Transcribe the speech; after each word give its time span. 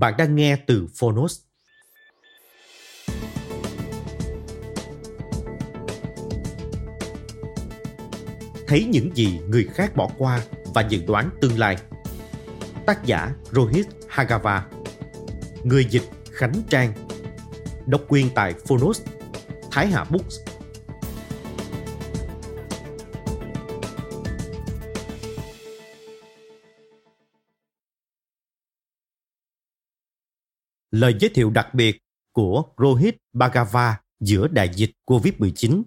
Bạn 0.00 0.14
đang 0.18 0.36
nghe 0.36 0.56
từ 0.66 0.86
Phonos. 0.98 1.40
Thấy 8.66 8.84
những 8.84 9.16
gì 9.16 9.40
người 9.48 9.68
khác 9.74 9.96
bỏ 9.96 10.10
qua 10.18 10.40
và 10.74 10.82
dự 10.88 11.02
đoán 11.06 11.30
tương 11.40 11.58
lai. 11.58 11.76
Tác 12.86 13.04
giả 13.04 13.32
Rohit 13.52 13.86
Hagava 14.08 14.66
Người 15.64 15.84
dịch 15.84 16.04
Khánh 16.32 16.62
Trang 16.70 16.92
Độc 17.86 18.00
quyền 18.08 18.30
tại 18.34 18.54
Phonos, 18.66 19.02
Thái 19.70 19.86
Hà 19.86 20.04
Books 20.04 20.36
lời 30.90 31.16
giới 31.20 31.30
thiệu 31.34 31.50
đặc 31.50 31.74
biệt 31.74 31.98
của 32.32 32.64
Rohit 32.78 33.16
Bhagava 33.32 34.00
giữa 34.20 34.48
đại 34.48 34.70
dịch 34.74 34.90
COVID-19. 35.06 35.82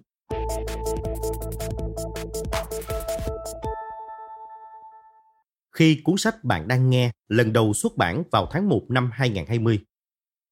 Khi 5.76 6.00
cuốn 6.04 6.16
sách 6.16 6.44
bạn 6.44 6.68
đang 6.68 6.90
nghe 6.90 7.10
lần 7.28 7.52
đầu 7.52 7.72
xuất 7.72 7.96
bản 7.96 8.22
vào 8.30 8.48
tháng 8.50 8.68
1 8.68 8.86
năm 8.88 9.10
2020, 9.12 9.84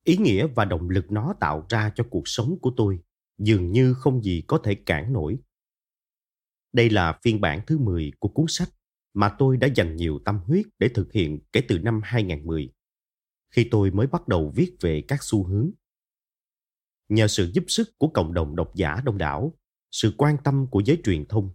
ý 0.05 0.17
nghĩa 0.17 0.47
và 0.47 0.65
động 0.65 0.91
lực 0.91 1.13
nó 1.13 1.35
tạo 1.41 1.67
ra 1.69 1.93
cho 1.95 2.05
cuộc 2.11 2.29
sống 2.29 2.59
của 2.63 2.73
tôi 2.77 2.99
dường 3.39 3.73
như 3.73 3.95
không 3.95 4.23
gì 4.23 4.43
có 4.47 4.59
thể 4.65 4.75
cản 4.75 5.13
nổi. 5.13 5.39
Đây 6.73 6.91
là 6.91 7.19
phiên 7.23 7.41
bản 7.41 7.61
thứ 7.67 7.79
10 7.79 8.13
của 8.19 8.29
cuốn 8.29 8.47
sách 8.49 8.69
mà 9.15 9.35
tôi 9.39 9.57
đã 9.57 9.69
dành 9.75 9.97
nhiều 9.97 10.19
tâm 10.25 10.39
huyết 10.47 10.67
để 10.79 10.89
thực 10.89 11.13
hiện 11.13 11.41
kể 11.53 11.61
từ 11.69 11.79
năm 11.79 12.01
2010 12.05 12.73
khi 13.53 13.69
tôi 13.71 13.91
mới 13.91 14.07
bắt 14.07 14.29
đầu 14.29 14.53
viết 14.55 14.77
về 14.81 15.05
các 15.09 15.19
xu 15.23 15.45
hướng. 15.45 15.71
Nhờ 17.09 17.29
sự 17.29 17.51
giúp 17.55 17.65
sức 17.69 17.99
của 17.99 18.09
cộng 18.09 18.35
đồng 18.35 18.57
độc 18.57 18.75
giả 18.75 19.01
đông 19.05 19.19
đảo, 19.19 19.59
sự 19.91 20.15
quan 20.19 20.37
tâm 20.45 20.67
của 20.71 20.81
giới 20.81 21.01
truyền 21.05 21.27
thông 21.27 21.51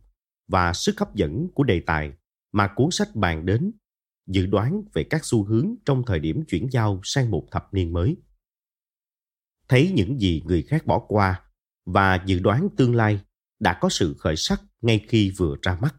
và 0.47 0.73
sức 0.73 0.99
hấp 0.99 1.15
dẫn 1.15 1.47
của 1.53 1.63
đề 1.63 1.79
tài 1.85 2.13
mà 2.51 2.69
cuốn 2.75 2.91
sách 2.91 3.15
bàn 3.15 3.45
đến 3.45 3.71
dự 4.27 4.45
đoán 4.45 4.83
về 4.93 5.03
các 5.03 5.25
xu 5.25 5.43
hướng 5.43 5.75
trong 5.85 6.03
thời 6.05 6.19
điểm 6.19 6.43
chuyển 6.47 6.67
giao 6.71 6.99
sang 7.03 7.31
một 7.31 7.47
thập 7.51 7.73
niên 7.73 7.93
mới. 7.93 8.17
Thấy 9.67 9.91
những 9.95 10.19
gì 10.19 10.41
người 10.45 10.63
khác 10.63 10.85
bỏ 10.85 10.99
qua 10.99 11.41
và 11.85 12.23
dự 12.25 12.39
đoán 12.39 12.67
tương 12.77 12.95
lai 12.95 13.19
đã 13.59 13.77
có 13.81 13.89
sự 13.89 14.15
khởi 14.19 14.35
sắc 14.35 14.61
ngay 14.81 15.05
khi 15.07 15.31
vừa 15.37 15.55
ra 15.61 15.77
mắt. 15.81 15.95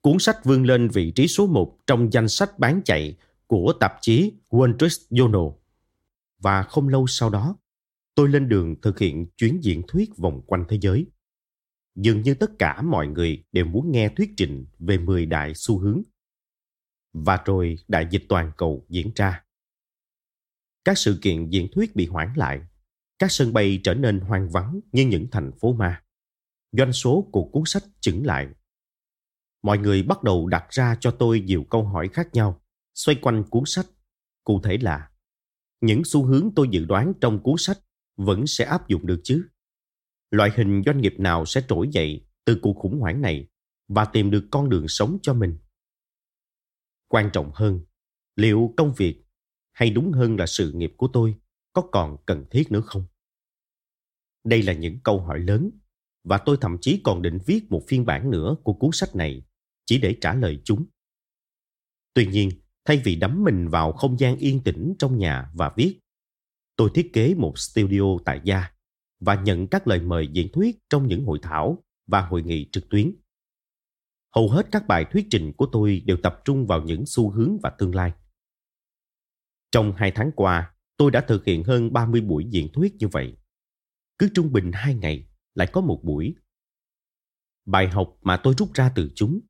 Cuốn 0.00 0.18
sách 0.18 0.44
vươn 0.44 0.64
lên 0.64 0.88
vị 0.88 1.10
trí 1.10 1.28
số 1.28 1.46
một 1.46 1.78
trong 1.86 2.12
danh 2.12 2.28
sách 2.28 2.58
bán 2.58 2.80
chạy 2.84 3.16
của 3.52 3.72
tạp 3.80 3.92
chí 4.00 4.32
Wall 4.48 4.74
Street 4.76 5.10
Journal. 5.10 5.56
Và 6.38 6.62
không 6.62 6.88
lâu 6.88 7.06
sau 7.06 7.30
đó, 7.30 7.56
tôi 8.14 8.28
lên 8.28 8.48
đường 8.48 8.80
thực 8.82 8.98
hiện 8.98 9.26
chuyến 9.36 9.64
diễn 9.64 9.82
thuyết 9.88 10.16
vòng 10.16 10.42
quanh 10.46 10.64
thế 10.68 10.78
giới. 10.80 11.06
Dường 11.94 12.22
như 12.22 12.34
tất 12.34 12.50
cả 12.58 12.82
mọi 12.82 13.06
người 13.06 13.44
đều 13.52 13.64
muốn 13.64 13.92
nghe 13.92 14.08
thuyết 14.08 14.30
trình 14.36 14.66
về 14.78 14.98
10 14.98 15.26
đại 15.26 15.52
xu 15.54 15.78
hướng. 15.78 16.02
Và 17.12 17.42
rồi 17.44 17.78
đại 17.88 18.06
dịch 18.10 18.24
toàn 18.28 18.52
cầu 18.56 18.86
diễn 18.88 19.10
ra. 19.14 19.44
Các 20.84 20.98
sự 20.98 21.18
kiện 21.22 21.50
diễn 21.50 21.68
thuyết 21.72 21.96
bị 21.96 22.06
hoãn 22.06 22.32
lại, 22.36 22.60
các 23.18 23.32
sân 23.32 23.52
bay 23.52 23.80
trở 23.84 23.94
nên 23.94 24.20
hoang 24.20 24.50
vắng 24.50 24.80
như 24.92 25.06
những 25.06 25.28
thành 25.30 25.50
phố 25.60 25.72
ma. 25.72 26.02
Doanh 26.72 26.92
số 26.92 27.28
của 27.32 27.44
cuốn 27.44 27.62
sách 27.66 27.84
chững 28.00 28.26
lại. 28.26 28.48
Mọi 29.62 29.78
người 29.78 30.02
bắt 30.02 30.22
đầu 30.22 30.46
đặt 30.46 30.64
ra 30.70 30.96
cho 31.00 31.10
tôi 31.10 31.40
nhiều 31.40 31.64
câu 31.70 31.84
hỏi 31.84 32.08
khác 32.08 32.28
nhau 32.32 32.61
xoay 32.94 33.18
quanh 33.22 33.44
cuốn 33.50 33.62
sách. 33.66 33.86
Cụ 34.44 34.60
thể 34.64 34.78
là 34.80 35.10
những 35.80 36.02
xu 36.04 36.24
hướng 36.24 36.50
tôi 36.56 36.68
dự 36.70 36.84
đoán 36.84 37.12
trong 37.20 37.42
cuốn 37.42 37.54
sách 37.58 37.78
vẫn 38.16 38.46
sẽ 38.46 38.64
áp 38.64 38.88
dụng 38.88 39.06
được 39.06 39.20
chứ? 39.24 39.48
Loại 40.30 40.50
hình 40.56 40.82
doanh 40.86 41.00
nghiệp 41.00 41.14
nào 41.18 41.46
sẽ 41.46 41.62
trỗi 41.68 41.88
dậy 41.92 42.26
từ 42.44 42.58
cuộc 42.62 42.74
khủng 42.78 43.00
hoảng 43.00 43.20
này 43.20 43.48
và 43.88 44.04
tìm 44.04 44.30
được 44.30 44.48
con 44.50 44.68
đường 44.68 44.88
sống 44.88 45.18
cho 45.22 45.34
mình? 45.34 45.58
Quan 47.08 47.30
trọng 47.32 47.50
hơn, 47.54 47.80
liệu 48.36 48.74
công 48.76 48.94
việc 48.96 49.24
hay 49.72 49.90
đúng 49.90 50.12
hơn 50.12 50.36
là 50.36 50.46
sự 50.46 50.72
nghiệp 50.72 50.94
của 50.96 51.08
tôi 51.12 51.34
có 51.72 51.82
còn 51.92 52.16
cần 52.26 52.46
thiết 52.50 52.72
nữa 52.72 52.82
không? 52.86 53.04
Đây 54.44 54.62
là 54.62 54.72
những 54.72 54.98
câu 55.04 55.20
hỏi 55.20 55.40
lớn 55.40 55.70
và 56.24 56.38
tôi 56.38 56.56
thậm 56.60 56.76
chí 56.80 57.00
còn 57.04 57.22
định 57.22 57.38
viết 57.46 57.66
một 57.70 57.82
phiên 57.88 58.04
bản 58.04 58.30
nữa 58.30 58.56
của 58.64 58.72
cuốn 58.72 58.90
sách 58.92 59.16
này 59.16 59.46
chỉ 59.86 59.98
để 59.98 60.16
trả 60.20 60.34
lời 60.34 60.60
chúng. 60.64 60.86
Tuy 62.14 62.26
nhiên, 62.26 62.50
Thay 62.84 63.02
vì 63.04 63.16
đắm 63.16 63.44
mình 63.44 63.68
vào 63.68 63.92
không 63.92 64.20
gian 64.20 64.36
yên 64.36 64.64
tĩnh 64.64 64.94
trong 64.98 65.18
nhà 65.18 65.50
và 65.54 65.72
viết, 65.76 66.00
tôi 66.76 66.90
thiết 66.94 67.10
kế 67.12 67.34
một 67.34 67.58
studio 67.58 68.18
tại 68.24 68.40
gia 68.44 68.70
và 69.20 69.34
nhận 69.34 69.66
các 69.66 69.88
lời 69.88 70.00
mời 70.00 70.28
diễn 70.32 70.48
thuyết 70.52 70.78
trong 70.90 71.06
những 71.06 71.24
hội 71.24 71.38
thảo 71.42 71.84
và 72.06 72.20
hội 72.20 72.42
nghị 72.42 72.68
trực 72.72 72.88
tuyến. 72.88 73.12
Hầu 74.34 74.50
hết 74.50 74.66
các 74.72 74.86
bài 74.86 75.06
thuyết 75.12 75.26
trình 75.30 75.52
của 75.56 75.66
tôi 75.72 76.02
đều 76.06 76.16
tập 76.22 76.40
trung 76.44 76.66
vào 76.66 76.82
những 76.82 77.04
xu 77.06 77.30
hướng 77.30 77.58
và 77.62 77.70
tương 77.78 77.94
lai. 77.94 78.12
Trong 79.70 79.92
hai 79.96 80.12
tháng 80.14 80.30
qua, 80.36 80.74
tôi 80.96 81.10
đã 81.10 81.20
thực 81.20 81.44
hiện 81.44 81.64
hơn 81.64 81.92
30 81.92 82.20
buổi 82.20 82.46
diễn 82.50 82.72
thuyết 82.72 82.94
như 82.98 83.08
vậy. 83.08 83.36
Cứ 84.18 84.28
trung 84.34 84.52
bình 84.52 84.70
hai 84.74 84.94
ngày 84.94 85.28
lại 85.54 85.68
có 85.72 85.80
một 85.80 86.00
buổi. 86.04 86.34
Bài 87.66 87.88
học 87.88 88.16
mà 88.22 88.36
tôi 88.36 88.54
rút 88.58 88.74
ra 88.74 88.92
từ 88.94 89.10
chúng 89.14 89.40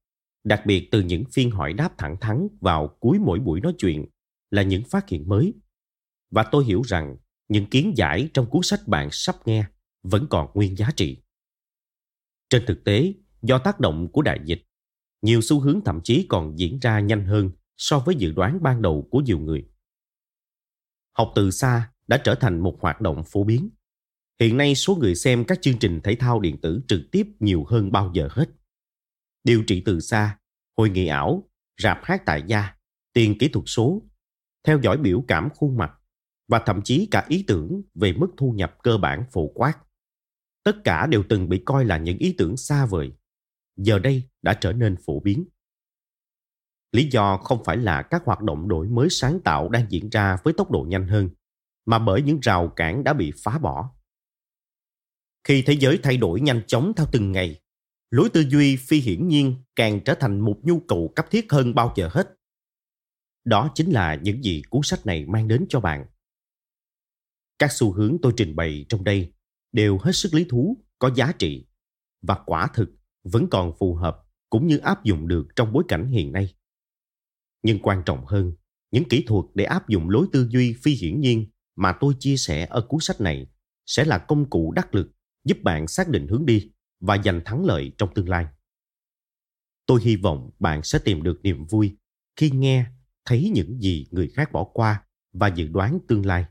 đặc 0.44 0.66
biệt 0.66 0.88
từ 0.90 1.00
những 1.00 1.24
phiên 1.32 1.50
hỏi 1.50 1.72
đáp 1.72 1.98
thẳng 1.98 2.16
thắn 2.20 2.48
vào 2.60 2.96
cuối 3.00 3.18
mỗi 3.18 3.38
buổi 3.38 3.60
nói 3.60 3.74
chuyện 3.78 4.06
là 4.50 4.62
những 4.62 4.84
phát 4.84 5.08
hiện 5.08 5.28
mới. 5.28 5.54
Và 6.30 6.42
tôi 6.52 6.64
hiểu 6.64 6.82
rằng 6.82 7.16
những 7.48 7.66
kiến 7.66 7.92
giải 7.96 8.28
trong 8.34 8.46
cuốn 8.50 8.62
sách 8.62 8.88
bạn 8.88 9.08
sắp 9.12 9.36
nghe 9.44 9.64
vẫn 10.02 10.26
còn 10.30 10.50
nguyên 10.54 10.76
giá 10.76 10.90
trị. 10.96 11.22
Trên 12.50 12.62
thực 12.66 12.84
tế, 12.84 13.14
do 13.42 13.58
tác 13.58 13.80
động 13.80 14.08
của 14.12 14.22
đại 14.22 14.40
dịch, 14.44 14.66
nhiều 15.22 15.40
xu 15.42 15.60
hướng 15.60 15.80
thậm 15.84 16.00
chí 16.04 16.26
còn 16.28 16.58
diễn 16.58 16.78
ra 16.78 17.00
nhanh 17.00 17.26
hơn 17.26 17.50
so 17.76 17.98
với 17.98 18.14
dự 18.14 18.32
đoán 18.32 18.62
ban 18.62 18.82
đầu 18.82 19.08
của 19.10 19.18
nhiều 19.18 19.38
người. 19.38 19.68
Học 21.12 21.32
từ 21.34 21.50
xa 21.50 21.92
đã 22.06 22.16
trở 22.24 22.34
thành 22.34 22.60
một 22.60 22.78
hoạt 22.80 23.00
động 23.00 23.22
phổ 23.26 23.44
biến. 23.44 23.70
Hiện 24.40 24.56
nay 24.56 24.74
số 24.74 24.94
người 24.94 25.14
xem 25.14 25.44
các 25.44 25.62
chương 25.62 25.78
trình 25.78 26.00
thể 26.00 26.14
thao 26.14 26.40
điện 26.40 26.60
tử 26.60 26.80
trực 26.88 27.00
tiếp 27.12 27.26
nhiều 27.40 27.64
hơn 27.64 27.92
bao 27.92 28.10
giờ 28.14 28.28
hết 28.30 28.48
điều 29.44 29.64
trị 29.66 29.82
từ 29.84 30.00
xa, 30.00 30.38
hội 30.76 30.90
nghị 30.90 31.06
ảo, 31.06 31.50
rạp 31.82 31.98
hát 32.02 32.22
tại 32.26 32.42
gia, 32.46 32.74
tiền 33.12 33.38
kỹ 33.38 33.48
thuật 33.48 33.64
số, 33.66 34.02
theo 34.64 34.80
dõi 34.82 34.96
biểu 34.96 35.24
cảm 35.28 35.48
khuôn 35.54 35.76
mặt 35.76 35.92
và 36.48 36.62
thậm 36.66 36.80
chí 36.84 37.08
cả 37.10 37.26
ý 37.28 37.44
tưởng 37.46 37.82
về 37.94 38.12
mức 38.12 38.28
thu 38.36 38.52
nhập 38.56 38.76
cơ 38.82 38.98
bản 38.98 39.24
phổ 39.32 39.46
quát. 39.46 39.78
Tất 40.64 40.76
cả 40.84 41.06
đều 41.06 41.22
từng 41.28 41.48
bị 41.48 41.62
coi 41.64 41.84
là 41.84 41.96
những 41.96 42.18
ý 42.18 42.34
tưởng 42.38 42.56
xa 42.56 42.86
vời. 42.86 43.12
Giờ 43.76 43.98
đây 43.98 44.28
đã 44.42 44.54
trở 44.54 44.72
nên 44.72 44.96
phổ 45.06 45.20
biến. 45.20 45.44
Lý 46.92 47.08
do 47.10 47.36
không 47.36 47.64
phải 47.64 47.76
là 47.76 48.02
các 48.02 48.22
hoạt 48.24 48.40
động 48.40 48.68
đổi 48.68 48.88
mới 48.88 49.08
sáng 49.10 49.40
tạo 49.40 49.68
đang 49.68 49.86
diễn 49.90 50.08
ra 50.10 50.36
với 50.44 50.54
tốc 50.54 50.70
độ 50.70 50.86
nhanh 50.88 51.08
hơn, 51.08 51.28
mà 51.86 51.98
bởi 51.98 52.22
những 52.22 52.40
rào 52.40 52.68
cản 52.76 53.04
đã 53.04 53.12
bị 53.12 53.32
phá 53.44 53.58
bỏ. 53.58 53.94
Khi 55.44 55.62
thế 55.66 55.76
giới 55.80 56.00
thay 56.02 56.16
đổi 56.16 56.40
nhanh 56.40 56.62
chóng 56.66 56.92
theo 56.96 57.06
từng 57.12 57.32
ngày 57.32 57.61
lối 58.12 58.28
tư 58.28 58.44
duy 58.48 58.76
phi 58.76 59.00
hiển 59.00 59.28
nhiên 59.28 59.54
càng 59.76 60.00
trở 60.04 60.14
thành 60.14 60.40
một 60.40 60.60
nhu 60.62 60.80
cầu 60.80 61.12
cấp 61.16 61.26
thiết 61.30 61.52
hơn 61.52 61.74
bao 61.74 61.92
giờ 61.96 62.08
hết. 62.12 62.28
Đó 63.44 63.70
chính 63.74 63.90
là 63.90 64.14
những 64.14 64.44
gì 64.44 64.62
cuốn 64.70 64.82
sách 64.84 65.06
này 65.06 65.26
mang 65.26 65.48
đến 65.48 65.66
cho 65.68 65.80
bạn. 65.80 66.06
Các 67.58 67.72
xu 67.72 67.92
hướng 67.92 68.16
tôi 68.22 68.32
trình 68.36 68.56
bày 68.56 68.86
trong 68.88 69.04
đây 69.04 69.32
đều 69.72 69.98
hết 69.98 70.12
sức 70.12 70.34
lý 70.34 70.44
thú, 70.44 70.84
có 70.98 71.10
giá 71.14 71.32
trị 71.32 71.66
và 72.22 72.38
quả 72.46 72.68
thực 72.74 72.90
vẫn 73.24 73.46
còn 73.50 73.72
phù 73.78 73.94
hợp 73.94 74.18
cũng 74.50 74.66
như 74.66 74.78
áp 74.78 75.04
dụng 75.04 75.28
được 75.28 75.46
trong 75.56 75.72
bối 75.72 75.84
cảnh 75.88 76.06
hiện 76.06 76.32
nay. 76.32 76.54
Nhưng 77.62 77.78
quan 77.82 78.02
trọng 78.06 78.26
hơn, 78.26 78.52
những 78.90 79.08
kỹ 79.08 79.24
thuật 79.26 79.44
để 79.54 79.64
áp 79.64 79.88
dụng 79.88 80.10
lối 80.10 80.26
tư 80.32 80.48
duy 80.50 80.74
phi 80.82 80.92
hiển 80.92 81.20
nhiên 81.20 81.50
mà 81.76 81.96
tôi 82.00 82.14
chia 82.18 82.36
sẻ 82.36 82.66
ở 82.70 82.86
cuốn 82.88 83.00
sách 83.00 83.20
này 83.20 83.46
sẽ 83.86 84.04
là 84.04 84.18
công 84.18 84.50
cụ 84.50 84.72
đắc 84.72 84.94
lực 84.94 85.10
giúp 85.44 85.58
bạn 85.62 85.88
xác 85.88 86.08
định 86.08 86.26
hướng 86.28 86.46
đi 86.46 86.72
và 87.02 87.18
giành 87.24 87.40
thắng 87.44 87.64
lợi 87.64 87.92
trong 87.98 88.14
tương 88.14 88.28
lai. 88.28 88.46
Tôi 89.86 90.00
hy 90.02 90.16
vọng 90.16 90.50
bạn 90.58 90.82
sẽ 90.82 90.98
tìm 90.98 91.22
được 91.22 91.40
niềm 91.42 91.66
vui 91.66 91.96
khi 92.36 92.50
nghe 92.50 92.86
thấy 93.24 93.50
những 93.54 93.80
gì 93.80 94.06
người 94.10 94.28
khác 94.28 94.52
bỏ 94.52 94.64
qua 94.64 95.04
và 95.32 95.48
dự 95.48 95.68
đoán 95.68 95.98
tương 96.08 96.26
lai, 96.26 96.44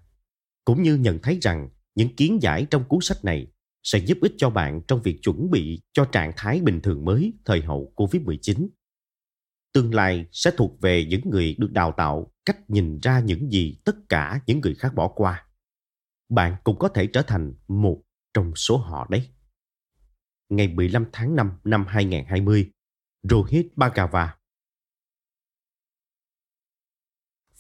cũng 0.66 0.84
như 0.84 0.96
nhận 0.96 1.20
thấy 1.20 1.38
rằng 1.42 1.70
những 1.96 2.16
kiến 2.16 2.40
giải 2.42 2.68
trong 2.70 2.84
cuốn 2.84 3.00
sách 3.02 3.26
này 3.26 3.48
sẽ 3.84 4.00
giúp 4.00 4.18
ích 4.22 4.34
cho 4.38 4.50
bạn 4.50 4.82
trong 4.88 5.02
việc 5.02 5.20
chuẩn 5.22 5.52
bị 5.52 5.82
cho 5.94 6.06
trạng 6.06 6.32
thái 6.38 6.62
bình 6.62 6.82
thường 6.82 7.06
mới 7.06 7.34
thời 7.46 7.62
hậu 7.62 7.94
Covid-19. 7.96 8.68
Tương 9.74 9.94
lai 9.94 10.26
sẽ 10.32 10.52
thuộc 10.58 10.82
về 10.82 11.06
những 11.06 11.22
người 11.30 11.56
được 11.60 11.72
đào 11.72 11.94
tạo 11.98 12.34
cách 12.46 12.70
nhìn 12.70 13.00
ra 13.00 13.20
những 13.20 13.52
gì 13.52 13.82
tất 13.86 13.96
cả 14.10 14.42
những 14.46 14.62
người 14.62 14.76
khác 14.76 14.96
bỏ 14.96 15.08
qua. 15.08 15.46
Bạn 16.30 16.56
cũng 16.64 16.80
có 16.80 16.88
thể 16.88 17.08
trở 17.08 17.22
thành 17.22 17.54
một 17.68 18.02
trong 18.34 18.56
số 18.56 18.78
họ 18.78 19.08
đấy. 19.10 19.28
Ngày 20.52 20.68
15 20.68 21.06
tháng 21.14 21.36
5 21.36 21.52
năm 21.64 21.86
2020, 21.88 22.72
Rohit 23.24 23.68
Bhagava 23.76 24.36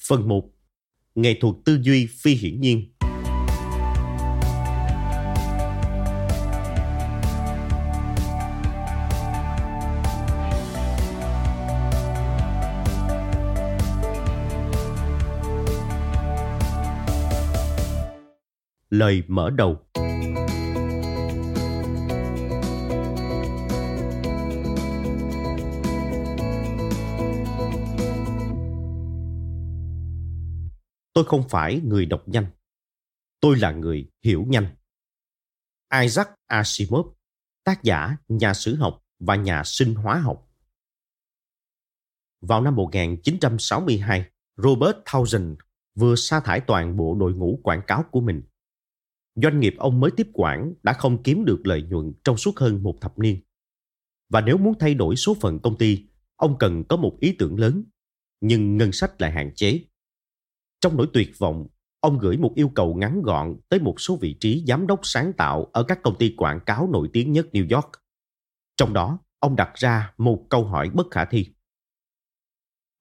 Phần 0.07 0.27
1. 0.27 0.49
Nghệ 1.15 1.37
thuật 1.41 1.55
tư 1.65 1.79
duy 1.81 2.07
phi 2.23 2.33
hiển 2.33 2.61
nhiên 2.61 2.93
Lời 18.89 19.23
mở 19.27 19.49
đầu 19.49 19.79
Tôi 31.21 31.27
không 31.27 31.49
phải 31.49 31.81
người 31.83 32.05
đọc 32.05 32.23
nhanh. 32.27 32.45
Tôi 33.39 33.57
là 33.57 33.71
người 33.71 34.11
hiểu 34.23 34.45
nhanh. 34.47 34.75
Isaac 36.01 36.29
Asimov, 36.47 37.07
tác 37.63 37.83
giả, 37.83 38.17
nhà 38.27 38.53
sử 38.53 38.75
học 38.75 39.03
và 39.19 39.35
nhà 39.35 39.63
sinh 39.65 39.95
hóa 39.95 40.19
học. 40.19 40.49
Vào 42.41 42.61
năm 42.61 42.75
1962, 42.75 44.25
Robert 44.57 44.97
Townsend 45.05 45.55
vừa 45.95 46.15
sa 46.15 46.39
thải 46.39 46.59
toàn 46.59 46.97
bộ 46.97 47.15
đội 47.19 47.33
ngũ 47.33 47.59
quảng 47.63 47.81
cáo 47.87 48.03
của 48.11 48.21
mình. 48.21 48.43
Doanh 49.35 49.59
nghiệp 49.59 49.73
ông 49.77 49.99
mới 49.99 50.11
tiếp 50.17 50.27
quản 50.33 50.73
đã 50.83 50.93
không 50.93 51.23
kiếm 51.23 51.45
được 51.45 51.61
lợi 51.63 51.81
nhuận 51.81 52.13
trong 52.23 52.37
suốt 52.37 52.59
hơn 52.59 52.83
một 52.83 52.97
thập 53.01 53.19
niên. 53.19 53.41
Và 54.29 54.41
nếu 54.41 54.57
muốn 54.57 54.73
thay 54.79 54.93
đổi 54.93 55.15
số 55.15 55.37
phận 55.41 55.59
công 55.59 55.77
ty, 55.77 56.05
ông 56.35 56.57
cần 56.59 56.83
có 56.89 56.97
một 56.97 57.17
ý 57.19 57.35
tưởng 57.39 57.59
lớn, 57.59 57.83
nhưng 58.41 58.77
ngân 58.77 58.91
sách 58.91 59.21
lại 59.21 59.31
hạn 59.31 59.51
chế. 59.55 59.90
Trong 60.81 60.97
nỗi 60.97 61.07
tuyệt 61.13 61.31
vọng, 61.39 61.67
ông 61.99 62.19
gửi 62.19 62.37
một 62.37 62.51
yêu 62.55 62.69
cầu 62.75 62.95
ngắn 62.95 63.21
gọn 63.21 63.55
tới 63.69 63.79
một 63.79 64.01
số 64.01 64.15
vị 64.15 64.37
trí 64.39 64.63
giám 64.67 64.87
đốc 64.87 64.99
sáng 65.03 65.33
tạo 65.33 65.65
ở 65.73 65.83
các 65.83 65.99
công 66.03 66.17
ty 66.17 66.33
quảng 66.37 66.59
cáo 66.65 66.89
nổi 66.93 67.09
tiếng 67.13 67.31
nhất 67.31 67.47
New 67.51 67.75
York. 67.75 67.91
Trong 68.77 68.93
đó, 68.93 69.19
ông 69.39 69.55
đặt 69.55 69.71
ra 69.75 70.13
một 70.17 70.45
câu 70.49 70.63
hỏi 70.65 70.89
bất 70.89 71.07
khả 71.11 71.25
thi. 71.25 71.53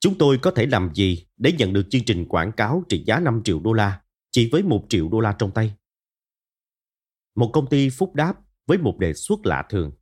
Chúng 0.01 0.19
tôi 0.19 0.39
có 0.39 0.51
thể 0.51 0.67
làm 0.67 0.95
gì 0.95 1.27
để 1.37 1.53
nhận 1.53 1.73
được 1.73 1.87
chương 1.91 2.05
trình 2.05 2.29
quảng 2.29 2.53
cáo 2.53 2.85
trị 2.89 3.05
giá 3.07 3.21
5 3.21 3.41
triệu 3.45 3.61
đô 3.61 3.73
la 3.73 4.03
chỉ 4.31 4.49
với 4.53 4.63
1 4.63 4.85
triệu 4.89 5.09
đô 5.09 5.21
la 5.21 5.33
trong 5.39 5.51
tay? 5.51 5.75
Một 7.37 7.51
công 7.53 7.69
ty 7.69 7.91
phúc 7.91 8.15
đáp 8.15 8.35
với 8.67 8.79
một 8.79 8.99
đề 8.99 9.15
xuất 9.15 9.47
lạ 9.47 9.67
thường. 9.69 9.93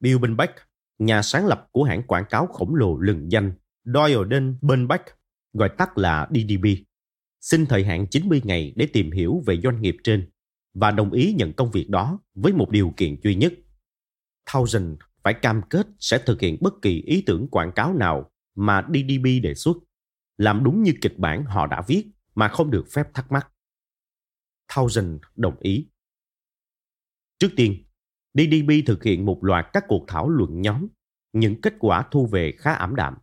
Bill 0.00 0.18
Benbeck, 0.18 0.52
nhà 0.98 1.22
sáng 1.22 1.46
lập 1.46 1.68
của 1.72 1.84
hãng 1.84 2.02
quảng 2.02 2.24
cáo 2.30 2.46
khổng 2.46 2.74
lồ 2.74 2.98
lừng 2.98 3.32
danh 3.32 3.52
Doyle 3.84 4.40
Benbeck, 4.62 5.04
gọi 5.52 5.68
tắt 5.78 5.98
là 5.98 6.28
DDB, 6.30 6.66
xin 7.40 7.66
thời 7.66 7.84
hạn 7.84 8.06
90 8.10 8.40
ngày 8.44 8.72
để 8.76 8.86
tìm 8.92 9.10
hiểu 9.10 9.42
về 9.46 9.60
doanh 9.62 9.82
nghiệp 9.82 9.96
trên 10.04 10.30
và 10.74 10.90
đồng 10.90 11.12
ý 11.12 11.34
nhận 11.38 11.52
công 11.52 11.70
việc 11.70 11.88
đó 11.88 12.20
với 12.34 12.52
một 12.52 12.70
điều 12.70 12.92
kiện 12.96 13.20
duy 13.22 13.34
nhất. 13.34 13.52
Thousand 14.52 14.98
phải 15.24 15.34
cam 15.34 15.60
kết 15.70 15.86
sẽ 15.98 16.22
thực 16.26 16.40
hiện 16.40 16.58
bất 16.60 16.74
kỳ 16.82 17.02
ý 17.02 17.22
tưởng 17.26 17.48
quảng 17.50 17.72
cáo 17.72 17.94
nào 17.94 18.30
mà 18.54 18.86
DDB 18.88 19.26
đề 19.42 19.54
xuất, 19.54 19.76
làm 20.36 20.64
đúng 20.64 20.82
như 20.82 20.92
kịch 21.00 21.18
bản 21.18 21.44
họ 21.44 21.66
đã 21.66 21.82
viết 21.86 22.10
mà 22.34 22.48
không 22.48 22.70
được 22.70 22.84
phép 22.92 23.06
thắc 23.14 23.32
mắc. 23.32 23.52
Thousand 24.74 25.20
đồng 25.36 25.56
ý. 25.60 25.88
Trước 27.38 27.48
tiên, 27.56 27.84
DDB 28.34 28.70
thực 28.86 29.04
hiện 29.04 29.26
một 29.26 29.44
loạt 29.44 29.66
các 29.72 29.84
cuộc 29.88 30.04
thảo 30.08 30.28
luận 30.28 30.60
nhóm, 30.60 30.86
những 31.32 31.60
kết 31.60 31.74
quả 31.78 32.08
thu 32.10 32.26
về 32.26 32.52
khá 32.58 32.72
ảm 32.72 32.96
đạm. 32.96 33.14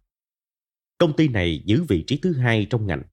Công 0.98 1.16
ty 1.16 1.28
này 1.28 1.64
giữ 1.66 1.84
vị 1.84 2.04
trí 2.08 2.20
thứ 2.22 2.34
hai 2.34 2.68
trong 2.70 2.88
ngành, 2.88 3.04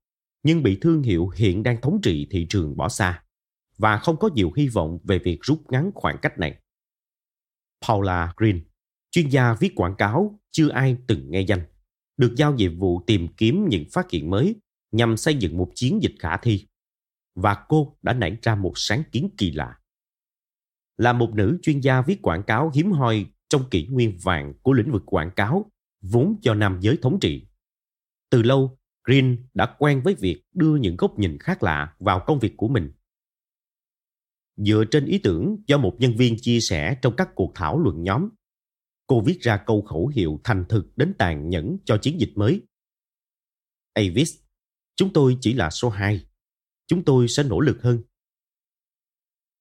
nhưng 0.45 0.63
bị 0.63 0.79
thương 0.81 1.03
hiệu 1.03 1.29
hiện 1.29 1.63
đang 1.63 1.81
thống 1.81 2.01
trị 2.03 2.27
thị 2.31 2.47
trường 2.49 2.77
bỏ 2.77 2.89
xa 2.89 3.23
và 3.79 3.99
không 3.99 4.17
có 4.17 4.31
nhiều 4.35 4.53
hy 4.57 4.69
vọng 4.69 4.99
về 5.05 5.19
việc 5.19 5.39
rút 5.43 5.63
ngắn 5.69 5.91
khoảng 5.95 6.17
cách 6.23 6.39
này. 6.39 6.61
Paula 7.89 8.35
Green, 8.37 8.61
chuyên 9.11 9.29
gia 9.29 9.55
viết 9.55 9.73
quảng 9.77 9.95
cáo 9.99 10.41
chưa 10.51 10.69
ai 10.69 10.97
từng 11.07 11.31
nghe 11.31 11.41
danh, 11.41 11.61
được 12.17 12.35
giao 12.37 12.55
nhiệm 12.55 12.79
vụ 12.79 13.03
tìm 13.07 13.29
kiếm 13.37 13.69
những 13.69 13.85
phát 13.93 14.11
hiện 14.11 14.31
mới 14.31 14.57
nhằm 14.93 15.17
xây 15.17 15.35
dựng 15.35 15.57
một 15.57 15.73
chiến 15.75 16.03
dịch 16.03 16.15
khả 16.19 16.37
thi. 16.37 16.67
Và 17.35 17.65
cô 17.69 17.97
đã 18.03 18.13
nảy 18.13 18.37
ra 18.43 18.55
một 18.55 18.73
sáng 18.77 19.03
kiến 19.13 19.31
kỳ 19.39 19.51
lạ. 19.51 19.79
Là 20.97 21.13
một 21.13 21.35
nữ 21.35 21.59
chuyên 21.63 21.81
gia 21.81 22.03
viết 22.03 22.23
quảng 22.23 22.43
cáo 22.43 22.71
hiếm 22.75 22.93
hoi 22.93 23.27
trong 23.49 23.71
kỷ 23.71 23.87
nguyên 23.87 24.19
vàng 24.23 24.55
của 24.63 24.73
lĩnh 24.73 24.93
vực 24.93 25.03
quảng 25.07 25.31
cáo, 25.37 25.71
vốn 26.03 26.37
cho 26.43 26.55
nam 26.55 26.79
giới 26.81 26.99
thống 27.03 27.19
trị. 27.21 27.47
Từ 28.31 28.43
lâu, 28.43 28.79
Green 29.05 29.47
đã 29.55 29.77
quen 29.79 30.03
với 30.03 30.15
việc 30.15 30.43
đưa 30.53 30.77
những 30.77 30.97
góc 30.97 31.19
nhìn 31.19 31.39
khác 31.39 31.63
lạ 31.63 31.97
vào 31.99 32.25
công 32.27 32.39
việc 32.39 32.55
của 32.57 32.69
mình. 32.69 32.93
Dựa 34.57 34.85
trên 34.91 35.05
ý 35.05 35.19
tưởng 35.19 35.57
do 35.67 35.79
một 35.79 35.97
nhân 35.99 36.17
viên 36.17 36.37
chia 36.41 36.61
sẻ 36.61 36.99
trong 37.03 37.17
các 37.17 37.29
cuộc 37.35 37.53
thảo 37.55 37.79
luận 37.79 38.03
nhóm, 38.03 38.29
cô 39.07 39.21
viết 39.21 39.39
ra 39.41 39.63
câu 39.67 39.83
khẩu 39.83 40.07
hiệu 40.07 40.41
thành 40.45 40.65
thực 40.69 40.97
đến 40.97 41.15
tàn 41.19 41.49
nhẫn 41.49 41.77
cho 41.85 41.99
chiến 41.99 42.21
dịch 42.21 42.33
mới. 42.35 42.63
Avis, 43.93 44.37
chúng 44.97 45.13
tôi 45.13 45.37
chỉ 45.41 45.53
là 45.53 45.71
số 45.71 45.89
2. 45.89 46.27
Chúng 46.87 47.05
tôi 47.05 47.29
sẽ 47.29 47.43
nỗ 47.43 47.61
lực 47.61 47.83
hơn. 47.83 48.03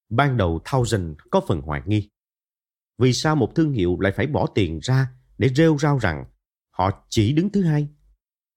Ban 0.10 0.38
đầu 0.38 0.62
Thousand 0.66 1.12
có 1.32 1.42
phần 1.48 1.62
hoài 1.62 1.82
nghi. 1.86 2.10
Vì 2.98 3.14
sao 3.14 3.36
một 3.36 3.56
thương 3.56 3.72
hiệu 3.72 4.00
lại 4.00 4.14
phải 4.16 4.28
bỏ 4.28 4.48
tiền 4.56 4.80
ra 4.82 5.08
để 5.38 5.50
rêu 5.56 5.78
rao 5.78 5.98
rằng 5.98 6.26
họ 6.70 7.06
chỉ 7.10 7.34
đứng 7.34 7.50
thứ 7.50 7.64
hai 7.64 7.88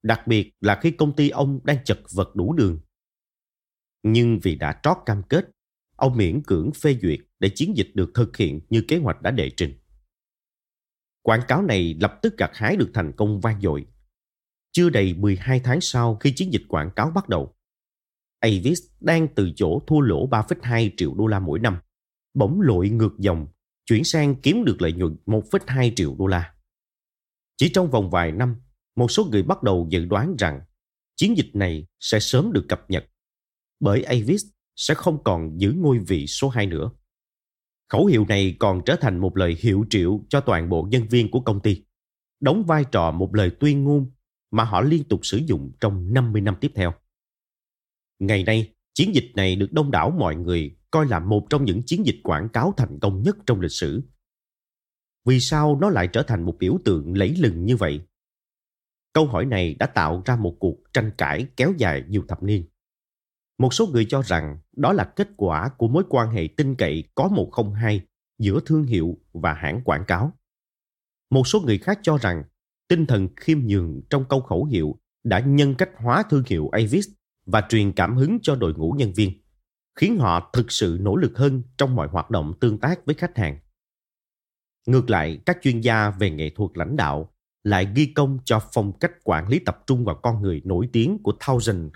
đặc 0.06 0.26
biệt 0.26 0.52
là 0.60 0.78
khi 0.82 0.90
công 0.90 1.16
ty 1.16 1.28
ông 1.28 1.60
đang 1.64 1.84
chật 1.84 2.00
vật 2.12 2.36
đủ 2.36 2.52
đường. 2.52 2.80
Nhưng 4.02 4.38
vì 4.42 4.54
đã 4.54 4.80
trót 4.82 4.96
cam 5.06 5.22
kết, 5.22 5.50
ông 5.96 6.16
miễn 6.16 6.42
cưỡng 6.42 6.70
phê 6.72 6.98
duyệt 7.02 7.20
để 7.38 7.50
chiến 7.54 7.76
dịch 7.76 7.90
được 7.94 8.10
thực 8.14 8.36
hiện 8.36 8.60
như 8.70 8.84
kế 8.88 8.96
hoạch 8.96 9.22
đã 9.22 9.30
đệ 9.30 9.50
trình. 9.56 9.78
Quảng 11.22 11.42
cáo 11.48 11.62
này 11.62 11.96
lập 12.00 12.18
tức 12.22 12.38
gặt 12.38 12.50
hái 12.54 12.76
được 12.76 12.90
thành 12.94 13.12
công 13.16 13.40
vang 13.40 13.60
dội. 13.60 13.86
Chưa 14.72 14.90
đầy 14.90 15.14
12 15.14 15.60
tháng 15.60 15.80
sau 15.80 16.16
khi 16.16 16.32
chiến 16.36 16.52
dịch 16.52 16.62
quảng 16.68 16.90
cáo 16.96 17.10
bắt 17.10 17.28
đầu, 17.28 17.56
Avis 18.40 18.80
đang 19.00 19.28
từ 19.34 19.50
chỗ 19.56 19.82
thua 19.86 20.00
lỗ 20.00 20.28
3,2 20.28 20.90
triệu 20.96 21.14
đô 21.14 21.26
la 21.26 21.38
mỗi 21.38 21.58
năm, 21.58 21.78
bỗng 22.34 22.60
lội 22.60 22.88
ngược 22.88 23.18
dòng, 23.18 23.46
chuyển 23.86 24.04
sang 24.04 24.34
kiếm 24.40 24.64
được 24.64 24.82
lợi 24.82 24.92
nhuận 24.92 25.16
1,2 25.26 25.92
triệu 25.96 26.16
đô 26.18 26.26
la. 26.26 26.54
Chỉ 27.56 27.70
trong 27.74 27.90
vòng 27.90 28.10
vài 28.10 28.32
năm, 28.32 28.56
một 28.96 29.10
số 29.10 29.24
người 29.24 29.42
bắt 29.42 29.62
đầu 29.62 29.86
dự 29.90 30.04
đoán 30.04 30.36
rằng 30.38 30.60
chiến 31.16 31.36
dịch 31.36 31.50
này 31.54 31.86
sẽ 32.00 32.20
sớm 32.20 32.52
được 32.52 32.64
cập 32.68 32.90
nhật 32.90 33.04
bởi 33.80 34.02
Avis 34.02 34.44
sẽ 34.76 34.94
không 34.94 35.24
còn 35.24 35.60
giữ 35.60 35.72
ngôi 35.72 35.98
vị 35.98 36.26
số 36.26 36.48
2 36.48 36.66
nữa. 36.66 36.90
Khẩu 37.88 38.06
hiệu 38.06 38.24
này 38.28 38.56
còn 38.58 38.82
trở 38.86 38.96
thành 38.96 39.18
một 39.18 39.36
lời 39.36 39.56
hiệu 39.60 39.84
triệu 39.90 40.20
cho 40.28 40.40
toàn 40.40 40.68
bộ 40.68 40.88
nhân 40.90 41.06
viên 41.10 41.30
của 41.30 41.40
công 41.40 41.60
ty, 41.60 41.84
đóng 42.40 42.64
vai 42.64 42.84
trò 42.92 43.10
một 43.10 43.34
lời 43.34 43.50
tuyên 43.60 43.84
ngôn 43.84 44.10
mà 44.50 44.64
họ 44.64 44.80
liên 44.80 45.04
tục 45.04 45.20
sử 45.22 45.36
dụng 45.46 45.72
trong 45.80 46.12
50 46.14 46.40
năm 46.40 46.56
tiếp 46.60 46.72
theo. 46.74 46.92
Ngày 48.18 48.44
nay, 48.44 48.74
chiến 48.94 49.14
dịch 49.14 49.32
này 49.34 49.56
được 49.56 49.72
đông 49.72 49.90
đảo 49.90 50.10
mọi 50.10 50.36
người 50.36 50.76
coi 50.90 51.06
là 51.06 51.20
một 51.20 51.46
trong 51.50 51.64
những 51.64 51.82
chiến 51.82 52.06
dịch 52.06 52.20
quảng 52.22 52.48
cáo 52.48 52.74
thành 52.76 52.98
công 53.00 53.22
nhất 53.22 53.36
trong 53.46 53.60
lịch 53.60 53.72
sử. 53.72 54.02
Vì 55.24 55.40
sao 55.40 55.78
nó 55.80 55.90
lại 55.90 56.08
trở 56.12 56.22
thành 56.22 56.42
một 56.42 56.56
biểu 56.58 56.78
tượng 56.84 57.16
lẫy 57.18 57.34
lừng 57.38 57.64
như 57.64 57.76
vậy? 57.76 58.00
Câu 59.16 59.26
hỏi 59.26 59.46
này 59.46 59.74
đã 59.74 59.86
tạo 59.86 60.22
ra 60.24 60.36
một 60.36 60.56
cuộc 60.60 60.76
tranh 60.92 61.10
cãi 61.18 61.46
kéo 61.56 61.72
dài 61.78 62.04
nhiều 62.08 62.24
thập 62.28 62.42
niên. 62.42 62.64
Một 63.58 63.74
số 63.74 63.86
người 63.86 64.06
cho 64.08 64.22
rằng 64.22 64.58
đó 64.76 64.92
là 64.92 65.04
kết 65.04 65.28
quả 65.36 65.68
của 65.68 65.88
mối 65.88 66.04
quan 66.08 66.30
hệ 66.30 66.48
tin 66.56 66.74
cậy 66.74 67.04
có 67.14 67.28
một 67.28 67.48
không 67.52 67.74
hai 67.74 68.00
giữa 68.38 68.60
thương 68.66 68.84
hiệu 68.84 69.18
và 69.32 69.52
hãng 69.52 69.80
quảng 69.84 70.04
cáo. 70.06 70.32
Một 71.30 71.46
số 71.46 71.60
người 71.60 71.78
khác 71.78 71.98
cho 72.02 72.18
rằng 72.18 72.42
tinh 72.88 73.06
thần 73.06 73.28
khiêm 73.36 73.58
nhường 73.58 74.02
trong 74.10 74.24
câu 74.28 74.40
khẩu 74.40 74.64
hiệu 74.64 74.96
đã 75.24 75.40
nhân 75.40 75.74
cách 75.74 75.90
hóa 75.96 76.22
thương 76.30 76.44
hiệu 76.46 76.68
Avis 76.68 77.08
và 77.46 77.62
truyền 77.68 77.92
cảm 77.92 78.16
hứng 78.16 78.38
cho 78.42 78.56
đội 78.56 78.74
ngũ 78.74 78.92
nhân 78.92 79.12
viên, 79.12 79.32
khiến 79.98 80.18
họ 80.18 80.50
thực 80.52 80.72
sự 80.72 80.98
nỗ 81.00 81.16
lực 81.16 81.38
hơn 81.38 81.62
trong 81.78 81.94
mọi 81.94 82.08
hoạt 82.08 82.30
động 82.30 82.52
tương 82.60 82.78
tác 82.78 83.06
với 83.06 83.14
khách 83.14 83.38
hàng. 83.38 83.58
Ngược 84.86 85.10
lại, 85.10 85.40
các 85.46 85.58
chuyên 85.62 85.80
gia 85.80 86.10
về 86.10 86.30
nghệ 86.30 86.50
thuật 86.50 86.70
lãnh 86.74 86.96
đạo 86.96 87.32
lại 87.66 87.92
ghi 87.94 88.06
công 88.06 88.38
cho 88.44 88.62
phong 88.72 88.98
cách 88.98 89.12
quản 89.24 89.48
lý 89.48 89.58
tập 89.58 89.78
trung 89.86 90.04
vào 90.04 90.20
con 90.22 90.42
người 90.42 90.62
nổi 90.64 90.88
tiếng 90.92 91.18
của 91.22 91.32
Thousand. 91.40 91.86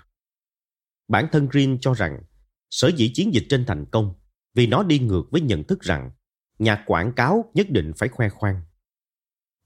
Bản 1.07 1.27
thân 1.31 1.47
Green 1.51 1.77
cho 1.81 1.93
rằng 1.93 2.21
sở 2.69 2.91
dĩ 2.97 3.11
chiến 3.13 3.33
dịch 3.33 3.45
trên 3.49 3.65
thành 3.65 3.85
công 3.91 4.13
vì 4.53 4.67
nó 4.67 4.83
đi 4.83 4.99
ngược 4.99 5.23
với 5.31 5.41
nhận 5.41 5.63
thức 5.63 5.81
rằng 5.81 6.11
nhà 6.59 6.83
quảng 6.87 7.13
cáo 7.15 7.51
nhất 7.53 7.67
định 7.69 7.91
phải 7.97 8.09
khoe 8.09 8.29
khoang. 8.29 8.61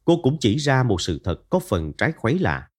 Cô 0.06 0.20
cũng 0.24 0.38
chỉ 0.40 0.56
ra 0.56 0.84
một 0.84 1.02
sự 1.02 1.22
thật 1.24 1.50
có 1.50 1.60
phần 1.60 1.94
trái 1.98 2.12
khuấy 2.12 2.40
lạ. 2.40 2.70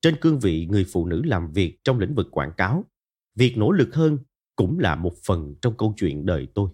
Trên 0.00 0.16
cương 0.20 0.38
vị 0.38 0.66
người 0.70 0.86
phụ 0.92 1.06
nữ 1.06 1.22
làm 1.24 1.52
việc 1.52 1.78
trong 1.84 1.98
lĩnh 1.98 2.14
vực 2.14 2.28
quảng 2.30 2.52
cáo, 2.56 2.84
việc 3.34 3.56
nỗ 3.56 3.70
lực 3.70 3.94
hơn 3.94 4.18
cũng 4.56 4.78
là 4.78 4.94
một 4.94 5.12
phần 5.26 5.54
trong 5.62 5.76
câu 5.76 5.94
chuyện 5.96 6.26
đời 6.26 6.48
tôi. 6.54 6.70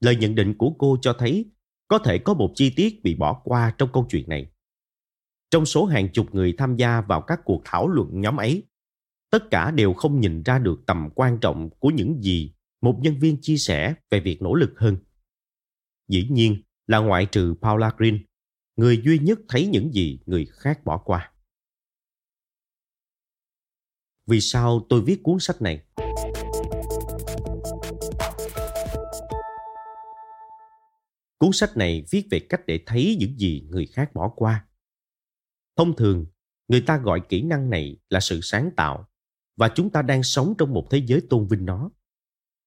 Lời 0.00 0.16
nhận 0.16 0.34
định 0.34 0.54
của 0.58 0.74
cô 0.78 0.98
cho 1.02 1.12
thấy 1.12 1.50
có 1.88 1.98
thể 1.98 2.18
có 2.18 2.34
một 2.34 2.52
chi 2.54 2.72
tiết 2.76 3.02
bị 3.02 3.14
bỏ 3.14 3.40
qua 3.44 3.74
trong 3.78 3.92
câu 3.92 4.06
chuyện 4.10 4.28
này. 4.28 4.50
Trong 5.50 5.66
số 5.66 5.86
hàng 5.86 6.08
chục 6.12 6.34
người 6.34 6.54
tham 6.58 6.76
gia 6.76 7.00
vào 7.00 7.20
các 7.20 7.40
cuộc 7.44 7.62
thảo 7.64 7.88
luận 7.88 8.20
nhóm 8.20 8.36
ấy, 8.36 8.62
tất 9.30 9.50
cả 9.50 9.70
đều 9.70 9.92
không 9.92 10.20
nhìn 10.20 10.42
ra 10.42 10.58
được 10.58 10.80
tầm 10.86 11.08
quan 11.14 11.38
trọng 11.40 11.70
của 11.78 11.88
những 11.90 12.22
gì 12.22 12.54
một 12.80 12.98
nhân 13.00 13.18
viên 13.20 13.40
chia 13.40 13.56
sẻ 13.56 13.94
về 14.10 14.20
việc 14.20 14.42
nỗ 14.42 14.54
lực 14.54 14.72
hơn. 14.76 14.96
Dĩ 16.08 16.28
nhiên 16.30 16.62
là 16.86 16.98
ngoại 16.98 17.26
trừ 17.26 17.54
Paula 17.62 17.92
Green, 17.96 18.18
người 18.76 19.02
duy 19.04 19.18
nhất 19.18 19.38
thấy 19.48 19.66
những 19.66 19.92
gì 19.92 20.20
người 20.26 20.46
khác 20.52 20.84
bỏ 20.84 20.98
qua. 20.98 21.32
Vì 24.26 24.40
sao 24.40 24.86
tôi 24.88 25.02
viết 25.02 25.20
cuốn 25.22 25.36
sách 25.40 25.62
này? 25.62 25.84
Cuốn 31.38 31.52
sách 31.52 31.76
này 31.76 32.04
viết 32.10 32.26
về 32.30 32.40
cách 32.48 32.60
để 32.66 32.80
thấy 32.86 33.16
những 33.20 33.38
gì 33.38 33.66
người 33.70 33.86
khác 33.86 34.10
bỏ 34.14 34.28
qua. 34.36 34.66
Thông 35.80 35.96
thường, 35.96 36.26
người 36.68 36.80
ta 36.80 36.98
gọi 36.98 37.20
kỹ 37.28 37.42
năng 37.42 37.70
này 37.70 37.96
là 38.08 38.20
sự 38.20 38.40
sáng 38.42 38.70
tạo 38.76 39.08
và 39.56 39.68
chúng 39.74 39.90
ta 39.90 40.02
đang 40.02 40.22
sống 40.22 40.54
trong 40.58 40.72
một 40.72 40.86
thế 40.90 41.02
giới 41.06 41.20
tôn 41.30 41.46
vinh 41.46 41.64
nó. 41.64 41.90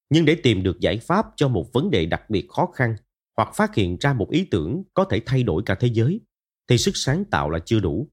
Nhưng 0.09 0.25
để 0.25 0.37
tìm 0.43 0.63
được 0.63 0.79
giải 0.79 0.97
pháp 0.97 1.25
cho 1.35 1.47
một 1.47 1.73
vấn 1.73 1.91
đề 1.91 2.05
đặc 2.05 2.29
biệt 2.29 2.47
khó 2.49 2.65
khăn 2.65 2.95
hoặc 3.37 3.55
phát 3.55 3.75
hiện 3.75 3.97
ra 3.99 4.13
một 4.13 4.29
ý 4.29 4.47
tưởng 4.51 4.83
có 4.93 5.05
thể 5.05 5.21
thay 5.25 5.43
đổi 5.43 5.63
cả 5.65 5.75
thế 5.75 5.89
giới, 5.93 6.21
thì 6.67 6.77
sức 6.77 6.91
sáng 6.95 7.25
tạo 7.25 7.49
là 7.49 7.59
chưa 7.59 7.79
đủ. 7.79 8.11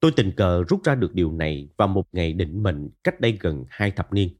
Tôi 0.00 0.12
tình 0.16 0.32
cờ 0.36 0.64
rút 0.68 0.84
ra 0.84 0.94
được 0.94 1.14
điều 1.14 1.32
này 1.32 1.68
vào 1.76 1.88
một 1.88 2.08
ngày 2.12 2.32
định 2.32 2.62
mệnh 2.62 2.90
cách 3.04 3.20
đây 3.20 3.38
gần 3.40 3.64
hai 3.68 3.90
thập 3.90 4.12
niên. 4.12 4.36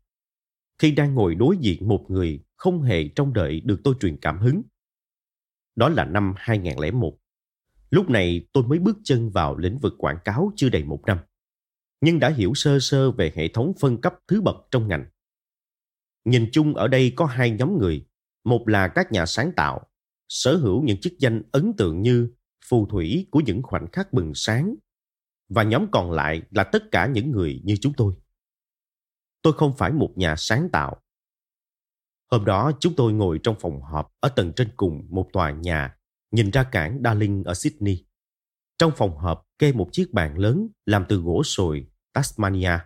Khi 0.79 0.93
đang 0.93 1.15
ngồi 1.15 1.35
đối 1.35 1.57
diện 1.57 1.89
một 1.89 2.07
người 2.09 2.45
không 2.57 2.83
hề 2.83 3.09
trông 3.09 3.33
đợi 3.33 3.61
được 3.61 3.81
tôi 3.85 3.95
truyền 4.01 4.17
cảm 4.17 4.39
hứng. 4.39 4.63
Đó 5.77 5.89
là 5.89 6.05
năm 6.05 6.35
2001. 6.37 7.19
Lúc 7.95 8.11
này 8.11 8.47
tôi 8.53 8.65
mới 8.65 8.79
bước 8.79 8.99
chân 9.05 9.31
vào 9.31 9.57
lĩnh 9.57 9.79
vực 9.79 9.95
quảng 9.99 10.19
cáo 10.25 10.53
chưa 10.57 10.69
đầy 10.69 10.85
một 10.85 11.03
năm, 11.07 11.19
nhưng 12.01 12.19
đã 12.19 12.31
hiểu 12.31 12.53
sơ 12.55 12.79
sơ 12.81 13.11
về 13.11 13.33
hệ 13.37 13.49
thống 13.49 13.73
phân 13.81 14.01
cấp 14.01 14.15
thứ 14.29 14.41
bậc 14.43 14.57
trong 14.71 14.89
ngành. 14.89 15.07
Nhìn 16.25 16.49
chung 16.53 16.75
ở 16.75 16.89
đây 16.89 17.13
có 17.17 17.27
hai 17.27 17.51
nhóm 17.51 17.79
người, 17.79 18.07
một 18.45 18.69
là 18.69 18.89
các 18.89 19.13
nhà 19.13 19.27
sáng 19.27 19.53
tạo, 19.57 19.87
sở 20.29 20.57
hữu 20.57 20.83
những 20.83 21.01
chức 21.01 21.13
danh 21.19 21.43
ấn 21.53 21.73
tượng 21.77 22.03
như 22.03 22.29
phù 22.69 22.87
thủy 22.87 23.29
của 23.31 23.41
những 23.41 23.63
khoảnh 23.63 23.87
khắc 23.93 24.13
bừng 24.13 24.33
sáng, 24.35 24.75
và 25.49 25.63
nhóm 25.63 25.87
còn 25.91 26.13
lại 26.13 26.43
là 26.51 26.65
tất 26.65 26.83
cả 26.91 27.07
những 27.07 27.31
người 27.31 27.61
như 27.65 27.77
chúng 27.81 27.93
tôi. 27.97 28.15
Tôi 29.43 29.53
không 29.53 29.77
phải 29.77 29.93
một 29.93 30.13
nhà 30.17 30.35
sáng 30.37 30.69
tạo. 30.73 31.03
Hôm 32.31 32.45
đó 32.45 32.73
chúng 32.81 32.97
tôi 32.97 33.13
ngồi 33.13 33.41
trong 33.43 33.57
phòng 33.61 33.81
họp 33.83 34.13
ở 34.21 34.29
tầng 34.29 34.53
trên 34.57 34.69
cùng 34.77 35.07
một 35.11 35.29
tòa 35.33 35.51
nhà 35.51 35.97
nhìn 36.35 36.51
ra 36.51 36.65
cảng 36.65 37.01
Darling 37.05 37.45
ở 37.45 37.55
Sydney. 37.55 38.07
Trong 38.79 38.93
phòng 38.97 39.17
họp 39.17 39.47
kê 39.59 39.73
một 39.73 39.89
chiếc 39.93 40.13
bàn 40.13 40.39
lớn 40.39 40.69
làm 40.87 41.05
từ 41.09 41.17
gỗ 41.17 41.43
sồi 41.45 41.87
Tasmania. 42.13 42.79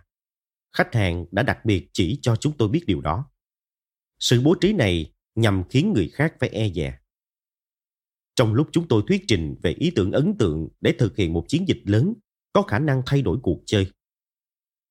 Khách 0.77 0.93
hàng 0.93 1.25
đã 1.31 1.43
đặc 1.43 1.65
biệt 1.65 1.89
chỉ 1.93 2.19
cho 2.21 2.35
chúng 2.35 2.57
tôi 2.57 2.69
biết 2.69 2.83
điều 2.87 3.01
đó. 3.01 3.31
Sự 4.19 4.41
bố 4.41 4.55
trí 4.61 4.73
này 4.73 5.13
nhằm 5.35 5.63
khiến 5.69 5.93
người 5.93 6.09
khác 6.13 6.35
phải 6.39 6.49
e 6.49 6.69
dè. 6.69 6.99
Trong 8.35 8.53
lúc 8.53 8.69
chúng 8.71 8.87
tôi 8.87 9.03
thuyết 9.07 9.23
trình 9.27 9.55
về 9.63 9.71
ý 9.71 9.91
tưởng 9.95 10.11
ấn 10.11 10.35
tượng 10.39 10.69
để 10.81 10.95
thực 10.99 11.17
hiện 11.17 11.33
một 11.33 11.45
chiến 11.47 11.67
dịch 11.67 11.81
lớn 11.85 12.13
có 12.53 12.61
khả 12.61 12.79
năng 12.79 13.01
thay 13.05 13.21
đổi 13.21 13.39
cuộc 13.43 13.63
chơi, 13.65 13.91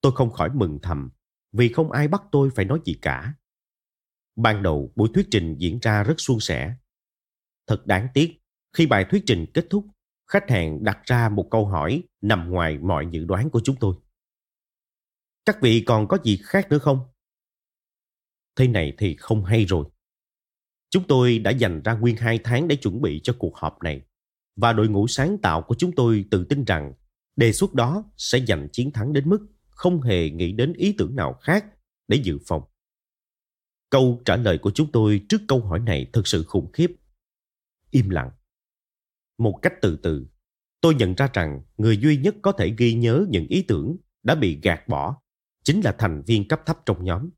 tôi 0.00 0.12
không 0.14 0.30
khỏi 0.30 0.50
mừng 0.54 0.78
thầm 0.82 1.10
vì 1.52 1.72
không 1.72 1.92
ai 1.92 2.08
bắt 2.08 2.22
tôi 2.32 2.50
phải 2.54 2.64
nói 2.64 2.80
gì 2.84 2.94
cả. 3.02 3.34
Ban 4.36 4.62
đầu 4.62 4.92
buổi 4.96 5.08
thuyết 5.14 5.28
trình 5.30 5.56
diễn 5.58 5.78
ra 5.82 6.02
rất 6.02 6.14
suôn 6.18 6.40
sẻ. 6.40 6.74
Thật 7.66 7.86
đáng 7.86 8.08
tiếc 8.14 8.37
khi 8.72 8.86
bài 8.86 9.06
thuyết 9.10 9.22
trình 9.26 9.46
kết 9.54 9.66
thúc, 9.70 9.86
khách 10.26 10.50
hàng 10.50 10.84
đặt 10.84 10.98
ra 11.04 11.28
một 11.28 11.48
câu 11.50 11.66
hỏi 11.66 12.02
nằm 12.20 12.50
ngoài 12.50 12.78
mọi 12.78 13.06
dự 13.10 13.24
đoán 13.24 13.50
của 13.50 13.60
chúng 13.64 13.76
tôi. 13.76 13.94
Các 15.44 15.58
vị 15.62 15.82
còn 15.86 16.08
có 16.08 16.18
gì 16.24 16.38
khác 16.42 16.66
nữa 16.70 16.78
không? 16.78 17.00
Thế 18.56 18.68
này 18.68 18.92
thì 18.98 19.16
không 19.16 19.44
hay 19.44 19.64
rồi. 19.64 19.86
Chúng 20.90 21.06
tôi 21.08 21.38
đã 21.38 21.50
dành 21.50 21.82
ra 21.82 21.94
nguyên 21.94 22.16
hai 22.16 22.38
tháng 22.44 22.68
để 22.68 22.76
chuẩn 22.76 23.02
bị 23.02 23.20
cho 23.22 23.34
cuộc 23.38 23.56
họp 23.56 23.82
này 23.82 24.02
và 24.56 24.72
đội 24.72 24.88
ngũ 24.88 25.06
sáng 25.06 25.38
tạo 25.38 25.62
của 25.62 25.74
chúng 25.78 25.92
tôi 25.92 26.24
tự 26.30 26.44
tin 26.44 26.64
rằng 26.64 26.92
đề 27.36 27.52
xuất 27.52 27.74
đó 27.74 28.04
sẽ 28.16 28.40
giành 28.48 28.68
chiến 28.72 28.92
thắng 28.92 29.12
đến 29.12 29.28
mức 29.28 29.46
không 29.68 30.02
hề 30.02 30.30
nghĩ 30.30 30.52
đến 30.52 30.72
ý 30.72 30.94
tưởng 30.98 31.16
nào 31.16 31.38
khác 31.42 31.64
để 32.08 32.20
dự 32.22 32.38
phòng. 32.46 32.62
Câu 33.90 34.22
trả 34.24 34.36
lời 34.36 34.58
của 34.58 34.70
chúng 34.70 34.92
tôi 34.92 35.24
trước 35.28 35.40
câu 35.48 35.60
hỏi 35.60 35.80
này 35.80 36.10
thật 36.12 36.26
sự 36.26 36.44
khủng 36.44 36.72
khiếp. 36.72 36.96
Im 37.90 38.10
lặng. 38.10 38.30
Một 39.38 39.58
cách 39.62 39.72
từ 39.82 39.98
từ, 40.02 40.26
tôi 40.80 40.94
nhận 40.94 41.14
ra 41.14 41.28
rằng 41.32 41.62
người 41.76 41.98
duy 41.98 42.16
nhất 42.16 42.34
có 42.42 42.52
thể 42.52 42.74
ghi 42.78 42.94
nhớ 42.94 43.26
những 43.28 43.46
ý 43.46 43.64
tưởng 43.68 43.96
đã 44.22 44.34
bị 44.34 44.60
gạt 44.62 44.88
bỏ 44.88 45.20
chính 45.64 45.80
là 45.80 45.94
thành 45.98 46.22
viên 46.26 46.48
cấp 46.48 46.60
thấp 46.66 46.78
trong 46.86 47.04
nhóm. 47.04 47.30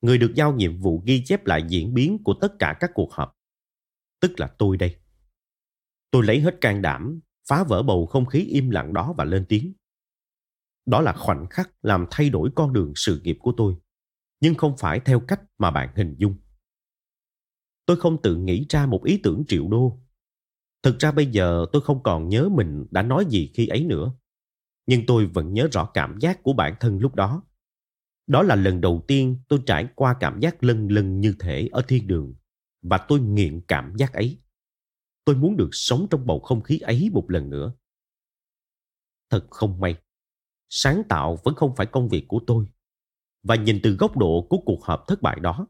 Người 0.00 0.18
được 0.18 0.32
giao 0.34 0.52
nhiệm 0.52 0.80
vụ 0.80 1.02
ghi 1.06 1.24
chép 1.24 1.46
lại 1.46 1.64
diễn 1.68 1.94
biến 1.94 2.22
của 2.24 2.34
tất 2.40 2.52
cả 2.58 2.76
các 2.80 2.90
cuộc 2.94 3.12
họp. 3.12 3.38
Tức 4.20 4.40
là 4.40 4.46
tôi 4.58 4.76
đây. 4.76 4.96
Tôi 6.10 6.24
lấy 6.24 6.40
hết 6.40 6.60
can 6.60 6.82
đảm, 6.82 7.20
phá 7.48 7.64
vỡ 7.64 7.82
bầu 7.82 8.06
không 8.06 8.26
khí 8.26 8.44
im 8.44 8.70
lặng 8.70 8.92
đó 8.92 9.14
và 9.18 9.24
lên 9.24 9.46
tiếng. 9.48 9.72
Đó 10.86 11.00
là 11.00 11.12
khoảnh 11.12 11.46
khắc 11.50 11.70
làm 11.82 12.06
thay 12.10 12.30
đổi 12.30 12.50
con 12.54 12.72
đường 12.72 12.92
sự 12.96 13.20
nghiệp 13.24 13.36
của 13.40 13.52
tôi, 13.56 13.76
nhưng 14.40 14.54
không 14.54 14.76
phải 14.78 15.00
theo 15.00 15.20
cách 15.20 15.40
mà 15.58 15.70
bạn 15.70 15.92
hình 15.96 16.14
dung. 16.18 16.36
Tôi 17.86 17.96
không 17.96 18.22
tự 18.22 18.36
nghĩ 18.36 18.66
ra 18.68 18.86
một 18.86 19.04
ý 19.04 19.20
tưởng 19.22 19.44
triệu 19.48 19.68
đô 19.68 20.00
Thực 20.82 20.98
ra 20.98 21.12
bây 21.12 21.26
giờ 21.26 21.66
tôi 21.72 21.82
không 21.82 22.02
còn 22.02 22.28
nhớ 22.28 22.48
mình 22.48 22.86
đã 22.90 23.02
nói 23.02 23.24
gì 23.28 23.50
khi 23.54 23.66
ấy 23.66 23.84
nữa. 23.84 24.12
Nhưng 24.86 25.06
tôi 25.06 25.26
vẫn 25.26 25.52
nhớ 25.52 25.68
rõ 25.72 25.90
cảm 25.94 26.18
giác 26.20 26.42
của 26.42 26.52
bản 26.52 26.74
thân 26.80 26.98
lúc 26.98 27.14
đó. 27.14 27.42
Đó 28.26 28.42
là 28.42 28.54
lần 28.54 28.80
đầu 28.80 29.04
tiên 29.08 29.40
tôi 29.48 29.62
trải 29.66 29.88
qua 29.94 30.16
cảm 30.20 30.40
giác 30.40 30.64
lân 30.64 30.88
lân 30.88 31.20
như 31.20 31.34
thể 31.38 31.68
ở 31.72 31.82
thiên 31.88 32.06
đường. 32.06 32.34
Và 32.82 32.98
tôi 32.98 33.20
nghiện 33.20 33.60
cảm 33.68 33.92
giác 33.96 34.12
ấy. 34.12 34.38
Tôi 35.24 35.36
muốn 35.36 35.56
được 35.56 35.68
sống 35.72 36.06
trong 36.10 36.26
bầu 36.26 36.40
không 36.40 36.62
khí 36.62 36.78
ấy 36.78 37.10
một 37.12 37.30
lần 37.30 37.50
nữa. 37.50 37.72
Thật 39.30 39.46
không 39.50 39.80
may. 39.80 39.96
Sáng 40.68 41.02
tạo 41.08 41.38
vẫn 41.44 41.54
không 41.54 41.76
phải 41.76 41.86
công 41.86 42.08
việc 42.08 42.24
của 42.28 42.40
tôi. 42.46 42.66
Và 43.42 43.54
nhìn 43.54 43.80
từ 43.82 43.96
góc 43.96 44.16
độ 44.16 44.46
của 44.50 44.58
cuộc 44.58 44.84
họp 44.84 45.04
thất 45.08 45.22
bại 45.22 45.40
đó, 45.40 45.66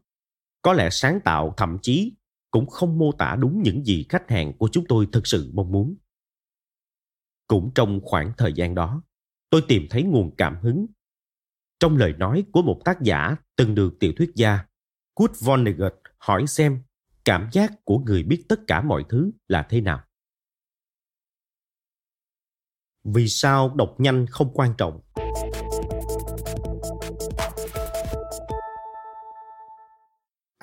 có 0.61 0.73
lẽ 0.73 0.89
sáng 0.91 1.19
tạo 1.25 1.53
thậm 1.57 1.77
chí 1.81 2.15
cũng 2.51 2.67
không 2.67 2.97
mô 2.97 3.11
tả 3.11 3.35
đúng 3.39 3.61
những 3.63 3.85
gì 3.85 4.05
khách 4.09 4.29
hàng 4.29 4.53
của 4.57 4.69
chúng 4.71 4.85
tôi 4.87 5.07
thực 5.11 5.27
sự 5.27 5.51
mong 5.53 5.71
muốn. 5.71 5.95
Cũng 7.47 7.71
trong 7.75 7.99
khoảng 8.03 8.33
thời 8.37 8.53
gian 8.53 8.75
đó, 8.75 9.03
tôi 9.49 9.63
tìm 9.67 9.87
thấy 9.89 10.03
nguồn 10.03 10.35
cảm 10.35 10.57
hứng 10.61 10.85
trong 11.79 11.97
lời 11.97 12.13
nói 12.17 12.45
của 12.51 12.61
một 12.61 12.81
tác 12.85 13.01
giả 13.01 13.35
từng 13.55 13.75
được 13.75 13.93
tiểu 13.99 14.13
thuyết 14.17 14.31
gia 14.35 14.65
Kurt 15.13 15.31
Vonnegut 15.41 15.93
hỏi 16.17 16.47
xem 16.47 16.83
cảm 17.25 17.49
giác 17.51 17.85
của 17.85 17.99
người 17.99 18.23
biết 18.23 18.45
tất 18.49 18.59
cả 18.67 18.81
mọi 18.81 19.05
thứ 19.09 19.31
là 19.47 19.67
thế 19.69 19.81
nào. 19.81 20.03
Vì 23.03 23.27
sao 23.27 23.75
đọc 23.75 23.95
nhanh 23.97 24.25
không 24.29 24.51
quan 24.53 24.73
trọng? 24.77 25.01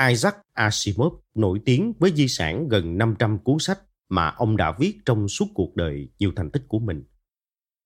Isaac 0.00 0.36
Asimov 0.52 1.12
nổi 1.34 1.60
tiếng 1.64 1.92
với 1.98 2.12
di 2.14 2.28
sản 2.28 2.68
gần 2.68 2.98
500 2.98 3.38
cuốn 3.38 3.58
sách 3.58 3.80
mà 4.08 4.28
ông 4.28 4.56
đã 4.56 4.76
viết 4.78 4.98
trong 5.04 5.28
suốt 5.28 5.46
cuộc 5.54 5.76
đời 5.76 6.08
nhiều 6.18 6.32
thành 6.36 6.50
tích 6.50 6.62
của 6.68 6.78
mình. 6.78 7.04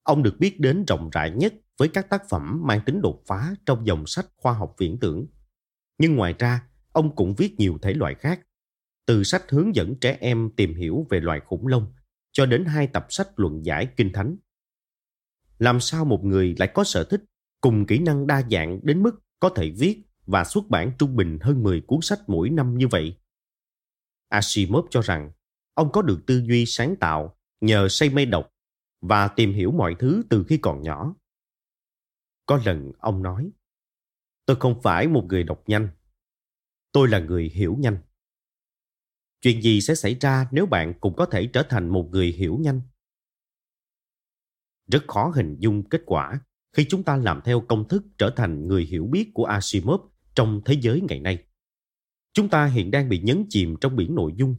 Ông 0.03 0.23
được 0.23 0.37
biết 0.39 0.61
đến 0.61 0.85
rộng 0.85 1.11
rãi 1.13 1.31
nhất 1.31 1.55
với 1.79 1.89
các 1.89 2.11
tác 2.11 2.23
phẩm 2.31 2.61
mang 2.65 2.81
tính 2.87 3.01
đột 3.03 3.23
phá 3.27 3.55
trong 3.67 3.87
dòng 3.87 4.07
sách 4.07 4.27
khoa 4.37 4.53
học 4.53 4.75
viễn 4.79 4.99
tưởng. 5.01 5.27
Nhưng 5.99 6.17
ngoài 6.17 6.35
ra, 6.39 6.63
ông 6.93 7.17
cũng 7.17 7.35
viết 7.35 7.55
nhiều 7.59 7.79
thể 7.83 7.95
loại 7.95 8.15
khác, 8.15 8.41
từ 9.07 9.25
sách 9.25 9.51
hướng 9.51 9.75
dẫn 9.75 9.95
trẻ 10.01 10.17
em 10.21 10.51
tìm 10.57 10.75
hiểu 10.75 11.07
về 11.11 11.21
loài 11.21 11.41
khủng 11.41 11.67
long 11.67 11.93
cho 12.33 12.47
đến 12.47 12.65
hai 12.65 12.87
tập 12.87 13.07
sách 13.09 13.29
luận 13.37 13.65
giải 13.65 13.89
kinh 13.97 14.13
thánh. 14.13 14.37
Làm 15.59 15.81
sao 15.81 16.05
một 16.05 16.25
người 16.25 16.55
lại 16.59 16.71
có 16.75 16.85
sở 16.85 17.05
thích 17.05 17.25
cùng 17.61 17.87
kỹ 17.87 17.99
năng 17.99 18.27
đa 18.27 18.43
dạng 18.51 18.81
đến 18.83 19.03
mức 19.03 19.21
có 19.41 19.49
thể 19.49 19.71
viết 19.79 20.03
và 20.31 20.45
xuất 20.45 20.69
bản 20.69 20.93
trung 20.99 21.17
bình 21.17 21.39
hơn 21.41 21.63
10 21.63 21.81
cuốn 21.81 22.01
sách 22.03 22.21
mỗi 22.27 22.51
năm 22.51 22.79
như 22.79 22.89
vậy? 22.89 23.17
Asimov 24.29 24.87
cho 24.91 25.01
rằng 25.01 25.31
ông 25.75 25.93
có 25.93 26.03
được 26.03 26.21
tư 26.27 26.43
duy 26.49 26.67
sáng 26.67 26.97
tạo 27.01 27.39
nhờ 27.61 27.89
say 27.89 28.11
mê 28.11 28.25
đọc 28.25 28.55
và 29.01 29.29
tìm 29.29 29.53
hiểu 29.53 29.71
mọi 29.71 29.97
thứ 29.99 30.23
từ 30.31 30.45
khi 30.49 30.59
còn 30.59 30.83
nhỏ. 30.83 31.15
Có 32.47 32.61
lần 32.65 32.93
ông 32.99 33.23
nói, 33.23 33.51
tôi 34.47 34.57
không 34.61 34.83
phải 34.83 35.09
một 35.09 35.27
người 35.29 35.43
đọc 35.45 35.63
nhanh, 35.67 35.89
tôi 36.93 37.09
là 37.09 37.19
người 37.19 37.49
hiểu 37.55 37.77
nhanh. 37.79 37.99
Chuyện 39.41 39.63
gì 39.63 39.81
sẽ 39.81 39.95
xảy 39.95 40.15
ra 40.15 40.49
nếu 40.51 40.67
bạn 40.67 40.95
cũng 41.01 41.17
có 41.17 41.27
thể 41.27 41.47
trở 41.53 41.63
thành 41.63 41.89
một 41.89 42.09
người 42.11 42.27
hiểu 42.27 42.59
nhanh? 42.61 42.81
Rất 44.87 45.05
khó 45.09 45.33
hình 45.35 45.57
dung 45.59 45.89
kết 45.89 46.03
quả 46.07 46.41
khi 46.73 46.87
chúng 46.89 47.03
ta 47.03 47.17
làm 47.17 47.41
theo 47.45 47.61
công 47.61 47.89
thức 47.89 48.05
trở 48.19 48.33
thành 48.37 48.69
người 48.69 48.85
hiểu 48.85 49.07
biết 49.07 49.31
của 49.35 49.45
Asimov 49.45 50.01
trong 50.35 50.61
thế 50.65 50.75
giới 50.81 51.01
ngày 51.09 51.21
nay. 51.21 51.39
Chúng 52.33 52.49
ta 52.49 52.67
hiện 52.67 52.91
đang 52.91 53.09
bị 53.09 53.19
nhấn 53.19 53.45
chìm 53.49 53.77
trong 53.81 53.97
biển 53.97 54.15
nội 54.15 54.33
dung 54.37 54.55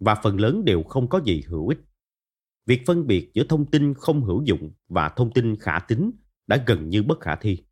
và 0.00 0.14
phần 0.14 0.40
lớn 0.40 0.64
đều 0.64 0.82
không 0.82 1.08
có 1.08 1.20
gì 1.24 1.42
hữu 1.46 1.68
ích. 1.68 1.78
Việc 2.66 2.82
phân 2.86 3.06
biệt 3.06 3.30
giữa 3.34 3.44
thông 3.48 3.70
tin 3.70 3.94
không 3.94 4.24
hữu 4.24 4.42
dụng 4.44 4.72
và 4.88 5.08
thông 5.08 5.32
tin 5.32 5.56
khả 5.56 5.78
tính 5.78 6.10
đã 6.46 6.64
gần 6.66 6.88
như 6.88 7.02
bất 7.02 7.20
khả 7.20 7.36
thi. 7.36 7.64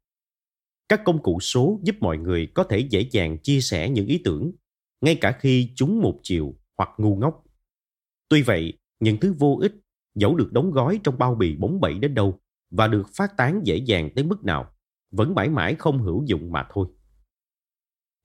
Các 0.89 1.01
công 1.05 1.23
cụ 1.23 1.41
số 1.41 1.81
giúp 1.85 1.97
mọi 2.01 2.19
người 2.19 2.47
có 2.47 2.65
thể 2.65 2.79
dễ 2.79 3.09
dàng 3.11 3.39
chia 3.39 3.61
sẻ 3.61 3.91
những 3.91 4.07
ý 4.07 4.21
tưởng, 4.25 4.53
ngay 5.01 5.15
cả 5.21 5.39
khi 5.41 5.73
chúng 5.77 6.01
một 6.01 6.21
chiều 6.23 6.55
hoặc 6.79 6.89
ngu 6.99 7.17
ngốc. 7.17 7.45
Tuy 8.29 8.43
vậy, 8.43 8.73
những 9.01 9.21
thứ 9.21 9.35
vô 9.39 9.59
ích, 9.63 9.75
dẫu 10.15 10.37
được 10.37 10.53
đóng 10.53 10.71
gói 10.71 11.01
trong 11.05 11.19
bao 11.19 11.35
bì 11.35 11.57
bóng 11.57 11.81
bẩy 11.81 11.99
đến 11.99 12.15
đâu 12.15 12.41
và 12.71 12.89
được 12.89 13.07
phát 13.17 13.37
tán 13.37 13.61
dễ 13.65 13.77
dàng 13.77 14.11
tới 14.15 14.25
mức 14.25 14.45
nào, 14.45 14.73
vẫn 15.11 15.35
mãi 15.35 15.49
mãi 15.49 15.75
không 15.79 15.99
hữu 15.99 16.25
dụng 16.27 16.53
mà 16.53 16.67
thôi. 16.73 16.87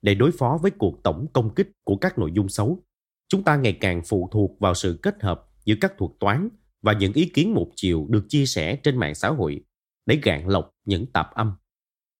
Để 0.05 0.15
đối 0.15 0.31
phó 0.31 0.59
với 0.61 0.71
cuộc 0.71 1.03
tổng 1.03 1.27
công 1.33 1.55
kích 1.55 1.71
của 1.83 1.95
các 1.95 2.17
nội 2.17 2.31
dung 2.33 2.49
xấu, 2.49 2.83
chúng 3.27 3.43
ta 3.43 3.55
ngày 3.55 3.77
càng 3.81 4.01
phụ 4.05 4.29
thuộc 4.31 4.59
vào 4.59 4.73
sự 4.73 4.99
kết 5.01 5.23
hợp 5.23 5.45
giữa 5.65 5.75
các 5.81 5.93
thuật 5.97 6.11
toán 6.19 6.49
và 6.81 6.93
những 6.93 7.13
ý 7.13 7.31
kiến 7.33 7.53
một 7.53 7.71
chiều 7.75 8.05
được 8.09 8.25
chia 8.29 8.45
sẻ 8.45 8.75
trên 8.75 8.97
mạng 8.97 9.15
xã 9.15 9.29
hội 9.29 9.61
để 10.05 10.19
gạn 10.23 10.47
lọc 10.47 10.71
những 10.85 11.05
tạp 11.05 11.33
âm 11.33 11.53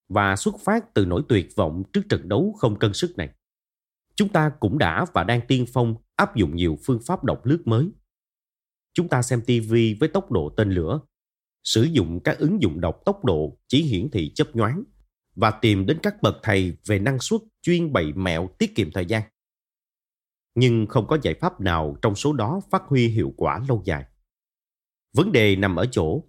và 0.10 0.36
xuất 0.36 0.56
phát 0.60 0.94
từ 0.94 1.06
nỗi 1.06 1.22
tuyệt 1.30 1.56
vọng 1.56 1.84
trước 1.94 2.02
trận 2.10 2.30
đấu 2.30 2.56
không 2.58 2.80
cân 2.80 2.94
sức 2.94 3.18
này. 3.18 3.30
Chúng 4.16 4.30
ta 4.30 4.52
cũng 4.60 4.78
đã 4.78 5.06
và 5.14 5.24
đang 5.24 5.42
tiên 5.48 5.66
phong 5.74 5.96
áp 6.16 6.36
dụng 6.36 6.56
nhiều 6.56 6.78
phương 6.86 7.00
pháp 7.06 7.24
đọc 7.24 7.46
lướt 7.46 7.62
mới. 7.66 7.90
Chúng 8.94 9.08
ta 9.08 9.22
xem 9.22 9.42
TV 9.42 9.74
với 10.00 10.10
tốc 10.14 10.32
độ 10.32 10.50
tên 10.58 10.72
lửa, 10.72 11.00
sử 11.64 11.84
dụng 11.84 12.20
các 12.24 12.40
ứng 12.40 12.62
dụng 12.62 12.82
đọc 12.82 13.02
tốc 13.06 13.26
độ 13.26 13.58
chỉ 13.68 13.84
hiển 13.84 14.10
thị 14.12 14.32
chấp 14.36 14.56
nhoáng 14.56 14.84
và 15.36 15.52
tìm 15.52 15.86
đến 15.86 16.00
các 16.04 16.22
bậc 16.22 16.38
thầy 16.44 16.78
về 16.86 17.00
năng 17.00 17.20
suất 17.20 17.42
chuyên 17.62 17.94
bày 17.94 18.14
mẹo 18.16 18.50
tiết 18.58 18.76
kiệm 18.76 18.92
thời 18.92 19.06
gian. 19.06 19.24
Nhưng 20.56 20.88
không 20.88 21.08
có 21.08 21.18
giải 21.22 21.34
pháp 21.34 21.62
nào 21.62 21.98
trong 22.02 22.16
số 22.16 22.34
đó 22.34 22.62
phát 22.72 22.84
huy 22.88 23.08
hiệu 23.08 23.34
quả 23.38 23.62
lâu 23.68 23.82
dài. 23.86 24.06
Vấn 25.14 25.32
đề 25.32 25.56
nằm 25.56 25.76
ở 25.76 25.86
chỗ, 25.92 26.24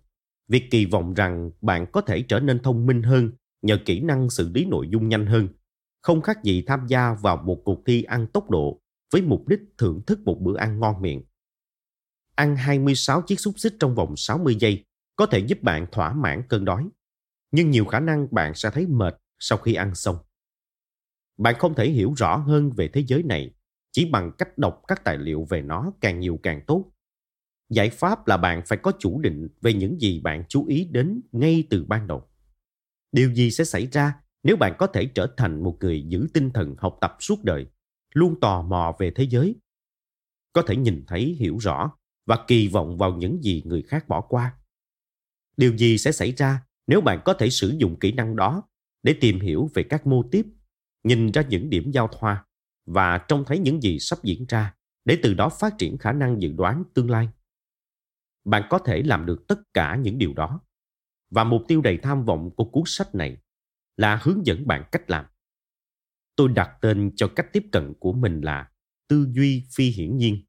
việc 0.48 0.68
kỳ 0.70 0.86
vọng 0.86 1.14
rằng 1.14 1.50
bạn 1.60 1.86
có 1.92 2.00
thể 2.00 2.22
trở 2.22 2.40
nên 2.40 2.62
thông 2.62 2.86
minh 2.86 3.02
hơn 3.02 3.30
nhờ 3.62 3.78
kỹ 3.84 4.00
năng 4.00 4.30
xử 4.30 4.50
lý 4.54 4.64
nội 4.64 4.88
dung 4.90 5.08
nhanh 5.08 5.26
hơn, 5.26 5.48
không 6.02 6.22
khác 6.22 6.42
gì 6.42 6.64
tham 6.66 6.86
gia 6.88 7.14
vào 7.14 7.36
một 7.36 7.62
cuộc 7.64 7.82
thi 7.86 8.02
ăn 8.02 8.26
tốc 8.26 8.50
độ 8.50 8.80
với 9.12 9.22
mục 9.22 9.48
đích 9.48 9.60
thưởng 9.78 10.02
thức 10.06 10.20
một 10.24 10.38
bữa 10.40 10.56
ăn 10.56 10.80
ngon 10.80 11.02
miệng. 11.02 11.22
Ăn 12.34 12.56
26 12.56 13.22
chiếc 13.22 13.40
xúc 13.40 13.54
xích 13.56 13.74
trong 13.80 13.94
vòng 13.94 14.16
60 14.16 14.56
giây 14.60 14.84
có 15.16 15.26
thể 15.26 15.38
giúp 15.38 15.62
bạn 15.62 15.86
thỏa 15.92 16.12
mãn 16.12 16.42
cơn 16.48 16.64
đói, 16.64 16.88
nhưng 17.50 17.70
nhiều 17.70 17.84
khả 17.84 18.00
năng 18.00 18.26
bạn 18.30 18.54
sẽ 18.54 18.70
thấy 18.70 18.86
mệt 18.86 19.16
sau 19.38 19.58
khi 19.58 19.74
ăn 19.74 19.94
xong. 19.94 20.16
Bạn 21.38 21.54
không 21.58 21.74
thể 21.74 21.90
hiểu 21.90 22.14
rõ 22.16 22.36
hơn 22.36 22.70
về 22.72 22.88
thế 22.88 23.04
giới 23.06 23.22
này 23.22 23.54
chỉ 23.92 24.04
bằng 24.10 24.32
cách 24.38 24.58
đọc 24.58 24.82
các 24.88 25.04
tài 25.04 25.18
liệu 25.18 25.44
về 25.44 25.62
nó 25.62 25.92
càng 26.00 26.20
nhiều 26.20 26.40
càng 26.42 26.60
tốt. 26.66 26.92
Giải 27.68 27.90
pháp 27.90 28.26
là 28.26 28.36
bạn 28.36 28.62
phải 28.66 28.78
có 28.82 28.92
chủ 28.98 29.20
định 29.20 29.48
về 29.62 29.72
những 29.72 30.00
gì 30.00 30.20
bạn 30.20 30.44
chú 30.48 30.66
ý 30.66 30.88
đến 30.90 31.20
ngay 31.32 31.64
từ 31.70 31.84
ban 31.84 32.06
đầu. 32.06 32.28
Điều 33.12 33.34
gì 33.34 33.50
sẽ 33.50 33.64
xảy 33.64 33.86
ra 33.86 34.14
nếu 34.42 34.56
bạn 34.56 34.74
có 34.78 34.86
thể 34.86 35.06
trở 35.14 35.34
thành 35.36 35.62
một 35.62 35.76
người 35.80 36.04
giữ 36.08 36.26
tinh 36.34 36.50
thần 36.50 36.74
học 36.78 36.98
tập 37.00 37.16
suốt 37.20 37.44
đời, 37.44 37.66
luôn 38.14 38.40
tò 38.40 38.62
mò 38.62 38.96
về 38.98 39.10
thế 39.10 39.26
giới? 39.30 39.56
Có 40.52 40.62
thể 40.62 40.76
nhìn 40.76 41.04
thấy, 41.06 41.36
hiểu 41.38 41.58
rõ 41.58 41.92
và 42.26 42.44
kỳ 42.46 42.68
vọng 42.68 42.98
vào 42.98 43.16
những 43.16 43.42
gì 43.42 43.62
người 43.66 43.82
khác 43.82 44.08
bỏ 44.08 44.20
qua. 44.20 44.54
Điều 45.56 45.76
gì 45.76 45.98
sẽ 45.98 46.12
xảy 46.12 46.32
ra 46.32 46.66
nếu 46.86 47.00
bạn 47.00 47.20
có 47.24 47.34
thể 47.34 47.50
sử 47.50 47.74
dụng 47.78 47.98
kỹ 48.00 48.12
năng 48.12 48.36
đó 48.36 48.62
để 49.02 49.18
tìm 49.20 49.40
hiểu 49.40 49.70
về 49.74 49.82
các 49.82 50.06
mô 50.06 50.22
tiếp, 50.30 50.46
nhìn 51.04 51.30
ra 51.30 51.42
những 51.42 51.70
điểm 51.70 51.90
giao 51.90 52.08
thoa 52.08 52.44
và 52.86 53.18
trông 53.18 53.44
thấy 53.46 53.58
những 53.58 53.80
gì 53.80 53.98
sắp 53.98 54.18
diễn 54.22 54.44
ra 54.48 54.74
để 55.04 55.18
từ 55.22 55.34
đó 55.34 55.48
phát 55.48 55.74
triển 55.78 55.98
khả 55.98 56.12
năng 56.12 56.42
dự 56.42 56.52
đoán 56.52 56.84
tương 56.94 57.10
lai. 57.10 57.28
Bạn 58.44 58.62
có 58.70 58.78
thể 58.78 59.02
làm 59.02 59.26
được 59.26 59.44
tất 59.48 59.60
cả 59.74 59.96
những 59.96 60.18
điều 60.18 60.32
đó. 60.34 60.60
Và 61.30 61.44
mục 61.44 61.62
tiêu 61.68 61.80
đầy 61.80 61.98
tham 62.02 62.24
vọng 62.24 62.50
của 62.56 62.64
cuốn 62.64 62.82
sách 62.86 63.14
này 63.14 63.36
là 63.96 64.20
hướng 64.22 64.46
dẫn 64.46 64.66
bạn 64.66 64.84
cách 64.92 65.10
làm. 65.10 65.24
Tôi 66.36 66.48
đặt 66.48 66.78
tên 66.80 67.12
cho 67.16 67.28
cách 67.36 67.46
tiếp 67.52 67.64
cận 67.72 67.92
của 68.00 68.12
mình 68.12 68.40
là 68.40 68.70
tư 69.08 69.26
duy 69.30 69.64
phi 69.74 69.90
hiển 69.90 70.16
nhiên 70.16 70.44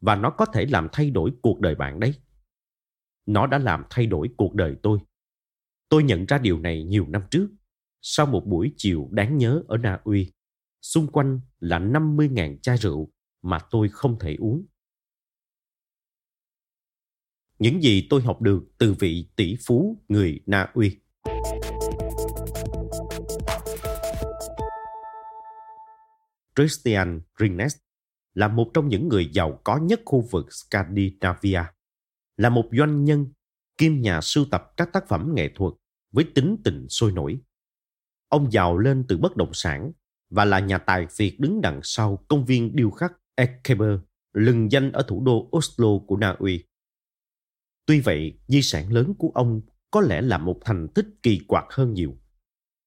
và 0.00 0.16
nó 0.16 0.30
có 0.30 0.46
thể 0.46 0.66
làm 0.66 0.88
thay 0.92 1.10
đổi 1.10 1.32
cuộc 1.42 1.60
đời 1.60 1.74
bạn 1.74 2.00
đấy. 2.00 2.14
Nó 3.26 3.46
đã 3.46 3.58
làm 3.58 3.84
thay 3.90 4.06
đổi 4.06 4.30
cuộc 4.36 4.54
đời 4.54 4.76
tôi. 4.82 4.98
Tôi 5.88 6.02
nhận 6.02 6.26
ra 6.26 6.38
điều 6.38 6.58
này 6.58 6.84
nhiều 6.84 7.06
năm 7.08 7.22
trước 7.30 7.48
sau 8.02 8.26
một 8.26 8.42
buổi 8.46 8.72
chiều 8.76 9.08
đáng 9.10 9.38
nhớ 9.38 9.62
ở 9.68 9.76
Na 9.76 10.00
Uy. 10.04 10.32
Xung 10.82 11.06
quanh 11.06 11.40
là 11.60 11.78
50.000 11.78 12.58
chai 12.62 12.76
rượu 12.76 13.12
mà 13.42 13.58
tôi 13.70 13.88
không 13.88 14.18
thể 14.18 14.36
uống. 14.38 14.66
Những 17.58 17.82
gì 17.82 18.06
tôi 18.10 18.22
học 18.22 18.40
được 18.42 18.64
từ 18.78 18.94
vị 18.98 19.28
tỷ 19.36 19.56
phú 19.66 20.04
người 20.08 20.40
Na 20.46 20.70
Uy. 20.74 21.00
Christian 26.56 27.20
Ringnes 27.40 27.76
là 28.34 28.48
một 28.48 28.70
trong 28.74 28.88
những 28.88 29.08
người 29.08 29.30
giàu 29.32 29.60
có 29.64 29.76
nhất 29.76 30.00
khu 30.04 30.20
vực 30.30 30.46
Scandinavia, 30.52 31.62
là 32.36 32.48
một 32.48 32.64
doanh 32.72 33.04
nhân 33.04 33.26
kiêm 33.78 34.00
nhà 34.00 34.20
sưu 34.20 34.44
tập 34.50 34.72
các 34.76 34.92
tác 34.92 35.08
phẩm 35.08 35.32
nghệ 35.34 35.50
thuật 35.54 35.74
với 36.12 36.24
tính 36.34 36.56
tình 36.64 36.88
sôi 36.88 37.12
nổi. 37.12 37.38
Ông 38.28 38.52
giàu 38.52 38.78
lên 38.78 39.04
từ 39.08 39.18
bất 39.18 39.36
động 39.36 39.50
sản 39.52 39.92
và 40.30 40.44
là 40.44 40.58
nhà 40.58 40.78
tài 40.78 41.06
phiệt 41.10 41.34
đứng 41.38 41.60
đằng 41.60 41.80
sau 41.82 42.24
công 42.28 42.44
viên 42.44 42.76
điêu 42.76 42.90
khắc 42.90 43.12
Ekeber, 43.34 43.98
lừng 44.32 44.72
danh 44.72 44.92
ở 44.92 45.02
thủ 45.08 45.22
đô 45.24 45.50
Oslo 45.56 45.98
của 46.06 46.16
Na 46.16 46.36
Uy. 46.38 46.64
Tuy 47.86 48.00
vậy, 48.00 48.38
di 48.48 48.62
sản 48.62 48.92
lớn 48.92 49.14
của 49.18 49.30
ông 49.34 49.60
có 49.90 50.00
lẽ 50.00 50.20
là 50.20 50.38
một 50.38 50.58
thành 50.64 50.88
tích 50.94 51.06
kỳ 51.22 51.40
quặc 51.48 51.64
hơn 51.70 51.92
nhiều. 51.92 52.16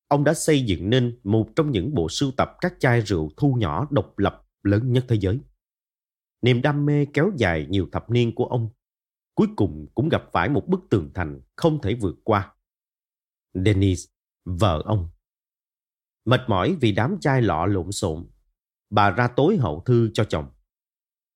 Ông 0.08 0.23
đã 0.23 0.34
xây 0.34 0.62
dựng 0.62 0.89
nên 0.89 1.19
một 1.23 1.49
trong 1.56 1.71
những 1.71 1.93
bộ 1.93 2.10
sưu 2.10 2.32
tập 2.38 2.52
các 2.62 2.73
chai 2.80 3.02
rượu 3.02 3.32
thu 3.38 3.54
nhỏ 3.54 3.88
độc 3.91 4.19
lập 4.19 4.45
lớn 4.63 4.93
nhất 4.93 5.06
thế 5.08 5.15
giới. 5.15 5.39
Niềm 6.41 6.62
đam 6.62 6.86
mê 6.86 7.06
kéo 7.13 7.32
dài 7.38 7.67
nhiều 7.69 7.89
thập 7.91 8.10
niên 8.10 8.36
của 8.36 8.45
ông 8.45 8.69
cuối 9.39 9.47
cùng 9.56 9.88
cũng 9.95 10.10
gặp 10.10 10.23
phải 10.32 10.49
một 10.49 10.67
bức 10.67 10.80
tường 10.89 11.12
thành 11.15 11.41
không 11.56 11.82
thể 11.82 11.93
vượt 11.93 12.15
qua. 12.23 12.54
Denise, 13.54 14.10
vợ 14.45 14.82
ông. 14.86 15.10
Mệt 16.25 16.41
mỏi 16.47 16.78
vì 16.82 16.91
đám 16.91 17.17
chai 17.21 17.41
lọ 17.41 17.65
lộn 17.65 17.91
xộn, 17.91 18.28
bà 18.89 19.12
ra 19.12 19.28
tối 19.28 19.58
hậu 19.58 19.84
thư 19.86 20.10
cho 20.13 20.23
chồng. 20.23 20.49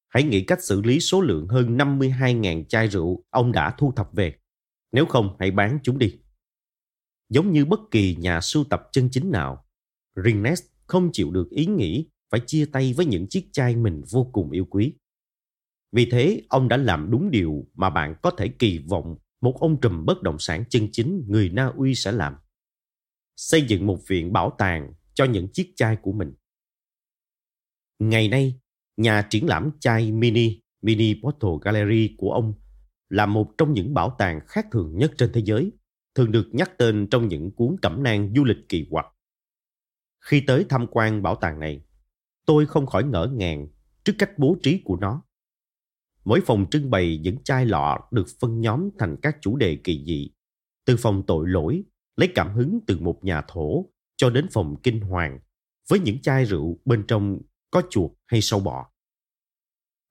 Hãy 0.08 0.24
nghĩ 0.24 0.44
cách 0.44 0.64
xử 0.64 0.82
lý 0.82 1.00
số 1.00 1.22
lượng 1.22 1.48
hơn 1.48 1.78
52.000 1.78 2.64
chai 2.64 2.88
rượu 2.88 3.24
ông 3.30 3.52
đã 3.52 3.76
thu 3.78 3.94
thập 3.96 4.14
về. 4.14 4.36
Nếu 4.92 5.06
không, 5.06 5.36
hãy 5.40 5.52
bán 5.52 5.80
chúng 5.84 5.98
đi. 5.98 6.20
Giống 7.30 7.52
như 7.52 7.66
bất 7.66 7.80
kỳ 7.92 8.16
nhà 8.16 8.42
sưu 8.42 8.64
tập 8.64 8.84
chân 8.92 9.10
chính 9.12 9.32
nào, 9.32 9.66
Ringnes 10.16 10.64
không 10.88 11.10
chịu 11.14 11.32
được 11.32 11.50
ý 11.50 11.66
nghĩ 11.66 12.10
phải 12.32 12.42
chia 12.48 12.66
tay 12.66 12.94
với 12.94 13.06
những 13.06 13.28
chiếc 13.30 13.50
chai 13.52 13.76
mình 13.76 14.02
vô 14.12 14.30
cùng 14.34 14.52
yêu 14.52 14.66
quý. 14.66 14.94
Vì 15.94 16.10
thế, 16.12 16.42
ông 16.50 16.68
đã 16.68 16.78
làm 16.78 17.12
đúng 17.12 17.32
điều 17.32 17.66
mà 17.74 17.90
bạn 17.90 18.16
có 18.22 18.32
thể 18.38 18.48
kỳ 18.48 18.78
vọng 18.78 19.16
một 19.42 19.58
ông 19.60 19.82
trùm 19.82 20.06
bất 20.06 20.22
động 20.22 20.40
sản 20.40 20.64
chân 20.70 20.88
chính 20.92 21.26
người 21.28 21.50
Na 21.50 21.66
Uy 21.66 21.96
sẽ 21.96 22.12
làm. 22.12 22.36
Xây 23.36 23.62
dựng 23.62 23.88
một 23.88 24.00
viện 24.08 24.34
bảo 24.34 24.56
tàng 24.58 24.94
cho 25.14 25.26
những 25.26 25.48
chiếc 25.54 25.74
chai 25.76 25.96
của 25.96 26.12
mình. 26.12 26.34
Ngày 28.00 28.28
nay, 28.28 28.60
nhà 28.98 29.28
triển 29.30 29.48
lãm 29.48 29.72
chai 29.80 30.12
mini 30.12 30.60
Mini 30.82 31.22
Portal 31.24 31.52
Gallery 31.62 32.16
của 32.18 32.32
ông 32.32 32.54
là 33.10 33.26
một 33.26 33.54
trong 33.58 33.74
những 33.74 33.94
bảo 33.94 34.16
tàng 34.18 34.40
khác 34.48 34.68
thường 34.72 34.98
nhất 34.98 35.12
trên 35.18 35.32
thế 35.34 35.42
giới, 35.46 35.72
thường 36.16 36.32
được 36.32 36.50
nhắc 36.52 36.72
tên 36.78 37.08
trong 37.12 37.28
những 37.28 37.52
cuốn 37.52 37.76
cẩm 37.82 38.04
nang 38.04 38.34
du 38.36 38.44
lịch 38.44 38.70
kỳ 38.70 38.88
quặc. 38.90 39.06
Khi 40.20 40.44
tới 40.48 40.66
tham 40.70 40.88
quan 40.92 41.24
bảo 41.24 41.36
tàng 41.36 41.60
này, 41.60 41.82
tôi 42.46 42.66
không 42.66 42.86
khỏi 42.86 43.04
ngỡ 43.04 43.28
ngàng 43.34 43.68
trước 44.04 44.14
cách 44.18 44.32
bố 44.38 44.58
trí 44.64 44.82
của 44.86 44.96
nó. 44.96 45.24
Mỗi 46.26 46.42
phòng 46.46 46.66
trưng 46.72 46.90
bày 46.90 47.20
những 47.24 47.44
chai 47.44 47.66
lọ 47.66 48.08
được 48.12 48.26
phân 48.40 48.62
nhóm 48.62 48.90
thành 49.00 49.18
các 49.22 49.38
chủ 49.42 49.56
đề 49.56 49.78
kỳ 49.84 50.04
dị, 50.06 50.32
từ 50.86 50.98
phòng 50.98 51.24
tội 51.28 51.50
lỗi, 51.50 51.84
lấy 52.16 52.30
cảm 52.36 52.54
hứng 52.54 52.80
từ 52.88 53.00
một 53.00 53.24
nhà 53.24 53.42
thổ, 53.48 53.86
cho 54.18 54.30
đến 54.30 54.48
phòng 54.52 54.76
kinh 54.84 55.02
hoàng, 55.02 55.40
với 55.90 56.00
những 56.00 56.22
chai 56.22 56.46
rượu 56.46 56.80
bên 56.86 57.04
trong 57.08 57.40
có 57.72 57.82
chuột 57.90 58.12
hay 58.26 58.42
sâu 58.42 58.60
bọ. 58.60 58.90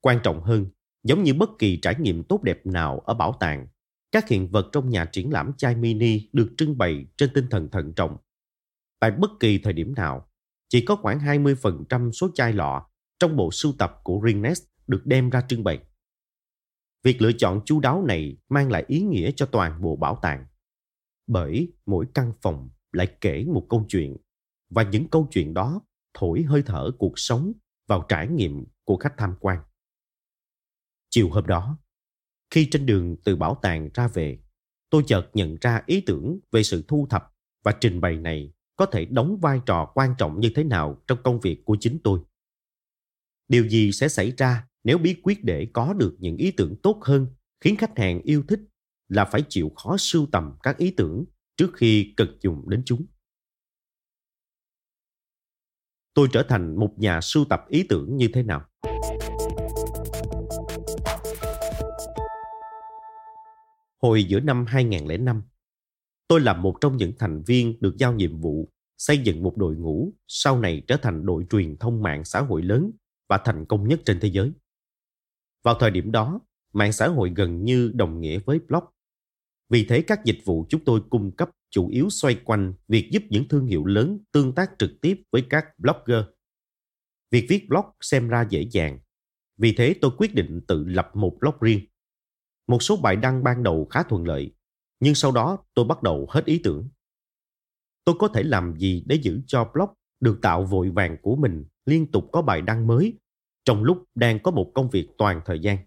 Quan 0.01 0.21
trọng 0.23 0.43
hơn, 0.43 0.67
giống 1.03 1.23
như 1.23 1.35
bất 1.35 1.51
kỳ 1.59 1.79
trải 1.81 1.95
nghiệm 2.01 2.25
tốt 2.25 2.43
đẹp 2.43 2.67
nào 2.67 2.99
ở 2.99 3.15
bảo 3.15 3.37
tàng, 3.41 3.67
các 4.13 4.29
hiện 4.29 4.49
vật 4.49 4.69
trong 4.73 4.91
nhà 4.91 5.05
triển 5.05 5.33
lãm 5.33 5.53
chai 5.57 5.77
mini 5.77 6.29
được 6.33 6.55
trưng 6.59 6.79
bày 6.79 7.07
trên 7.17 7.31
tinh 7.35 7.47
thần 7.51 7.69
thận 7.71 7.93
trọng. 7.97 8.17
Tại 9.01 9.11
bất 9.11 9.31
kỳ 9.41 9.59
thời 9.59 9.73
điểm 9.73 9.95
nào, 9.95 10.29
chỉ 10.69 10.85
có 10.85 10.97
khoảng 10.97 11.19
20% 11.19 12.13
số 12.13 12.31
chai 12.35 12.53
lọ 12.53 12.87
trong 13.19 13.37
bộ 13.37 13.51
sưu 13.53 13.73
tập 13.79 14.01
của 14.05 14.21
Ringnes 14.27 14.63
được 14.87 15.03
đem 15.07 15.31
ra 15.31 15.41
trưng 15.49 15.65
bày. 15.65 15.79
Việc 17.03 17.23
lựa 17.23 17.33
chọn 17.33 17.61
chu 17.65 17.81
đáo 17.81 18.05
này 18.05 18.37
mang 18.49 18.71
lại 18.71 18.85
ý 18.89 19.01
nghĩa 19.01 19.31
cho 19.37 19.47
toàn 19.47 19.83
bộ 19.83 19.97
bảo 19.97 20.19
tàng. 20.23 20.47
Bởi 21.27 21.73
mỗi 21.87 22.07
căn 22.15 22.33
phòng 22.43 22.71
lại 22.93 23.17
kể 23.21 23.45
một 23.45 23.67
câu 23.69 23.87
chuyện 23.89 24.17
và 24.71 24.83
những 24.83 25.09
câu 25.09 25.29
chuyện 25.31 25.55
đó 25.55 25.81
thổi 26.15 26.43
hơi 26.43 26.63
thở 26.67 26.91
cuộc 26.99 27.13
sống 27.19 27.53
vào 27.87 28.05
trải 28.09 28.29
nghiệm 28.29 28.65
của 28.85 28.97
khách 28.97 29.15
tham 29.17 29.35
quan. 29.41 29.59
Chiều 31.11 31.31
hôm 31.31 31.47
đó, 31.47 31.79
khi 32.51 32.69
trên 32.71 32.87
đường 32.87 33.17
từ 33.25 33.37
bảo 33.37 33.59
tàng 33.63 33.91
ra 33.95 34.09
về, 34.09 34.39
tôi 34.91 35.03
chợt 35.07 35.31
nhận 35.35 35.57
ra 35.61 35.83
ý 35.87 36.01
tưởng 36.07 36.39
về 36.53 36.63
sự 36.63 36.85
thu 36.89 37.07
thập 37.11 37.35
và 37.65 37.73
trình 37.81 38.01
bày 38.01 38.17
này 38.17 38.53
có 38.77 38.87
thể 38.87 39.05
đóng 39.05 39.39
vai 39.41 39.61
trò 39.67 39.93
quan 39.95 40.15
trọng 40.19 40.41
như 40.41 40.51
thế 40.55 40.65
nào 40.65 41.03
trong 41.07 41.23
công 41.23 41.41
việc 41.41 41.65
của 41.65 41.77
chính 41.81 41.99
tôi. 42.05 42.21
Điều 43.49 43.69
gì 43.69 43.93
sẽ 43.93 44.09
xảy 44.09 44.33
ra 44.37 44.69
nếu 44.85 44.99
bí 44.99 45.15
quyết 45.23 45.45
để 45.45 45.69
có 45.73 45.93
được 45.93 46.17
những 46.19 46.37
ý 46.37 46.51
tưởng 46.51 46.77
tốt 46.83 47.01
hơn 47.03 47.27
khiến 47.61 47.77
khách 47.77 47.99
hàng 47.99 48.21
yêu 48.23 48.45
thích 48.49 48.61
là 49.09 49.25
phải 49.25 49.43
chịu 49.49 49.73
khó 49.77 49.97
sưu 49.97 50.27
tầm 50.33 50.57
các 50.63 50.77
ý 50.77 50.95
tưởng 50.97 51.25
trước 51.57 51.71
khi 51.75 52.15
cần 52.17 52.39
dùng 52.41 52.71
đến 52.71 52.83
chúng. 52.87 53.07
Tôi 56.15 56.29
trở 56.33 56.43
thành 56.49 56.77
một 56.77 56.95
nhà 56.97 57.21
sưu 57.21 57.45
tập 57.45 57.65
ý 57.69 57.87
tưởng 57.89 58.17
như 58.17 58.29
thế 58.33 58.43
nào? 58.43 58.65
Hồi 64.03 64.25
giữa 64.25 64.41
năm 64.41 64.65
2005, 64.69 65.43
tôi 66.29 66.41
là 66.41 66.55
một 66.55 66.77
trong 66.81 66.97
những 66.97 67.13
thành 67.19 67.43
viên 67.47 67.77
được 67.81 67.97
giao 67.99 68.15
nhiệm 68.15 68.41
vụ 68.41 68.73
xây 68.99 69.19
dựng 69.19 69.43
một 69.43 69.57
đội 69.57 69.77
ngũ 69.77 70.13
sau 70.29 70.61
này 70.61 70.83
trở 70.87 70.97
thành 70.97 71.27
đội 71.27 71.45
truyền 71.51 71.77
thông 71.77 72.03
mạng 72.03 72.25
xã 72.25 72.41
hội 72.41 72.63
lớn 72.63 72.91
và 73.29 73.39
thành 73.45 73.67
công 73.67 73.89
nhất 73.89 74.01
trên 74.05 74.21
thế 74.21 74.29
giới. 74.29 74.53
Vào 75.63 75.75
thời 75.75 75.91
điểm 75.91 76.13
đó, 76.13 76.41
mạng 76.73 76.93
xã 76.93 77.09
hội 77.09 77.33
gần 77.37 77.65
như 77.65 77.93
đồng 77.95 78.21
nghĩa 78.21 78.39
với 78.39 78.59
blog. 78.69 78.85
Vì 79.69 79.85
thế 79.85 80.03
các 80.03 80.25
dịch 80.25 80.39
vụ 80.45 80.67
chúng 80.69 80.85
tôi 80.85 81.03
cung 81.11 81.37
cấp 81.37 81.51
chủ 81.71 81.89
yếu 81.89 82.11
xoay 82.11 82.35
quanh 82.45 82.75
việc 82.89 83.09
giúp 83.13 83.23
những 83.31 83.49
thương 83.49 83.67
hiệu 83.67 83.85
lớn 83.85 84.19
tương 84.33 84.55
tác 84.55 84.71
trực 84.79 84.91
tiếp 85.01 85.23
với 85.33 85.47
các 85.51 85.79
blogger. 85.79 86.25
Việc 87.31 87.47
viết 87.49 87.69
blog 87.69 87.85
xem 88.01 88.29
ra 88.29 88.47
dễ 88.51 88.69
dàng. 88.71 88.99
Vì 89.57 89.75
thế 89.77 89.95
tôi 90.01 90.11
quyết 90.19 90.35
định 90.35 90.61
tự 90.69 90.85
lập 90.85 91.11
một 91.15 91.37
blog 91.41 91.55
riêng. 91.61 91.81
Một 92.67 92.83
số 92.83 92.97
bài 92.97 93.17
đăng 93.17 93.45
ban 93.45 93.63
đầu 93.63 93.87
khá 93.91 94.03
thuận 94.03 94.27
lợi, 94.27 94.55
nhưng 95.01 95.15
sau 95.15 95.33
đó 95.33 95.59
tôi 95.75 95.85
bắt 95.85 96.03
đầu 96.03 96.27
hết 96.31 96.45
ý 96.45 96.61
tưởng. 96.65 96.89
Tôi 98.05 98.15
có 98.19 98.29
thể 98.29 98.43
làm 98.43 98.77
gì 98.79 99.05
để 99.07 99.17
giữ 99.23 99.41
cho 99.47 99.71
blog 99.75 99.89
được 100.21 100.39
tạo 100.43 100.65
vội 100.65 100.91
vàng 100.91 101.17
của 101.23 101.37
mình 101.37 101.65
liên 101.87 102.11
tục 102.11 102.29
có 102.33 102.43
bài 102.43 102.63
đăng 102.63 102.87
mới 102.87 103.19
trong 103.65 103.85
lúc 103.85 104.05
đang 104.15 104.43
có 104.43 104.51
một 104.51 104.73
công 104.75 104.91
việc 104.91 105.09
toàn 105.19 105.41
thời 105.45 105.61
gian. 105.61 105.79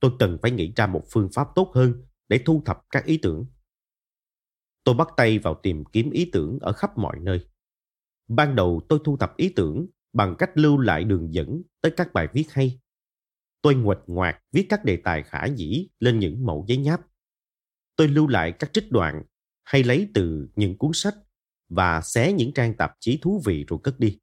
Tôi 0.00 0.10
cần 0.18 0.38
phải 0.42 0.50
nghĩ 0.50 0.72
ra 0.76 0.86
một 0.86 1.04
phương 1.10 1.28
pháp 1.34 1.48
tốt 1.54 1.72
hơn 1.74 2.06
để 2.28 2.40
thu 2.46 2.62
thập 2.64 2.80
các 2.90 3.04
ý 3.04 3.18
tưởng. 3.22 3.46
Tôi 4.84 4.94
bắt 4.94 5.08
tay 5.16 5.38
vào 5.38 5.60
tìm 5.62 5.84
kiếm 5.84 6.10
ý 6.10 6.30
tưởng 6.32 6.58
ở 6.60 6.72
khắp 6.72 6.98
mọi 6.98 7.18
nơi. 7.20 7.46
Ban 8.28 8.56
đầu 8.56 8.80
tôi 8.88 8.98
thu 9.04 9.16
thập 9.16 9.36
ý 9.36 9.52
tưởng 9.56 9.86
bằng 10.12 10.34
cách 10.38 10.50
lưu 10.54 10.78
lại 10.78 11.04
đường 11.04 11.34
dẫn 11.34 11.62
tới 11.80 11.92
các 11.96 12.12
bài 12.12 12.28
viết 12.32 12.44
hay. 12.50 12.80
Tôi 13.62 13.74
nguệch 13.74 14.02
ngoạc 14.06 14.42
viết 14.52 14.66
các 14.68 14.84
đề 14.84 14.96
tài 14.96 15.22
khả 15.22 15.44
dĩ 15.44 15.88
lên 16.00 16.18
những 16.18 16.46
mẫu 16.46 16.64
giấy 16.68 16.78
nháp. 16.78 17.00
Tôi 17.96 18.08
lưu 18.08 18.26
lại 18.26 18.52
các 18.52 18.72
trích 18.72 18.90
đoạn 18.90 19.22
hay 19.64 19.84
lấy 19.84 20.10
từ 20.14 20.48
những 20.56 20.78
cuốn 20.78 20.90
sách 20.94 21.14
và 21.68 22.00
xé 22.00 22.32
những 22.32 22.52
trang 22.52 22.76
tạp 22.76 22.92
chí 23.00 23.18
thú 23.22 23.42
vị 23.44 23.64
rồi 23.68 23.78
cất 23.82 24.00
đi. 24.00 24.18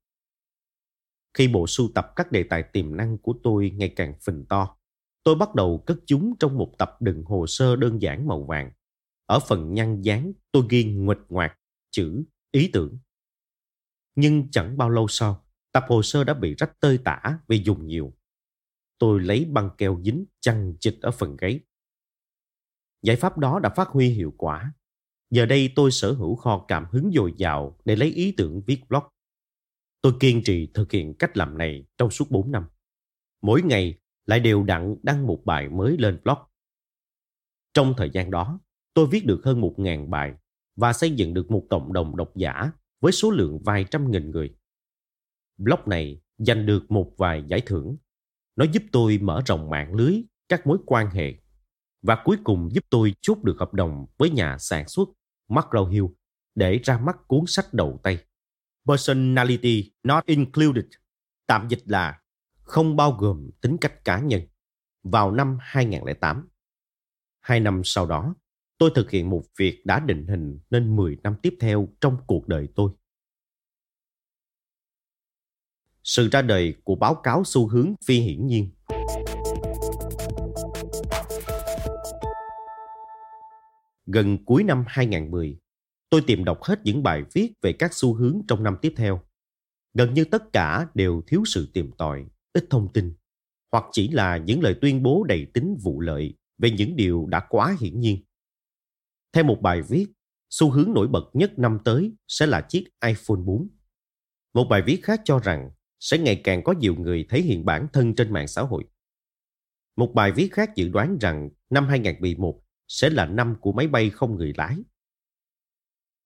Khi 1.33 1.47
bộ 1.47 1.67
sưu 1.67 1.89
tập 1.95 2.11
các 2.15 2.31
đề 2.31 2.43
tài 2.43 2.63
tiềm 2.63 2.97
năng 2.97 3.17
của 3.17 3.33
tôi 3.43 3.71
ngày 3.75 3.93
càng 3.95 4.13
phình 4.21 4.45
to, 4.45 4.77
tôi 5.23 5.35
bắt 5.35 5.55
đầu 5.55 5.83
cất 5.85 5.97
chúng 6.05 6.33
trong 6.39 6.57
một 6.57 6.73
tập 6.77 6.97
đựng 6.99 7.23
hồ 7.23 7.47
sơ 7.47 7.75
đơn 7.75 8.01
giản 8.01 8.27
màu 8.27 8.43
vàng. 8.43 8.71
Ở 9.25 9.39
phần 9.39 9.73
nhăn 9.73 10.01
dán, 10.01 10.33
tôi 10.51 10.63
ghi 10.69 10.83
nguệch 10.83 11.21
ngoạc 11.29 11.59
chữ 11.91 12.23
ý 12.51 12.69
tưởng. 12.73 12.99
Nhưng 14.15 14.51
chẳng 14.51 14.77
bao 14.77 14.89
lâu 14.89 15.07
sau, 15.07 15.45
tập 15.71 15.85
hồ 15.87 16.01
sơ 16.01 16.23
đã 16.23 16.33
bị 16.33 16.55
rách 16.55 16.79
tơi 16.79 16.97
tả 16.97 17.39
vì 17.47 17.63
dùng 17.63 17.87
nhiều. 17.87 18.13
Tôi 18.97 19.19
lấy 19.19 19.45
băng 19.45 19.69
keo 19.77 20.01
dính 20.03 20.25
chằng 20.39 20.73
chịch 20.79 21.01
ở 21.01 21.11
phần 21.11 21.37
gáy. 21.37 21.59
Giải 23.01 23.15
pháp 23.15 23.37
đó 23.37 23.59
đã 23.59 23.69
phát 23.69 23.87
huy 23.87 24.09
hiệu 24.09 24.33
quả. 24.37 24.73
Giờ 25.29 25.45
đây 25.45 25.73
tôi 25.75 25.91
sở 25.91 26.11
hữu 26.11 26.35
kho 26.35 26.65
cảm 26.67 26.85
hứng 26.91 27.11
dồi 27.13 27.33
dào 27.37 27.77
để 27.85 27.95
lấy 27.95 28.11
ý 28.11 28.33
tưởng 28.37 28.61
viết 28.67 28.81
blog. 28.89 29.03
Tôi 30.01 30.13
kiên 30.19 30.41
trì 30.45 30.67
thực 30.73 30.91
hiện 30.91 31.13
cách 31.13 31.37
làm 31.37 31.57
này 31.57 31.85
trong 31.97 32.09
suốt 32.09 32.31
4 32.31 32.51
năm. 32.51 32.65
Mỗi 33.41 33.61
ngày 33.61 33.99
lại 34.25 34.39
đều 34.39 34.63
đặn 34.63 34.95
đăng 35.03 35.27
một 35.27 35.41
bài 35.45 35.69
mới 35.69 35.97
lên 35.97 36.19
blog. 36.23 36.37
Trong 37.73 37.93
thời 37.97 38.09
gian 38.09 38.31
đó, 38.31 38.59
tôi 38.93 39.07
viết 39.11 39.25
được 39.25 39.41
hơn 39.43 39.61
1.000 39.61 40.09
bài 40.09 40.33
và 40.75 40.93
xây 40.93 41.11
dựng 41.11 41.33
được 41.33 41.51
một 41.51 41.65
cộng 41.69 41.93
đồng 41.93 42.15
độc 42.15 42.35
giả 42.35 42.71
với 43.01 43.11
số 43.11 43.31
lượng 43.31 43.59
vài 43.63 43.85
trăm 43.91 44.11
nghìn 44.11 44.31
người. 44.31 44.55
Blog 45.57 45.79
này 45.85 46.21
giành 46.37 46.65
được 46.65 46.91
một 46.91 47.13
vài 47.17 47.43
giải 47.47 47.61
thưởng. 47.65 47.97
Nó 48.55 48.65
giúp 48.71 48.83
tôi 48.91 49.17
mở 49.17 49.41
rộng 49.45 49.69
mạng 49.69 49.95
lưới 49.95 50.21
các 50.49 50.67
mối 50.67 50.77
quan 50.85 51.09
hệ 51.09 51.33
và 52.01 52.21
cuối 52.23 52.37
cùng 52.43 52.69
giúp 52.73 52.85
tôi 52.89 53.13
chốt 53.21 53.37
được 53.43 53.55
hợp 53.59 53.73
đồng 53.73 54.05
với 54.17 54.29
nhà 54.29 54.57
sản 54.59 54.87
xuất 54.87 55.09
McGraw 55.47 55.85
Hill 55.85 56.05
để 56.55 56.79
ra 56.83 56.99
mắt 56.99 57.17
cuốn 57.27 57.43
sách 57.47 57.73
đầu 57.73 57.99
tay. 58.03 58.17
Personality 58.89 59.91
Not 60.03 60.25
Included, 60.25 60.85
tạm 61.47 61.67
dịch 61.69 61.79
là 61.85 62.19
không 62.61 62.95
bao 62.95 63.11
gồm 63.11 63.49
tính 63.61 63.77
cách 63.81 64.05
cá 64.05 64.19
nhân, 64.19 64.41
vào 65.03 65.31
năm 65.31 65.57
2008. 65.61 66.47
Hai 67.39 67.59
năm 67.59 67.81
sau 67.83 68.05
đó, 68.05 68.35
tôi 68.77 68.91
thực 68.95 69.11
hiện 69.11 69.29
một 69.29 69.43
việc 69.59 69.81
đã 69.85 69.99
định 69.99 70.27
hình 70.27 70.59
nên 70.69 70.95
10 70.95 71.17
năm 71.23 71.35
tiếp 71.41 71.53
theo 71.59 71.87
trong 72.01 72.17
cuộc 72.27 72.47
đời 72.47 72.67
tôi. 72.75 72.91
Sự 76.03 76.29
ra 76.31 76.41
đời 76.41 76.75
của 76.83 76.95
báo 76.95 77.15
cáo 77.15 77.43
xu 77.45 77.67
hướng 77.67 77.93
phi 78.05 78.19
hiển 78.19 78.47
nhiên 78.47 78.71
Gần 84.05 84.45
cuối 84.45 84.63
năm 84.63 84.83
2010, 84.87 85.59
tôi 86.09 86.21
tìm 86.27 86.43
đọc 86.43 86.63
hết 86.63 86.79
những 86.83 87.03
bài 87.03 87.23
viết 87.33 87.53
về 87.61 87.73
các 87.73 87.93
xu 87.93 88.13
hướng 88.13 88.41
trong 88.47 88.63
năm 88.63 88.77
tiếp 88.81 88.93
theo. 88.97 89.21
Gần 89.93 90.13
như 90.13 90.25
tất 90.25 90.53
cả 90.53 90.87
đều 90.93 91.21
thiếu 91.27 91.43
sự 91.45 91.69
tìm 91.73 91.91
tòi, 91.97 92.25
ít 92.53 92.65
thông 92.69 92.93
tin, 92.93 93.13
hoặc 93.71 93.85
chỉ 93.91 94.07
là 94.07 94.37
những 94.37 94.61
lời 94.61 94.75
tuyên 94.81 95.03
bố 95.03 95.23
đầy 95.23 95.47
tính 95.53 95.77
vụ 95.83 95.99
lợi 95.99 96.33
về 96.57 96.71
những 96.71 96.95
điều 96.95 97.25
đã 97.25 97.39
quá 97.49 97.75
hiển 97.79 97.99
nhiên. 97.99 98.23
Theo 99.33 99.43
một 99.43 99.61
bài 99.61 99.81
viết, 99.81 100.07
xu 100.49 100.71
hướng 100.71 100.93
nổi 100.93 101.07
bật 101.07 101.29
nhất 101.33 101.59
năm 101.59 101.77
tới 101.85 102.13
sẽ 102.27 102.45
là 102.45 102.61
chiếc 102.61 102.83
iPhone 103.05 103.41
4. 103.45 103.69
Một 104.53 104.65
bài 104.69 104.81
viết 104.85 104.99
khác 105.03 105.21
cho 105.23 105.39
rằng 105.39 105.71
sẽ 105.99 106.17
ngày 106.17 106.41
càng 106.43 106.63
có 106.63 106.73
nhiều 106.79 106.95
người 106.95 107.25
thể 107.29 107.41
hiện 107.41 107.65
bản 107.65 107.87
thân 107.93 108.15
trên 108.15 108.33
mạng 108.33 108.47
xã 108.47 108.61
hội. 108.61 108.83
Một 109.95 110.11
bài 110.15 110.31
viết 110.31 110.49
khác 110.53 110.75
dự 110.75 110.89
đoán 110.89 111.17
rằng 111.21 111.49
năm 111.69 111.87
2011 111.87 112.61
sẽ 112.87 113.09
là 113.09 113.25
năm 113.25 113.55
của 113.61 113.71
máy 113.71 113.87
bay 113.87 114.09
không 114.09 114.35
người 114.35 114.53
lái. 114.57 114.77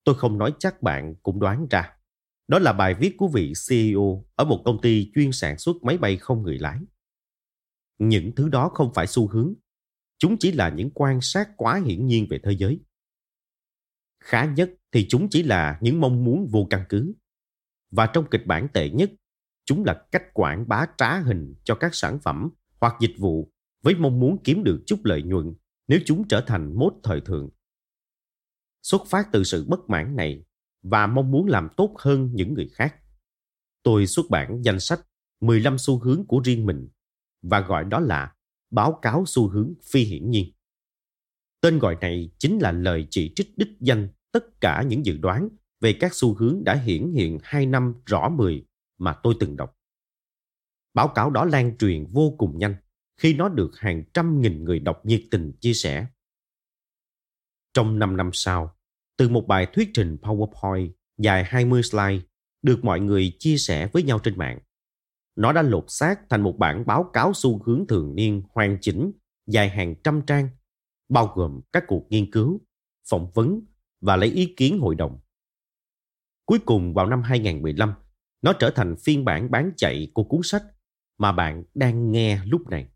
Tôi 0.03 0.15
không 0.15 0.37
nói 0.37 0.53
chắc 0.59 0.81
bạn 0.81 1.15
cũng 1.23 1.39
đoán 1.39 1.67
ra. 1.69 1.93
Đó 2.47 2.59
là 2.59 2.73
bài 2.73 2.93
viết 2.93 3.15
của 3.17 3.27
vị 3.27 3.53
CEO 3.69 4.25
ở 4.35 4.45
một 4.45 4.61
công 4.65 4.81
ty 4.81 5.11
chuyên 5.15 5.31
sản 5.31 5.57
xuất 5.57 5.83
máy 5.83 5.97
bay 5.97 6.17
không 6.17 6.43
người 6.43 6.59
lái. 6.59 6.79
Những 7.97 8.35
thứ 8.35 8.49
đó 8.49 8.69
không 8.73 8.93
phải 8.93 9.07
xu 9.07 9.27
hướng. 9.27 9.53
Chúng 10.17 10.37
chỉ 10.39 10.51
là 10.51 10.69
những 10.69 10.89
quan 10.93 11.21
sát 11.21 11.49
quá 11.57 11.81
hiển 11.85 12.07
nhiên 12.07 12.27
về 12.29 12.39
thế 12.43 12.51
giới. 12.51 12.79
Khá 14.23 14.45
nhất 14.45 14.71
thì 14.91 15.05
chúng 15.09 15.29
chỉ 15.29 15.43
là 15.43 15.77
những 15.81 16.01
mong 16.01 16.23
muốn 16.23 16.47
vô 16.51 16.67
căn 16.69 16.85
cứ. 16.89 17.13
Và 17.91 18.05
trong 18.05 18.25
kịch 18.31 18.45
bản 18.45 18.67
tệ 18.73 18.89
nhất, 18.89 19.11
chúng 19.65 19.85
là 19.85 20.05
cách 20.11 20.33
quảng 20.33 20.67
bá 20.67 20.85
trá 20.97 21.19
hình 21.19 21.55
cho 21.63 21.75
các 21.75 21.95
sản 21.95 22.19
phẩm 22.19 22.49
hoặc 22.81 22.95
dịch 22.99 23.15
vụ 23.19 23.51
với 23.83 23.95
mong 23.95 24.19
muốn 24.19 24.43
kiếm 24.43 24.63
được 24.63 24.83
chút 24.85 24.99
lợi 25.03 25.23
nhuận 25.23 25.53
nếu 25.87 25.99
chúng 26.05 26.27
trở 26.27 26.43
thành 26.47 26.79
mốt 26.79 26.93
thời 27.03 27.21
thượng. 27.21 27.49
Xuất 28.83 29.01
phát 29.07 29.29
từ 29.31 29.43
sự 29.43 29.65
bất 29.67 29.89
mãn 29.89 30.15
này 30.15 30.43
và 30.81 31.07
mong 31.07 31.31
muốn 31.31 31.47
làm 31.47 31.69
tốt 31.77 31.95
hơn 31.99 32.29
những 32.33 32.53
người 32.53 32.69
khác, 32.73 32.95
tôi 33.83 34.07
xuất 34.07 34.25
bản 34.29 34.61
danh 34.61 34.79
sách 34.79 35.07
15 35.41 35.77
xu 35.77 35.99
hướng 35.99 36.25
của 36.27 36.41
riêng 36.43 36.65
mình 36.65 36.89
và 37.41 37.59
gọi 37.59 37.85
đó 37.85 37.99
là 37.99 38.35
báo 38.71 38.99
cáo 39.01 39.23
xu 39.27 39.49
hướng 39.49 39.73
phi 39.91 40.03
hiển 40.03 40.29
nhiên. 40.29 40.53
Tên 41.61 41.79
gọi 41.79 41.97
này 42.01 42.29
chính 42.37 42.59
là 42.59 42.71
lời 42.71 43.07
chỉ 43.09 43.33
trích 43.35 43.57
đích 43.57 43.69
danh 43.79 44.09
tất 44.31 44.61
cả 44.61 44.83
những 44.87 45.05
dự 45.05 45.17
đoán 45.17 45.49
về 45.81 45.97
các 45.99 46.13
xu 46.13 46.33
hướng 46.33 46.63
đã 46.63 46.75
hiển 46.75 47.11
hiện 47.11 47.39
hai 47.43 47.65
năm 47.65 47.93
rõ 48.05 48.29
mười 48.29 48.65
mà 48.97 49.15
tôi 49.23 49.35
từng 49.39 49.57
đọc. 49.57 49.77
Báo 50.93 51.07
cáo 51.07 51.29
đó 51.29 51.45
lan 51.45 51.77
truyền 51.77 52.05
vô 52.11 52.35
cùng 52.37 52.59
nhanh 52.59 52.75
khi 53.17 53.33
nó 53.33 53.49
được 53.49 53.71
hàng 53.77 54.03
trăm 54.13 54.41
nghìn 54.41 54.63
người 54.63 54.79
đọc 54.79 55.05
nhiệt 55.05 55.23
tình 55.31 55.51
chia 55.59 55.73
sẻ. 55.73 56.07
Trong 57.73 57.99
5 57.99 58.17
năm 58.17 58.29
sau, 58.33 58.75
từ 59.17 59.29
một 59.29 59.47
bài 59.47 59.67
thuyết 59.73 59.89
trình 59.93 60.17
PowerPoint 60.21 60.91
dài 61.17 61.43
20 61.43 61.83
slide 61.83 62.25
được 62.61 62.83
mọi 62.83 62.99
người 62.99 63.35
chia 63.39 63.57
sẻ 63.57 63.89
với 63.93 64.03
nhau 64.03 64.19
trên 64.19 64.37
mạng. 64.37 64.59
Nó 65.35 65.51
đã 65.51 65.61
lột 65.61 65.85
xác 65.87 66.29
thành 66.29 66.41
một 66.41 66.55
bản 66.57 66.83
báo 66.85 67.09
cáo 67.13 67.31
xu 67.35 67.63
hướng 67.63 67.85
thường 67.87 68.15
niên 68.15 68.43
hoàn 68.49 68.77
chỉnh 68.81 69.11
dài 69.47 69.69
hàng 69.69 69.95
trăm 70.03 70.21
trang, 70.27 70.49
bao 71.09 71.31
gồm 71.35 71.61
các 71.73 71.83
cuộc 71.87 72.07
nghiên 72.09 72.31
cứu, 72.31 72.61
phỏng 73.09 73.31
vấn 73.33 73.61
và 74.01 74.15
lấy 74.15 74.29
ý 74.29 74.53
kiến 74.57 74.79
hội 74.79 74.95
đồng. 74.95 75.19
Cuối 76.45 76.59
cùng 76.65 76.93
vào 76.93 77.05
năm 77.05 77.21
2015, 77.21 77.93
nó 78.41 78.53
trở 78.53 78.71
thành 78.75 78.95
phiên 78.95 79.25
bản 79.25 79.51
bán 79.51 79.71
chạy 79.77 80.11
của 80.13 80.23
cuốn 80.23 80.41
sách 80.43 80.63
mà 81.17 81.31
bạn 81.31 81.63
đang 81.73 82.11
nghe 82.11 82.45
lúc 82.45 82.69
này. 82.69 82.87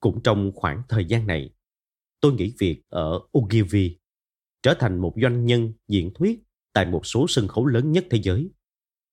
Cũng 0.00 0.22
trong 0.22 0.52
khoảng 0.54 0.82
thời 0.88 1.04
gian 1.04 1.26
này, 1.26 1.55
tôi 2.20 2.32
nghỉ 2.32 2.54
việc 2.58 2.82
ở 2.88 3.20
Ogilvy, 3.38 3.98
trở 4.62 4.74
thành 4.78 4.98
một 4.98 5.14
doanh 5.22 5.46
nhân 5.46 5.72
diễn 5.88 6.10
thuyết 6.14 6.42
tại 6.72 6.86
một 6.86 7.06
số 7.06 7.26
sân 7.28 7.48
khấu 7.48 7.66
lớn 7.66 7.92
nhất 7.92 8.06
thế 8.10 8.22
giới. 8.22 8.50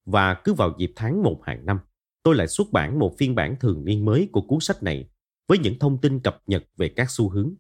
Và 0.06 0.42
cứ 0.44 0.54
vào 0.54 0.76
dịp 0.80 0.92
tháng 0.96 1.24
1 1.24 1.42
hàng 1.44 1.66
năm, 1.66 1.80
tôi 2.24 2.36
lại 2.36 2.48
xuất 2.48 2.72
bản 2.72 3.00
một 3.00 3.16
phiên 3.18 3.36
bản 3.36 3.56
thường 3.60 3.86
niên 3.86 4.06
mới 4.06 4.30
của 4.32 4.42
cuốn 4.42 4.60
sách 4.60 4.84
này 4.84 5.10
với 5.48 5.58
những 5.58 5.80
thông 5.80 6.02
tin 6.02 6.20
cập 6.20 6.44
nhật 6.48 6.64
về 6.78 6.90
các 6.90 7.12
xu 7.12 7.30
hướng. 7.30 7.54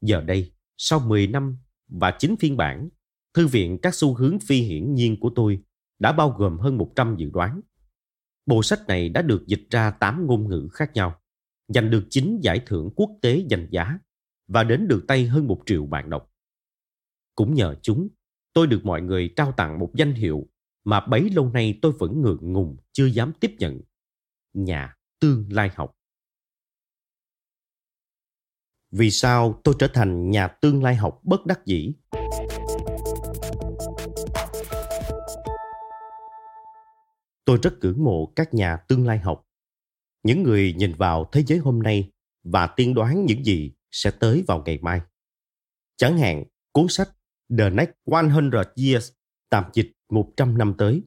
Giờ 0.00 0.20
đây, 0.20 0.52
sau 0.76 1.00
10 1.00 1.26
năm 1.26 1.58
và 1.88 2.16
9 2.18 2.36
phiên 2.36 2.56
bản, 2.56 2.88
Thư 3.34 3.46
viện 3.46 3.78
các 3.82 3.94
xu 3.94 4.14
hướng 4.14 4.38
phi 4.38 4.60
hiển 4.60 4.94
nhiên 4.94 5.20
của 5.20 5.30
tôi 5.34 5.62
đã 5.98 6.12
bao 6.12 6.30
gồm 6.30 6.58
hơn 6.58 6.78
100 6.78 7.16
dự 7.18 7.30
đoán. 7.30 7.60
Bộ 8.46 8.62
sách 8.62 8.80
này 8.88 9.08
đã 9.08 9.22
được 9.22 9.46
dịch 9.46 9.66
ra 9.70 9.90
8 9.90 10.26
ngôn 10.26 10.48
ngữ 10.48 10.68
khác 10.72 10.90
nhau, 10.94 11.20
giành 11.68 11.90
được 11.90 12.06
9 12.10 12.40
giải 12.42 12.60
thưởng 12.66 12.90
quốc 12.96 13.10
tế 13.22 13.44
danh 13.48 13.68
giá 13.70 13.98
và 14.46 14.64
đến 14.64 14.88
được 14.88 15.04
tay 15.08 15.26
hơn 15.26 15.46
một 15.46 15.62
triệu 15.66 15.86
bạn 15.86 16.10
đọc. 16.10 16.32
Cũng 17.34 17.54
nhờ 17.54 17.74
chúng, 17.82 18.08
tôi 18.52 18.66
được 18.66 18.80
mọi 18.84 19.02
người 19.02 19.32
trao 19.36 19.52
tặng 19.52 19.78
một 19.78 19.90
danh 19.94 20.14
hiệu 20.14 20.48
mà 20.84 21.00
bấy 21.00 21.30
lâu 21.30 21.50
nay 21.50 21.78
tôi 21.82 21.92
vẫn 21.92 22.22
ngượng 22.22 22.52
ngùng 22.52 22.76
chưa 22.92 23.06
dám 23.06 23.32
tiếp 23.40 23.54
nhận. 23.58 23.80
Nhà 24.52 24.96
tương 25.20 25.52
lai 25.52 25.70
học. 25.74 25.94
Vì 28.90 29.10
sao 29.10 29.60
tôi 29.64 29.74
trở 29.78 29.88
thành 29.94 30.30
nhà 30.30 30.48
tương 30.48 30.82
lai 30.82 30.94
học 30.96 31.20
bất 31.22 31.46
đắc 31.46 31.66
dĩ? 31.66 31.92
Tôi 37.44 37.58
rất 37.62 37.74
ngưỡng 37.80 38.04
mộ 38.04 38.32
các 38.36 38.54
nhà 38.54 38.76
tương 38.76 39.06
lai 39.06 39.18
học. 39.18 39.47
Những 40.22 40.42
người 40.42 40.74
nhìn 40.76 40.94
vào 40.94 41.28
thế 41.32 41.42
giới 41.46 41.58
hôm 41.58 41.82
nay 41.82 42.10
và 42.44 42.66
tiên 42.66 42.94
đoán 42.94 43.26
những 43.26 43.44
gì 43.44 43.72
sẽ 43.90 44.10
tới 44.10 44.44
vào 44.46 44.62
ngày 44.66 44.78
mai. 44.82 45.00
Chẳng 45.96 46.18
hạn, 46.18 46.44
cuốn 46.72 46.86
sách 46.88 47.08
The 47.58 47.70
Next 47.70 47.90
100 48.06 48.50
Years, 48.76 49.12
tạm 49.50 49.64
dịch 49.72 49.92
100 50.08 50.58
năm 50.58 50.74
tới, 50.78 51.02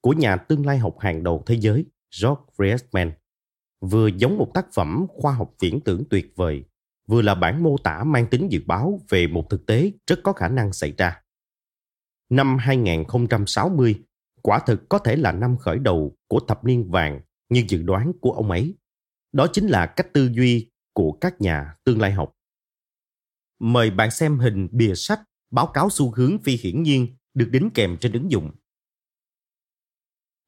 của 0.00 0.12
nhà 0.12 0.36
tương 0.36 0.66
lai 0.66 0.78
học 0.78 0.96
hàng 1.00 1.24
đầu 1.24 1.42
thế 1.46 1.54
giới 1.60 1.84
George 2.22 2.42
Friedman, 2.56 3.10
vừa 3.80 4.06
giống 4.06 4.38
một 4.38 4.50
tác 4.54 4.66
phẩm 4.74 5.06
khoa 5.08 5.32
học 5.32 5.54
viễn 5.60 5.80
tưởng 5.80 6.04
tuyệt 6.10 6.32
vời, 6.36 6.64
vừa 7.06 7.22
là 7.22 7.34
bản 7.34 7.62
mô 7.62 7.76
tả 7.84 8.04
mang 8.04 8.26
tính 8.26 8.48
dự 8.50 8.60
báo 8.66 9.00
về 9.08 9.26
một 9.26 9.50
thực 9.50 9.66
tế 9.66 9.92
rất 10.06 10.20
có 10.22 10.32
khả 10.32 10.48
năng 10.48 10.72
xảy 10.72 10.94
ra. 10.98 11.22
Năm 12.30 12.56
2060 12.58 14.02
quả 14.42 14.58
thực 14.66 14.88
có 14.88 14.98
thể 14.98 15.16
là 15.16 15.32
năm 15.32 15.56
khởi 15.56 15.78
đầu 15.78 16.16
của 16.28 16.40
thập 16.40 16.64
niên 16.64 16.90
vàng 16.90 17.20
như 17.48 17.64
dự 17.68 17.82
đoán 17.82 18.12
của 18.20 18.32
ông 18.32 18.50
ấy. 18.50 18.76
Đó 19.32 19.46
chính 19.52 19.66
là 19.66 19.86
cách 19.86 20.06
tư 20.12 20.30
duy 20.32 20.70
của 20.92 21.12
các 21.12 21.40
nhà 21.40 21.74
tương 21.84 22.00
lai 22.00 22.12
học. 22.12 22.34
Mời 23.58 23.90
bạn 23.90 24.10
xem 24.10 24.38
hình 24.38 24.68
bìa 24.72 24.94
sách 24.94 25.20
báo 25.50 25.66
cáo 25.66 25.90
xu 25.90 26.10
hướng 26.10 26.38
phi 26.38 26.56
hiển 26.56 26.82
nhiên 26.82 27.16
được 27.34 27.48
đính 27.52 27.70
kèm 27.74 27.96
trên 28.00 28.12
ứng 28.12 28.30
dụng. 28.30 28.50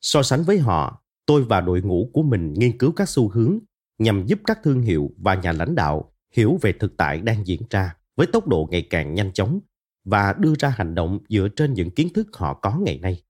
So 0.00 0.22
sánh 0.22 0.42
với 0.42 0.58
họ, 0.58 1.04
tôi 1.26 1.44
và 1.44 1.60
đội 1.60 1.82
ngũ 1.82 2.10
của 2.12 2.22
mình 2.22 2.52
nghiên 2.52 2.78
cứu 2.78 2.92
các 2.92 3.08
xu 3.08 3.28
hướng 3.28 3.58
nhằm 3.98 4.26
giúp 4.26 4.40
các 4.44 4.58
thương 4.62 4.82
hiệu 4.82 5.10
và 5.18 5.34
nhà 5.34 5.52
lãnh 5.52 5.74
đạo 5.74 6.14
hiểu 6.32 6.58
về 6.62 6.72
thực 6.80 6.96
tại 6.96 7.20
đang 7.20 7.46
diễn 7.46 7.62
ra 7.70 7.96
với 8.16 8.26
tốc 8.26 8.48
độ 8.48 8.68
ngày 8.70 8.86
càng 8.90 9.14
nhanh 9.14 9.32
chóng 9.32 9.60
và 10.04 10.34
đưa 10.38 10.54
ra 10.58 10.68
hành 10.68 10.94
động 10.94 11.18
dựa 11.28 11.48
trên 11.56 11.74
những 11.74 11.90
kiến 11.90 12.08
thức 12.14 12.28
họ 12.32 12.54
có 12.54 12.78
ngày 12.78 12.98
nay. 12.98 13.22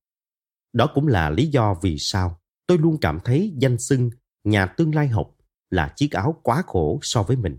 Đó 0.73 0.91
cũng 0.95 1.07
là 1.07 1.31
lý 1.31 1.47
do 1.47 1.75
vì 1.83 1.97
sao 1.99 2.40
tôi 2.71 2.79
luôn 2.79 2.99
cảm 3.01 3.19
thấy 3.25 3.53
danh 3.59 3.79
xưng 3.79 4.11
nhà 4.45 4.67
tương 4.67 4.95
lai 4.95 5.09
học 5.09 5.37
là 5.71 5.93
chiếc 5.97 6.13
áo 6.13 6.41
quá 6.43 6.63
khổ 6.67 6.99
so 7.03 7.23
với 7.23 7.37
mình. 7.37 7.59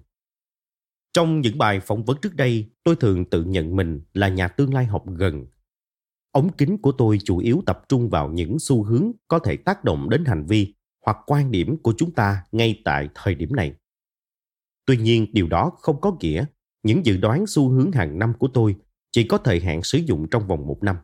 Trong 1.14 1.42
những 1.42 1.58
bài 1.58 1.80
phỏng 1.80 2.06
vấn 2.06 2.18
trước 2.22 2.36
đây, 2.36 2.72
tôi 2.84 2.96
thường 2.96 3.30
tự 3.30 3.44
nhận 3.44 3.76
mình 3.76 4.02
là 4.14 4.28
nhà 4.28 4.48
tương 4.48 4.74
lai 4.74 4.86
học 4.86 5.04
gần. 5.08 5.46
Ống 6.32 6.54
kính 6.58 6.78
của 6.78 6.92
tôi 6.92 7.20
chủ 7.24 7.38
yếu 7.38 7.64
tập 7.66 7.82
trung 7.90 8.10
vào 8.10 8.30
những 8.30 8.58
xu 8.60 8.84
hướng 8.84 9.12
có 9.28 9.40
thể 9.40 9.58
tác 9.58 9.84
động 9.84 10.10
đến 10.10 10.26
hành 10.26 10.46
vi 10.46 10.74
hoặc 11.06 11.18
quan 11.26 11.52
điểm 11.52 11.78
của 11.78 11.94
chúng 11.98 12.14
ta 12.14 12.44
ngay 12.52 12.82
tại 12.86 13.10
thời 13.16 13.36
điểm 13.36 13.56
này. 13.56 13.76
Tuy 14.86 14.98
nhiên, 14.98 15.28
điều 15.34 15.48
đó 15.48 15.72
không 15.80 16.02
có 16.02 16.18
nghĩa 16.20 16.46
những 16.84 17.06
dự 17.06 17.18
đoán 17.18 17.48
xu 17.48 17.70
hướng 17.70 17.92
hàng 17.92 18.20
năm 18.20 18.34
của 18.40 18.48
tôi 18.54 18.76
chỉ 19.12 19.28
có 19.28 19.38
thời 19.38 19.60
hạn 19.60 19.84
sử 19.84 19.98
dụng 19.98 20.28
trong 20.32 20.48
vòng 20.48 20.68
một 20.68 20.78
năm. 20.82 20.98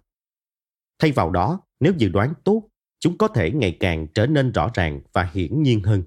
Thay 1.00 1.12
vào 1.12 1.30
đó, 1.30 1.62
nếu 1.80 1.93
dự 1.98 2.10
đoán 2.10 2.34
tốt, 2.43 2.70
chúng 2.99 3.17
có 3.17 3.27
thể 3.27 3.51
ngày 3.51 3.77
càng 3.79 4.07
trở 4.13 4.25
nên 4.25 4.51
rõ 4.51 4.71
ràng 4.73 5.01
và 5.13 5.29
hiển 5.33 5.63
nhiên 5.63 5.83
hơn. 5.83 6.03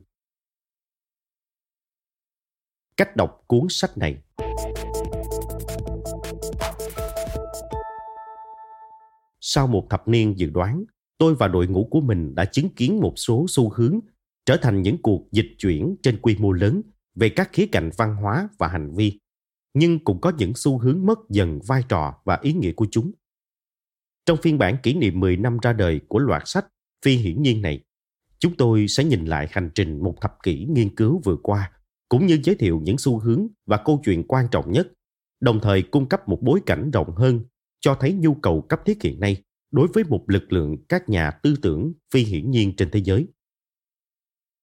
Cách 2.96 3.16
đọc 3.16 3.44
cuốn 3.46 3.66
sách 3.70 3.98
này 3.98 4.22
Sau 9.40 9.66
một 9.66 9.86
thập 9.90 10.08
niên 10.08 10.38
dự 10.38 10.50
đoán, 10.50 10.84
tôi 11.18 11.34
và 11.34 11.48
đội 11.48 11.66
ngũ 11.66 11.88
của 11.90 12.00
mình 12.00 12.34
đã 12.34 12.44
chứng 12.44 12.68
kiến 12.68 13.00
một 13.00 13.12
số 13.16 13.46
xu 13.48 13.70
hướng 13.70 14.00
trở 14.46 14.56
thành 14.56 14.82
những 14.82 15.02
cuộc 15.02 15.28
dịch 15.32 15.54
chuyển 15.58 15.96
trên 16.02 16.20
quy 16.20 16.36
mô 16.38 16.52
lớn 16.52 16.82
về 17.14 17.28
các 17.28 17.50
khía 17.52 17.66
cạnh 17.72 17.90
văn 17.96 18.16
hóa 18.16 18.48
và 18.58 18.68
hành 18.68 18.94
vi, 18.94 19.20
nhưng 19.74 20.04
cũng 20.04 20.20
có 20.20 20.32
những 20.38 20.52
xu 20.56 20.78
hướng 20.78 21.06
mất 21.06 21.18
dần 21.28 21.60
vai 21.66 21.82
trò 21.88 22.14
và 22.24 22.38
ý 22.42 22.52
nghĩa 22.52 22.72
của 22.72 22.86
chúng. 22.90 23.12
Trong 24.26 24.38
phiên 24.42 24.58
bản 24.58 24.76
kỷ 24.82 24.94
niệm 24.94 25.20
10 25.20 25.36
năm 25.36 25.58
ra 25.62 25.72
đời 25.72 26.00
của 26.08 26.18
loạt 26.18 26.42
sách 26.44 26.66
phi 27.04 27.16
hiển 27.16 27.42
nhiên 27.42 27.62
này, 27.62 27.80
chúng 28.38 28.56
tôi 28.56 28.88
sẽ 28.88 29.04
nhìn 29.04 29.24
lại 29.24 29.48
hành 29.50 29.70
trình 29.74 30.02
một 30.02 30.16
thập 30.20 30.32
kỷ 30.42 30.64
nghiên 30.64 30.94
cứu 30.94 31.20
vừa 31.24 31.36
qua, 31.42 31.72
cũng 32.08 32.26
như 32.26 32.38
giới 32.44 32.54
thiệu 32.56 32.80
những 32.82 32.98
xu 32.98 33.18
hướng 33.18 33.46
và 33.66 33.76
câu 33.84 34.00
chuyện 34.04 34.24
quan 34.28 34.46
trọng 34.50 34.72
nhất, 34.72 34.92
đồng 35.40 35.60
thời 35.62 35.82
cung 35.82 36.08
cấp 36.08 36.28
một 36.28 36.38
bối 36.42 36.60
cảnh 36.66 36.90
rộng 36.90 37.16
hơn 37.16 37.44
cho 37.80 37.96
thấy 38.00 38.12
nhu 38.12 38.34
cầu 38.34 38.66
cấp 38.68 38.80
thiết 38.86 39.02
hiện 39.02 39.20
nay 39.20 39.42
đối 39.70 39.88
với 39.94 40.04
một 40.04 40.24
lực 40.26 40.52
lượng 40.52 40.76
các 40.88 41.08
nhà 41.08 41.30
tư 41.30 41.54
tưởng 41.62 41.92
phi 42.12 42.22
hiển 42.22 42.50
nhiên 42.50 42.76
trên 42.76 42.90
thế 42.90 43.00
giới. 43.04 43.26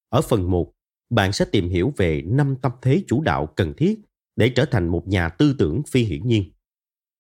Ở 0.10 0.22
phần 0.22 0.52
1, 0.52 0.74
bạn 1.10 1.32
sẽ 1.32 1.46
tìm 1.52 1.70
hiểu 1.70 1.94
về 1.98 2.22
năm 2.22 2.56
tâm 2.62 2.72
thế 2.82 3.04
chủ 3.08 3.22
đạo 3.22 3.46
cần 3.56 3.74
thiết 3.78 4.00
để 4.36 4.50
trở 4.50 4.66
thành 4.66 4.88
một 4.88 5.08
nhà 5.08 5.30
tư 5.30 5.56
tưởng 5.60 5.82
phi 5.92 6.04
hiển 6.04 6.28
nhiên. 6.28 6.52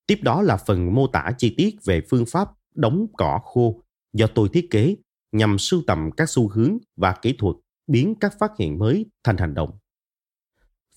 Tiếp 0.08 0.19
đó 0.21 0.41
là 0.41 0.58
phần 0.58 0.95
mô 0.95 1.08
tả 1.08 1.32
chi 1.38 1.53
tiết 1.58 1.75
về 1.86 2.01
phương 2.10 2.25
pháp 2.25 2.47
đóng 2.75 3.08
cỏ 3.17 3.39
khô 3.43 3.84
do 4.13 4.27
tôi 4.27 4.49
thiết 4.53 4.67
kế 4.69 4.95
nhằm 5.38 5.58
sưu 5.60 5.84
tầm 5.88 6.10
các 6.17 6.30
xu 6.30 6.50
hướng 6.50 6.78
và 6.95 7.15
kỹ 7.21 7.36
thuật 7.38 7.56
biến 7.88 8.15
các 8.19 8.34
phát 8.39 8.52
hiện 8.60 8.80
mới 8.80 9.06
thành 9.23 9.38
hành 9.38 9.54
động. 9.54 9.78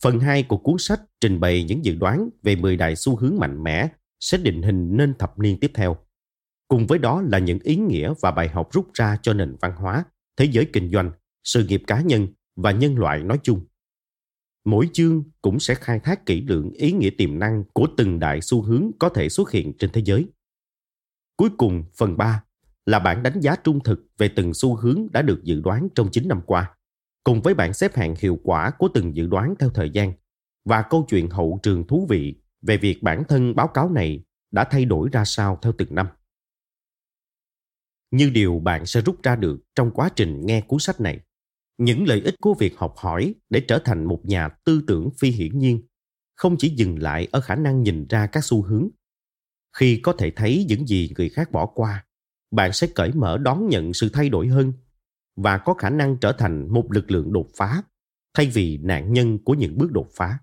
Phần 0.03 0.21
2 0.21 0.43
của 0.43 0.57
cuốn 0.57 0.77
sách 0.79 1.01
trình 1.21 1.41
bày 1.41 1.65
những 1.65 1.85
dự 1.85 1.95
đoán 1.95 2.29
về 2.43 2.57
10 2.57 2.77
đại 2.77 2.97
xu 2.97 3.17
hướng 3.17 3.39
mạnh 3.39 3.63
mẽ 3.63 3.89
sẽ 4.21 4.39
định 4.39 4.63
hình 4.63 4.97
nên 4.97 5.15
thập 5.19 5.39
niên 5.39 5.61
tiếp 5.61 5.71
theo. 5.75 5.97
Cùng 6.69 6.87
với 6.87 6.99
đó 6.99 7.23
là 7.23 7.39
những 7.39 7.59
ý 7.63 7.77
nghĩa 7.77 8.15
và 8.21 8.31
bài 8.31 8.49
học 8.49 8.69
rút 8.73 8.91
ra 8.95 9.17
cho 9.23 9.33
nền 9.35 9.57
văn 9.61 9.73
hóa, 9.77 10.05
thế 10.37 10.45
giới 10.45 10.67
kinh 10.73 10.91
doanh, 10.93 11.13
sự 11.45 11.65
nghiệp 11.65 11.83
cá 11.87 12.01
nhân 12.01 12.29
và 12.57 12.73
nhân 12.73 12.99
loại 12.99 13.23
nói 13.23 13.39
chung. 13.43 13.67
Mỗi 14.65 14.89
chương 14.93 15.25
cũng 15.43 15.61
sẽ 15.61 15.75
khai 15.75 16.01
thác 16.01 16.27
kỹ 16.27 16.41
lưỡng 16.41 16.71
ý 16.71 16.93
nghĩa 16.93 17.11
tiềm 17.19 17.39
năng 17.39 17.65
của 17.73 17.89
từng 17.97 18.19
đại 18.19 18.41
xu 18.41 18.63
hướng 18.63 18.91
có 18.99 19.09
thể 19.09 19.29
xuất 19.29 19.51
hiện 19.51 19.73
trên 19.79 19.91
thế 19.93 20.03
giới. 20.05 20.27
Cuối 21.37 21.51
cùng, 21.59 21.85
phần 21.97 22.17
3 22.17 22.43
là 22.87 22.99
bản 22.99 23.23
đánh 23.23 23.41
giá 23.41 23.57
trung 23.57 23.83
thực 23.83 24.07
về 24.19 24.29
từng 24.37 24.55
xu 24.55 24.77
hướng 24.77 25.07
đã 25.13 25.23
được 25.23 25.45
dự 25.45 25.61
đoán 25.61 25.89
trong 25.95 26.11
9 26.11 26.29
năm 26.29 26.41
qua, 26.47 26.77
cùng 27.25 27.43
với 27.43 27.55
bản 27.55 27.73
xếp 27.73 27.95
hạng 27.95 28.15
hiệu 28.19 28.39
quả 28.43 28.71
của 28.79 28.89
từng 28.95 29.17
dự 29.17 29.27
đoán 29.27 29.55
theo 29.59 29.71
thời 29.71 29.91
gian 29.91 30.13
và 30.65 30.83
câu 30.83 31.07
chuyện 31.09 31.31
hậu 31.31 31.59
trường 31.63 31.87
thú 31.87 32.07
vị 32.11 32.35
về 32.63 32.77
việc 32.77 33.03
bản 33.03 33.23
thân 33.29 33.57
báo 33.57 33.69
cáo 33.69 33.91
này 33.91 34.25
đã 34.51 34.65
thay 34.65 34.85
đổi 34.85 35.09
ra 35.13 35.25
sao 35.25 35.59
theo 35.63 35.73
từng 35.79 35.95
năm. 35.95 36.07
Như 38.11 38.31
điều 38.31 38.59
bạn 38.59 38.87
sẽ 38.87 39.01
rút 39.01 39.23
ra 39.23 39.37
được 39.37 39.61
trong 39.75 39.91
quá 39.91 40.11
trình 40.17 40.47
nghe 40.47 40.61
cuốn 40.61 40.79
sách 40.79 41.01
này, 41.01 41.21
những 41.79 42.09
lợi 42.09 42.21
ích 42.21 42.35
của 42.41 42.55
việc 42.55 42.79
học 42.79 42.95
hỏi 42.97 43.35
để 43.51 43.65
trở 43.69 43.79
thành 43.85 44.05
một 44.05 44.21
nhà 44.25 44.49
tư 44.65 44.83
tưởng 44.87 45.11
phi 45.19 45.31
hiển 45.31 45.59
nhiên 45.59 45.83
không 46.41 46.57
chỉ 46.59 46.69
dừng 46.69 46.99
lại 46.99 47.29
ở 47.33 47.41
khả 47.41 47.55
năng 47.55 47.83
nhìn 47.83 48.07
ra 48.09 48.27
các 48.27 48.45
xu 48.45 48.63
hướng. 48.63 48.89
Khi 49.77 50.01
có 50.03 50.13
thể 50.13 50.31
thấy 50.31 50.65
những 50.69 50.87
gì 50.87 51.11
người 51.17 51.29
khác 51.29 51.53
bỏ 51.53 51.67
qua, 51.67 52.05
bạn 52.51 52.73
sẽ 52.73 52.87
cởi 52.95 53.13
mở 53.13 53.39
đón 53.39 53.69
nhận 53.69 53.95
sự 53.95 54.09
thay 54.13 54.29
đổi 54.29 54.49
hơn 54.49 54.73
và 55.37 55.59
có 55.59 55.75
khả 55.75 55.91
năng 55.91 56.17
trở 56.17 56.33
thành 56.33 56.73
một 56.73 56.93
lực 56.93 57.11
lượng 57.11 57.33
đột 57.33 57.49
phá 57.57 57.83
thay 58.35 58.47
vì 58.47 58.79
nạn 58.79 59.13
nhân 59.13 59.39
của 59.45 59.55
những 59.55 59.79
bước 59.79 59.93
đột 59.93 60.09
phá. 60.13 60.39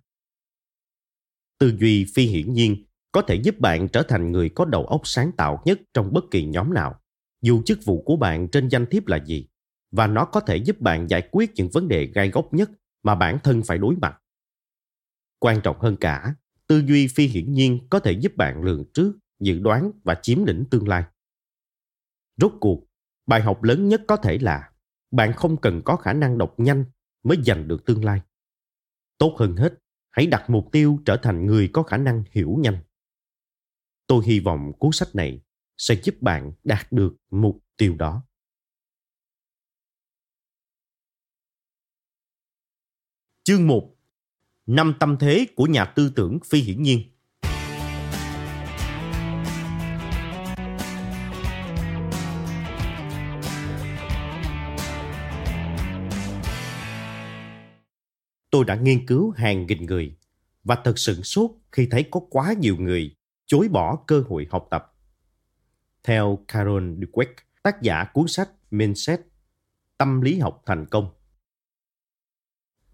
Tư 1.59 1.73
duy 1.79 2.05
phi 2.15 2.25
hiển 2.25 2.53
nhiên 2.53 2.85
có 3.11 3.21
thể 3.21 3.35
giúp 3.35 3.59
bạn 3.59 3.87
trở 3.87 4.03
thành 4.03 4.31
người 4.31 4.49
có 4.49 4.65
đầu 4.65 4.85
óc 4.85 5.01
sáng 5.03 5.31
tạo 5.31 5.61
nhất 5.65 5.79
trong 5.93 6.13
bất 6.13 6.23
kỳ 6.31 6.45
nhóm 6.45 6.73
nào, 6.73 6.99
dù 7.41 7.61
chức 7.65 7.79
vụ 7.85 8.01
của 8.01 8.15
bạn 8.15 8.47
trên 8.47 8.67
danh 8.67 8.85
thiếp 8.85 9.07
là 9.07 9.25
gì, 9.25 9.47
và 9.91 10.07
nó 10.07 10.25
có 10.25 10.39
thể 10.39 10.57
giúp 10.57 10.81
bạn 10.81 11.09
giải 11.09 11.27
quyết 11.31 11.51
những 11.55 11.69
vấn 11.69 11.87
đề 11.87 12.05
gai 12.05 12.29
góc 12.29 12.53
nhất 12.53 12.71
mà 13.03 13.15
bản 13.15 13.39
thân 13.43 13.63
phải 13.63 13.77
đối 13.77 13.95
mặt. 13.95 14.21
Quan 15.39 15.61
trọng 15.61 15.79
hơn 15.79 15.95
cả, 15.95 16.35
tư 16.67 16.83
duy 16.87 17.07
phi 17.07 17.27
hiển 17.27 17.53
nhiên 17.53 17.87
có 17.89 17.99
thể 17.99 18.11
giúp 18.11 18.35
bạn 18.35 18.63
lường 18.63 18.85
trước, 18.93 19.13
dự 19.39 19.59
đoán 19.59 19.91
và 20.03 20.15
chiếm 20.21 20.45
lĩnh 20.45 20.65
tương 20.71 20.87
lai. 20.87 21.03
Rốt 22.37 22.53
cuộc, 22.61 22.87
bài 23.25 23.41
học 23.41 23.63
lớn 23.63 23.87
nhất 23.87 24.01
có 24.07 24.17
thể 24.17 24.37
là 24.37 24.71
bạn 25.11 25.33
không 25.33 25.61
cần 25.61 25.81
có 25.85 25.95
khả 25.95 26.13
năng 26.13 26.37
đọc 26.37 26.53
nhanh 26.57 26.85
mới 27.23 27.37
giành 27.45 27.67
được 27.67 27.85
tương 27.85 28.05
lai. 28.05 28.21
Tốt 29.17 29.35
hơn 29.39 29.55
hết, 29.55 29.73
hãy 30.09 30.27
đặt 30.27 30.49
mục 30.49 30.69
tiêu 30.71 30.99
trở 31.05 31.17
thành 31.23 31.45
người 31.45 31.69
có 31.73 31.83
khả 31.83 31.97
năng 31.97 32.23
hiểu 32.31 32.55
nhanh. 32.59 32.77
Tôi 34.07 34.25
hy 34.25 34.39
vọng 34.39 34.71
cuốn 34.79 34.91
sách 34.91 35.15
này 35.15 35.41
sẽ 35.77 35.95
giúp 36.03 36.15
bạn 36.21 36.51
đạt 36.63 36.91
được 36.91 37.15
mục 37.29 37.63
tiêu 37.77 37.95
đó. 37.95 38.23
Chương 43.43 43.67
1 43.67 43.95
Năm 44.65 44.93
tâm 44.99 45.17
thế 45.19 45.47
của 45.55 45.65
nhà 45.65 45.85
tư 45.85 46.11
tưởng 46.15 46.39
phi 46.45 46.59
hiển 46.59 46.83
nhiên 46.83 47.16
Tôi 58.49 58.65
đã 58.65 58.75
nghiên 58.75 59.05
cứu 59.05 59.31
hàng 59.31 59.67
nghìn 59.67 59.85
người 59.85 60.17
và 60.63 60.77
thật 60.83 60.99
sửng 60.99 61.23
sốt 61.23 61.51
khi 61.71 61.87
thấy 61.91 62.05
có 62.11 62.19
quá 62.29 62.53
nhiều 62.59 62.75
người 62.79 63.15
chối 63.45 63.67
bỏ 63.67 64.03
cơ 64.07 64.23
hội 64.29 64.47
học 64.49 64.67
tập. 64.71 64.93
Theo 66.03 66.39
Carol 66.47 66.83
Dweck, 66.83 67.33
tác 67.63 67.81
giả 67.81 68.03
cuốn 68.13 68.27
sách 68.27 68.49
Mindset, 68.71 69.21
Tâm 69.97 70.21
lý 70.21 70.39
học 70.39 70.63
thành 70.65 70.85
công. 70.85 71.09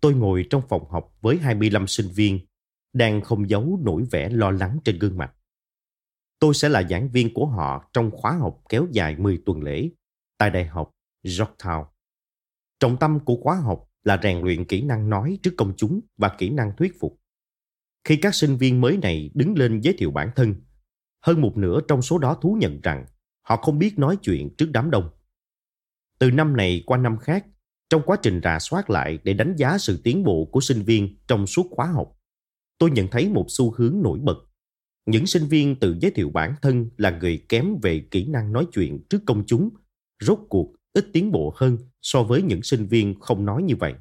Tôi 0.01 0.13
ngồi 0.13 0.47
trong 0.49 0.61
phòng 0.69 0.89
học 0.89 1.17
với 1.21 1.37
25 1.37 1.87
sinh 1.87 2.07
viên 2.07 2.39
đang 2.93 3.21
không 3.21 3.49
giấu 3.49 3.79
nỗi 3.83 4.03
vẻ 4.11 4.29
lo 4.29 4.51
lắng 4.51 4.79
trên 4.85 4.99
gương 4.99 5.17
mặt. 5.17 5.33
Tôi 6.39 6.53
sẽ 6.53 6.69
là 6.69 6.83
giảng 6.83 7.09
viên 7.09 7.33
của 7.33 7.45
họ 7.45 7.89
trong 7.93 8.11
khóa 8.11 8.31
học 8.31 8.61
kéo 8.69 8.87
dài 8.91 9.15
10 9.15 9.41
tuần 9.45 9.63
lễ 9.63 9.89
tại 10.37 10.49
Đại 10.49 10.65
học 10.65 10.91
Georgetown. 11.23 11.85
Trọng 12.79 12.97
tâm 12.97 13.19
của 13.25 13.37
khóa 13.41 13.55
học 13.55 13.89
là 14.03 14.19
rèn 14.23 14.41
luyện 14.41 14.65
kỹ 14.65 14.81
năng 14.81 15.09
nói 15.09 15.39
trước 15.43 15.53
công 15.57 15.73
chúng 15.77 15.99
và 16.17 16.35
kỹ 16.37 16.49
năng 16.49 16.71
thuyết 16.77 16.99
phục. 16.99 17.19
Khi 18.03 18.15
các 18.15 18.35
sinh 18.35 18.57
viên 18.57 18.81
mới 18.81 18.97
này 18.97 19.31
đứng 19.33 19.57
lên 19.57 19.81
giới 19.81 19.95
thiệu 19.97 20.11
bản 20.11 20.29
thân, 20.35 20.55
hơn 21.21 21.41
một 21.41 21.57
nửa 21.57 21.79
trong 21.87 22.01
số 22.01 22.17
đó 22.17 22.37
thú 22.41 22.57
nhận 22.59 22.81
rằng 22.81 23.05
họ 23.41 23.55
không 23.55 23.79
biết 23.79 23.99
nói 23.99 24.17
chuyện 24.21 24.55
trước 24.57 24.69
đám 24.71 24.91
đông. 24.91 25.09
Từ 26.19 26.31
năm 26.31 26.57
này 26.57 26.83
qua 26.85 26.97
năm 26.97 27.17
khác, 27.17 27.45
trong 27.89 28.01
quá 28.05 28.17
trình 28.21 28.41
rà 28.43 28.59
soát 28.59 28.89
lại 28.89 29.19
để 29.23 29.33
đánh 29.33 29.55
giá 29.57 29.77
sự 29.77 30.01
tiến 30.03 30.23
bộ 30.23 30.49
của 30.51 30.61
sinh 30.61 30.81
viên 30.81 31.17
trong 31.27 31.47
suốt 31.47 31.67
khóa 31.71 31.85
học, 31.85 32.19
tôi 32.77 32.91
nhận 32.91 33.07
thấy 33.07 33.29
một 33.29 33.45
xu 33.49 33.71
hướng 33.71 34.01
nổi 34.03 34.19
bật. 34.23 34.37
Những 35.05 35.27
sinh 35.27 35.43
viên 35.47 35.79
tự 35.79 35.97
giới 36.01 36.11
thiệu 36.11 36.29
bản 36.29 36.55
thân 36.61 36.89
là 36.97 37.09
người 37.09 37.45
kém 37.49 37.75
về 37.81 38.07
kỹ 38.11 38.27
năng 38.27 38.51
nói 38.53 38.67
chuyện 38.73 39.05
trước 39.09 39.21
công 39.25 39.43
chúng, 39.47 39.69
rốt 40.19 40.39
cuộc 40.49 40.73
ít 40.93 41.09
tiến 41.13 41.31
bộ 41.31 41.53
hơn 41.55 41.77
so 42.01 42.23
với 42.23 42.41
những 42.41 42.63
sinh 42.63 42.87
viên 42.87 43.19
không 43.19 43.45
nói 43.45 43.63
như 43.63 43.75
vậy. 43.75 43.93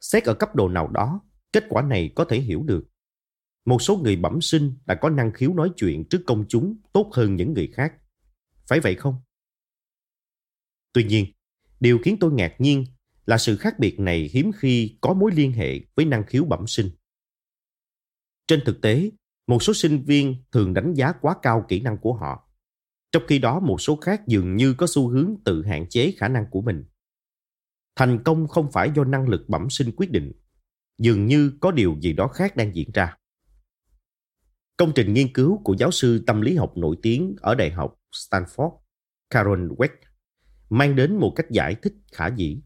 Xét 0.00 0.24
ở 0.24 0.34
cấp 0.34 0.54
độ 0.54 0.68
nào 0.68 0.88
đó, 0.88 1.20
kết 1.52 1.64
quả 1.68 1.82
này 1.82 2.12
có 2.14 2.24
thể 2.24 2.40
hiểu 2.40 2.62
được. 2.62 2.84
Một 3.64 3.82
số 3.82 3.96
người 3.96 4.16
bẩm 4.16 4.40
sinh 4.40 4.74
đã 4.86 4.94
có 4.94 5.10
năng 5.10 5.32
khiếu 5.32 5.54
nói 5.54 5.70
chuyện 5.76 6.04
trước 6.08 6.22
công 6.26 6.44
chúng 6.48 6.76
tốt 6.92 7.10
hơn 7.12 7.36
những 7.36 7.52
người 7.52 7.70
khác. 7.74 7.94
Phải 8.68 8.80
vậy 8.80 8.94
không? 8.94 9.16
Tuy 10.92 11.04
nhiên, 11.04 11.26
điều 11.80 11.98
khiến 11.98 12.16
tôi 12.20 12.32
ngạc 12.32 12.54
nhiên 12.58 12.84
là 13.26 13.38
sự 13.38 13.56
khác 13.56 13.78
biệt 13.78 14.00
này 14.00 14.30
hiếm 14.32 14.50
khi 14.56 14.98
có 15.00 15.14
mối 15.14 15.32
liên 15.34 15.52
hệ 15.52 15.80
với 15.94 16.06
năng 16.06 16.26
khiếu 16.26 16.44
bẩm 16.44 16.66
sinh. 16.66 16.90
Trên 18.46 18.60
thực 18.64 18.82
tế, 18.82 19.10
một 19.46 19.62
số 19.62 19.74
sinh 19.74 20.04
viên 20.04 20.36
thường 20.52 20.74
đánh 20.74 20.94
giá 20.94 21.12
quá 21.12 21.36
cao 21.42 21.64
kỹ 21.68 21.80
năng 21.80 21.98
của 21.98 22.14
họ 22.14 22.43
trong 23.14 23.22
khi 23.26 23.38
đó 23.38 23.60
một 23.60 23.80
số 23.80 23.96
khác 23.96 24.26
dường 24.26 24.56
như 24.56 24.74
có 24.74 24.86
xu 24.86 25.08
hướng 25.08 25.34
tự 25.44 25.64
hạn 25.64 25.86
chế 25.88 26.14
khả 26.18 26.28
năng 26.28 26.46
của 26.50 26.60
mình. 26.60 26.84
Thành 27.96 28.22
công 28.24 28.48
không 28.48 28.72
phải 28.72 28.90
do 28.96 29.04
năng 29.04 29.28
lực 29.28 29.48
bẩm 29.48 29.70
sinh 29.70 29.92
quyết 29.96 30.10
định, 30.10 30.32
dường 30.98 31.26
như 31.26 31.52
có 31.60 31.70
điều 31.70 31.96
gì 32.00 32.12
đó 32.12 32.28
khác 32.28 32.56
đang 32.56 32.74
diễn 32.74 32.90
ra. 32.94 33.16
Công 34.76 34.92
trình 34.94 35.12
nghiên 35.12 35.32
cứu 35.32 35.62
của 35.64 35.76
giáo 35.78 35.90
sư 35.90 36.24
tâm 36.26 36.40
lý 36.40 36.56
học 36.56 36.72
nổi 36.76 36.96
tiếng 37.02 37.34
ở 37.40 37.54
Đại 37.54 37.70
học 37.70 37.94
Stanford, 38.12 38.78
Karen 39.30 39.68
Weck, 39.68 39.96
mang 40.70 40.96
đến 40.96 41.16
một 41.16 41.32
cách 41.36 41.50
giải 41.50 41.76
thích 41.82 41.94
khả 42.12 42.26
dĩ. 42.26 42.62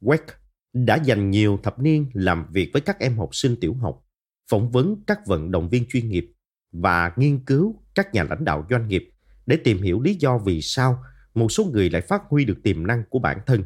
Weck 0.00 0.26
đã 0.72 0.96
dành 1.04 1.30
nhiều 1.30 1.58
thập 1.62 1.78
niên 1.78 2.10
làm 2.12 2.46
việc 2.52 2.70
với 2.72 2.82
các 2.82 2.98
em 2.98 3.18
học 3.18 3.28
sinh 3.32 3.56
tiểu 3.60 3.74
học, 3.74 4.04
phỏng 4.50 4.70
vấn 4.70 5.02
các 5.06 5.26
vận 5.26 5.50
động 5.50 5.68
viên 5.68 5.84
chuyên 5.88 6.08
nghiệp 6.08 6.32
và 6.72 7.12
nghiên 7.16 7.44
cứu 7.44 7.82
các 7.94 8.14
nhà 8.14 8.24
lãnh 8.24 8.44
đạo 8.44 8.66
doanh 8.70 8.88
nghiệp 8.88 9.13
để 9.46 9.56
tìm 9.56 9.82
hiểu 9.82 10.00
lý 10.00 10.14
do 10.14 10.38
vì 10.38 10.60
sao 10.62 11.02
một 11.34 11.52
số 11.52 11.64
người 11.64 11.90
lại 11.90 12.02
phát 12.02 12.22
huy 12.28 12.44
được 12.44 12.60
tiềm 12.62 12.86
năng 12.86 13.04
của 13.10 13.18
bản 13.18 13.38
thân, 13.46 13.62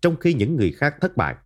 trong 0.00 0.16
khi 0.16 0.34
những 0.34 0.56
người 0.56 0.72
khác 0.72 0.94
thất 1.00 1.16
bại. 1.16 1.36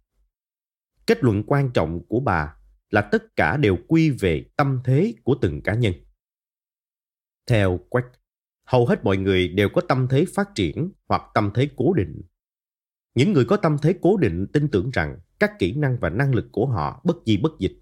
Kết 1.06 1.24
luận 1.24 1.42
quan 1.46 1.70
trọng 1.70 2.06
của 2.08 2.20
bà 2.20 2.56
là 2.90 3.00
tất 3.00 3.36
cả 3.36 3.56
đều 3.56 3.78
quy 3.88 4.10
về 4.10 4.44
tâm 4.56 4.80
thế 4.84 5.14
của 5.24 5.36
từng 5.40 5.62
cá 5.62 5.74
nhân. 5.74 5.92
Theo 7.46 7.80
Quách, 7.88 8.06
hầu 8.64 8.86
hết 8.86 9.04
mọi 9.04 9.16
người 9.16 9.48
đều 9.48 9.68
có 9.68 9.80
tâm 9.80 10.06
thế 10.10 10.24
phát 10.34 10.54
triển 10.54 10.92
hoặc 11.08 11.22
tâm 11.34 11.50
thế 11.54 11.68
cố 11.76 11.92
định. 11.92 12.22
Những 13.14 13.32
người 13.32 13.44
có 13.44 13.56
tâm 13.56 13.76
thế 13.82 13.94
cố 14.02 14.16
định 14.16 14.46
tin 14.52 14.68
tưởng 14.68 14.90
rằng 14.90 15.18
các 15.38 15.52
kỹ 15.58 15.72
năng 15.72 15.98
và 16.00 16.08
năng 16.08 16.34
lực 16.34 16.48
của 16.52 16.66
họ 16.66 17.00
bất 17.04 17.16
di 17.26 17.36
bất 17.36 17.52
dịch. 17.58 17.80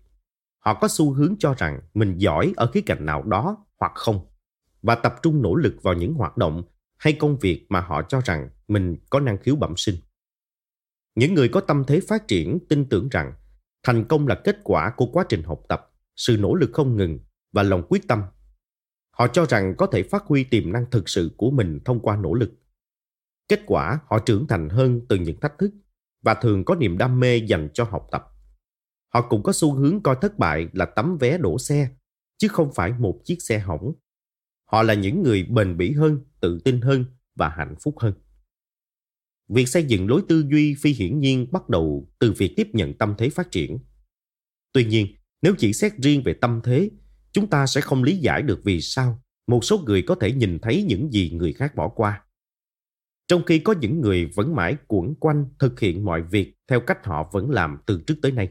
Họ 0.59 0.78
có 0.80 0.88
xu 0.88 1.12
hướng 1.12 1.37
cho 1.38 1.54
rằng 1.59 1.80
mình 1.94 2.18
giỏi 2.18 2.52
ở 2.57 2.66
khía 2.66 2.80
cạnh 2.80 3.07
nào 3.07 3.22
đó 3.22 3.66
hoặc 3.78 3.92
không 3.94 4.26
và 4.85 4.94
tập 4.94 5.14
trung 5.23 5.42
nỗ 5.42 5.55
lực 5.55 5.83
vào 5.83 5.94
những 5.94 6.14
hoạt 6.14 6.37
động 6.37 6.62
hay 6.97 7.12
công 7.12 7.38
việc 7.38 7.66
mà 7.68 7.81
họ 7.81 8.03
cho 8.03 8.20
rằng 8.25 8.49
mình 8.68 8.97
có 9.11 9.20
năng 9.20 9.39
khiếu 9.39 9.57
bẩm 9.57 9.74
sinh. 9.76 9.95
Những 11.14 11.35
người 11.35 11.49
có 11.49 11.61
tâm 11.61 11.85
thế 11.87 12.01
phát 12.09 12.28
triển 12.28 12.59
tin 12.68 12.89
tưởng 12.89 13.09
rằng 13.09 13.32
thành 13.82 14.05
công 14.05 14.26
là 14.26 14.41
kết 14.45 14.57
quả 14.64 14.93
của 14.97 15.07
quá 15.07 15.24
trình 15.28 15.43
học 15.43 15.62
tập, 15.68 15.93
sự 16.16 16.37
nỗ 16.41 16.55
lực 16.55 16.70
không 16.72 16.97
ngừng 16.97 17.18
và 17.53 17.62
lòng 17.62 17.82
quyết 17.89 18.09
tâm. 18.09 18.22
Họ 19.11 19.26
cho 19.28 19.47
rằng 19.47 19.74
có 19.78 19.87
thể 19.87 20.03
phát 20.03 20.24
huy 20.26 20.45
tiềm 20.45 20.72
năng 20.72 20.91
thực 20.91 21.09
sự 21.09 21.30
của 21.37 21.51
mình 21.51 21.80
thông 21.85 22.01
qua 22.01 22.16
nỗ 22.16 22.35
lực. 22.35 22.53
Kết 23.49 23.61
quả 23.66 23.99
họ 24.07 24.18
trưởng 24.18 24.47
thành 24.47 24.68
hơn 24.68 25.01
từ 25.09 25.16
những 25.16 25.41
thách 25.41 25.59
thức 25.59 25.70
và 26.22 26.35
thường 26.35 26.64
có 26.64 26.74
niềm 26.74 26.99
đam 26.99 27.20
mê 27.20 27.37
dành 27.37 27.68
cho 27.74 27.85
học 27.85 28.09
tập. 28.11 28.24
Họ 29.14 29.22
cũng 29.28 29.43
có 29.43 29.53
xu 29.53 29.74
hướng 29.74 30.03
coi 30.03 30.16
thất 30.20 30.39
bại 30.39 30.68
là 30.72 30.85
tấm 30.85 31.18
vé 31.20 31.39
đổ 31.39 31.59
xe, 31.59 31.89
chứ 32.39 32.49
không 32.49 32.72
phải 32.74 32.93
một 32.93 33.20
chiếc 33.24 33.43
xe 33.43 33.59
hỏng 33.59 33.93
Họ 34.64 34.82
là 34.82 34.94
những 34.94 35.22
người 35.22 35.42
bền 35.42 35.76
bỉ 35.76 35.92
hơn, 35.92 36.20
tự 36.40 36.60
tin 36.64 36.80
hơn 36.80 37.04
và 37.34 37.48
hạnh 37.48 37.74
phúc 37.80 37.94
hơn. 37.98 38.14
Việc 39.48 39.68
xây 39.68 39.84
dựng 39.84 40.08
lối 40.08 40.22
tư 40.28 40.44
duy 40.50 40.74
phi 40.74 40.92
hiển 40.92 41.20
nhiên 41.20 41.46
bắt 41.52 41.68
đầu 41.68 42.12
từ 42.18 42.32
việc 42.32 42.54
tiếp 42.56 42.68
nhận 42.72 42.94
tâm 42.98 43.14
thế 43.18 43.30
phát 43.30 43.50
triển. 43.50 43.78
Tuy 44.72 44.84
nhiên, 44.84 45.06
nếu 45.42 45.54
chỉ 45.58 45.72
xét 45.72 45.92
riêng 45.96 46.22
về 46.24 46.34
tâm 46.34 46.60
thế, 46.64 46.90
chúng 47.32 47.50
ta 47.50 47.66
sẽ 47.66 47.80
không 47.80 48.02
lý 48.02 48.16
giải 48.16 48.42
được 48.42 48.60
vì 48.64 48.80
sao 48.80 49.22
một 49.46 49.64
số 49.64 49.78
người 49.78 50.02
có 50.02 50.14
thể 50.14 50.32
nhìn 50.32 50.58
thấy 50.58 50.82
những 50.82 51.10
gì 51.12 51.30
người 51.30 51.52
khác 51.52 51.74
bỏ 51.74 51.88
qua. 51.88 52.24
Trong 53.28 53.44
khi 53.44 53.58
có 53.58 53.74
những 53.80 54.00
người 54.00 54.26
vẫn 54.26 54.54
mãi 54.54 54.76
cuộn 54.86 55.14
quanh 55.20 55.46
thực 55.58 55.80
hiện 55.80 56.04
mọi 56.04 56.22
việc 56.22 56.54
theo 56.68 56.80
cách 56.80 57.06
họ 57.06 57.30
vẫn 57.32 57.50
làm 57.50 57.78
từ 57.86 58.02
trước 58.06 58.14
tới 58.22 58.32
nay 58.32 58.48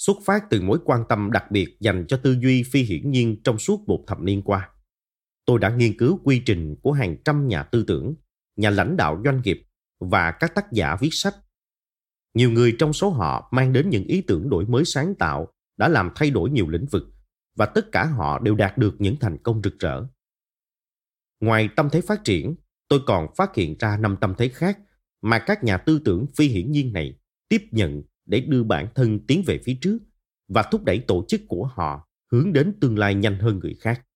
xuất 0.00 0.16
phát 0.24 0.44
từ 0.50 0.60
mối 0.60 0.78
quan 0.84 1.04
tâm 1.08 1.30
đặc 1.32 1.50
biệt 1.50 1.76
dành 1.80 2.04
cho 2.08 2.16
tư 2.16 2.36
duy 2.42 2.62
phi 2.62 2.82
hiển 2.82 3.10
nhiên 3.10 3.42
trong 3.44 3.58
suốt 3.58 3.88
một 3.88 4.04
thập 4.06 4.20
niên 4.20 4.42
qua. 4.42 4.70
Tôi 5.44 5.58
đã 5.58 5.70
nghiên 5.70 5.98
cứu 5.98 6.20
quy 6.24 6.42
trình 6.46 6.76
của 6.82 6.92
hàng 6.92 7.16
trăm 7.24 7.48
nhà 7.48 7.62
tư 7.62 7.84
tưởng, 7.86 8.14
nhà 8.56 8.70
lãnh 8.70 8.96
đạo 8.96 9.22
doanh 9.24 9.42
nghiệp 9.44 9.62
và 9.98 10.30
các 10.30 10.54
tác 10.54 10.72
giả 10.72 10.96
viết 11.00 11.08
sách. 11.12 11.34
Nhiều 12.34 12.50
người 12.50 12.76
trong 12.78 12.92
số 12.92 13.10
họ 13.10 13.48
mang 13.52 13.72
đến 13.72 13.90
những 13.90 14.04
ý 14.04 14.20
tưởng 14.20 14.50
đổi 14.50 14.66
mới 14.66 14.84
sáng 14.84 15.14
tạo 15.14 15.48
đã 15.76 15.88
làm 15.88 16.10
thay 16.14 16.30
đổi 16.30 16.50
nhiều 16.50 16.68
lĩnh 16.68 16.86
vực 16.86 17.02
và 17.56 17.66
tất 17.66 17.92
cả 17.92 18.04
họ 18.04 18.38
đều 18.38 18.54
đạt 18.54 18.78
được 18.78 18.94
những 18.98 19.16
thành 19.20 19.38
công 19.38 19.62
rực 19.64 19.78
rỡ. 19.78 20.06
Ngoài 21.40 21.68
tâm 21.76 21.88
thế 21.92 22.00
phát 22.00 22.24
triển, 22.24 22.54
tôi 22.88 23.00
còn 23.06 23.34
phát 23.36 23.54
hiện 23.54 23.76
ra 23.78 23.96
năm 23.96 24.16
tâm 24.20 24.34
thế 24.38 24.48
khác 24.48 24.78
mà 25.22 25.38
các 25.38 25.64
nhà 25.64 25.76
tư 25.76 26.00
tưởng 26.04 26.26
phi 26.36 26.48
hiển 26.48 26.72
nhiên 26.72 26.92
này 26.92 27.18
tiếp 27.48 27.62
nhận 27.70 28.02
để 28.30 28.40
đưa 28.40 28.62
bản 28.62 28.88
thân 28.94 29.26
tiến 29.26 29.42
về 29.46 29.60
phía 29.64 29.78
trước 29.80 29.98
và 30.48 30.62
thúc 30.70 30.84
đẩy 30.84 31.04
tổ 31.08 31.24
chức 31.28 31.40
của 31.48 31.70
họ 31.74 32.08
hướng 32.32 32.52
đến 32.52 32.78
tương 32.80 32.98
lai 32.98 33.14
nhanh 33.14 33.38
hơn 33.38 33.58
người 33.58 33.74
khác. 33.80 34.06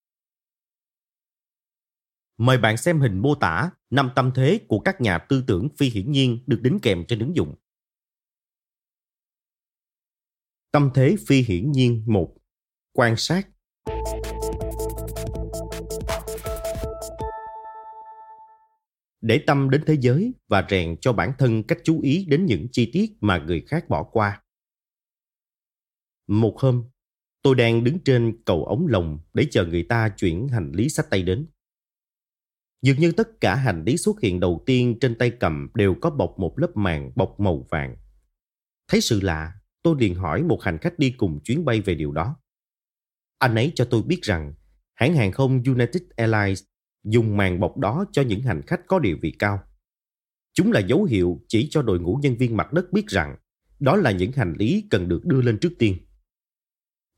Mời 2.37 2.57
bạn 2.57 2.77
xem 2.77 2.99
hình 2.99 3.19
mô 3.19 3.35
tả 3.35 3.71
năm 3.89 4.09
tâm 4.15 4.31
thế 4.35 4.59
của 4.67 4.79
các 4.79 5.01
nhà 5.01 5.17
tư 5.17 5.43
tưởng 5.47 5.67
phi 5.77 5.89
hiển 5.89 6.11
nhiên 6.11 6.43
được 6.47 6.59
đính 6.61 6.79
kèm 6.81 7.05
trên 7.07 7.19
ứng 7.19 7.35
dụng. 7.35 7.55
Tâm 10.71 10.89
thế 10.95 11.15
phi 11.27 11.41
hiển 11.41 11.71
nhiên 11.71 12.03
1. 12.07 12.35
Quan 12.91 13.15
sát 13.17 13.47
Để 19.25 19.43
tâm 19.47 19.69
đến 19.69 19.83
thế 19.85 19.97
giới 19.99 20.33
và 20.47 20.67
rèn 20.69 20.97
cho 21.01 21.13
bản 21.13 21.31
thân 21.37 21.63
cách 21.63 21.77
chú 21.83 22.01
ý 22.01 22.25
đến 22.25 22.45
những 22.45 22.67
chi 22.71 22.89
tiết 22.93 23.11
mà 23.21 23.37
người 23.37 23.61
khác 23.67 23.89
bỏ 23.89 24.03
qua. 24.03 24.43
Một 26.27 26.55
hôm, 26.59 26.83
tôi 27.41 27.55
đang 27.55 27.83
đứng 27.83 27.99
trên 27.99 28.43
cầu 28.45 28.65
ống 28.65 28.87
lồng 28.87 29.19
để 29.33 29.47
chờ 29.51 29.65
người 29.65 29.83
ta 29.83 30.09
chuyển 30.09 30.47
hành 30.47 30.71
lý 30.71 30.89
sách 30.89 31.09
tay 31.09 31.23
đến. 31.23 31.47
Dường 32.81 32.99
như 32.99 33.11
tất 33.11 33.41
cả 33.41 33.55
hành 33.55 33.83
lý 33.85 33.97
xuất 33.97 34.21
hiện 34.21 34.39
đầu 34.39 34.63
tiên 34.65 34.97
trên 35.01 35.15
tay 35.17 35.31
cầm 35.39 35.69
đều 35.73 35.95
có 36.01 36.09
bọc 36.09 36.39
một 36.39 36.59
lớp 36.59 36.77
màng 36.77 37.11
bọc 37.15 37.39
màu 37.39 37.67
vàng. 37.69 37.95
Thấy 38.87 39.01
sự 39.01 39.21
lạ, 39.21 39.53
tôi 39.83 39.95
liền 39.99 40.15
hỏi 40.15 40.43
một 40.43 40.63
hành 40.63 40.77
khách 40.77 40.99
đi 40.99 41.11
cùng 41.17 41.39
chuyến 41.43 41.65
bay 41.65 41.81
về 41.81 41.95
điều 41.95 42.11
đó. 42.11 42.37
Anh 43.39 43.55
ấy 43.55 43.71
cho 43.75 43.85
tôi 43.85 44.03
biết 44.03 44.19
rằng 44.21 44.53
hãng 44.93 45.15
hàng 45.15 45.31
không 45.31 45.63
United 45.63 46.03
Airlines 46.15 46.63
dùng 47.05 47.37
màn 47.37 47.59
bọc 47.59 47.77
đó 47.77 48.05
cho 48.11 48.21
những 48.21 48.41
hành 48.41 48.61
khách 48.67 48.81
có 48.87 48.99
địa 48.99 49.15
vị 49.21 49.31
cao. 49.39 49.59
Chúng 50.53 50.71
là 50.71 50.79
dấu 50.79 51.03
hiệu 51.03 51.41
chỉ 51.47 51.67
cho 51.71 51.81
đội 51.81 51.99
ngũ 51.99 52.15
nhân 52.15 52.35
viên 52.37 52.57
mặt 52.57 52.73
đất 52.73 52.93
biết 52.93 53.07
rằng 53.07 53.35
đó 53.79 53.95
là 53.95 54.11
những 54.11 54.31
hành 54.31 54.53
lý 54.57 54.87
cần 54.89 55.07
được 55.07 55.25
đưa 55.25 55.41
lên 55.41 55.59
trước 55.59 55.73
tiên. 55.79 55.97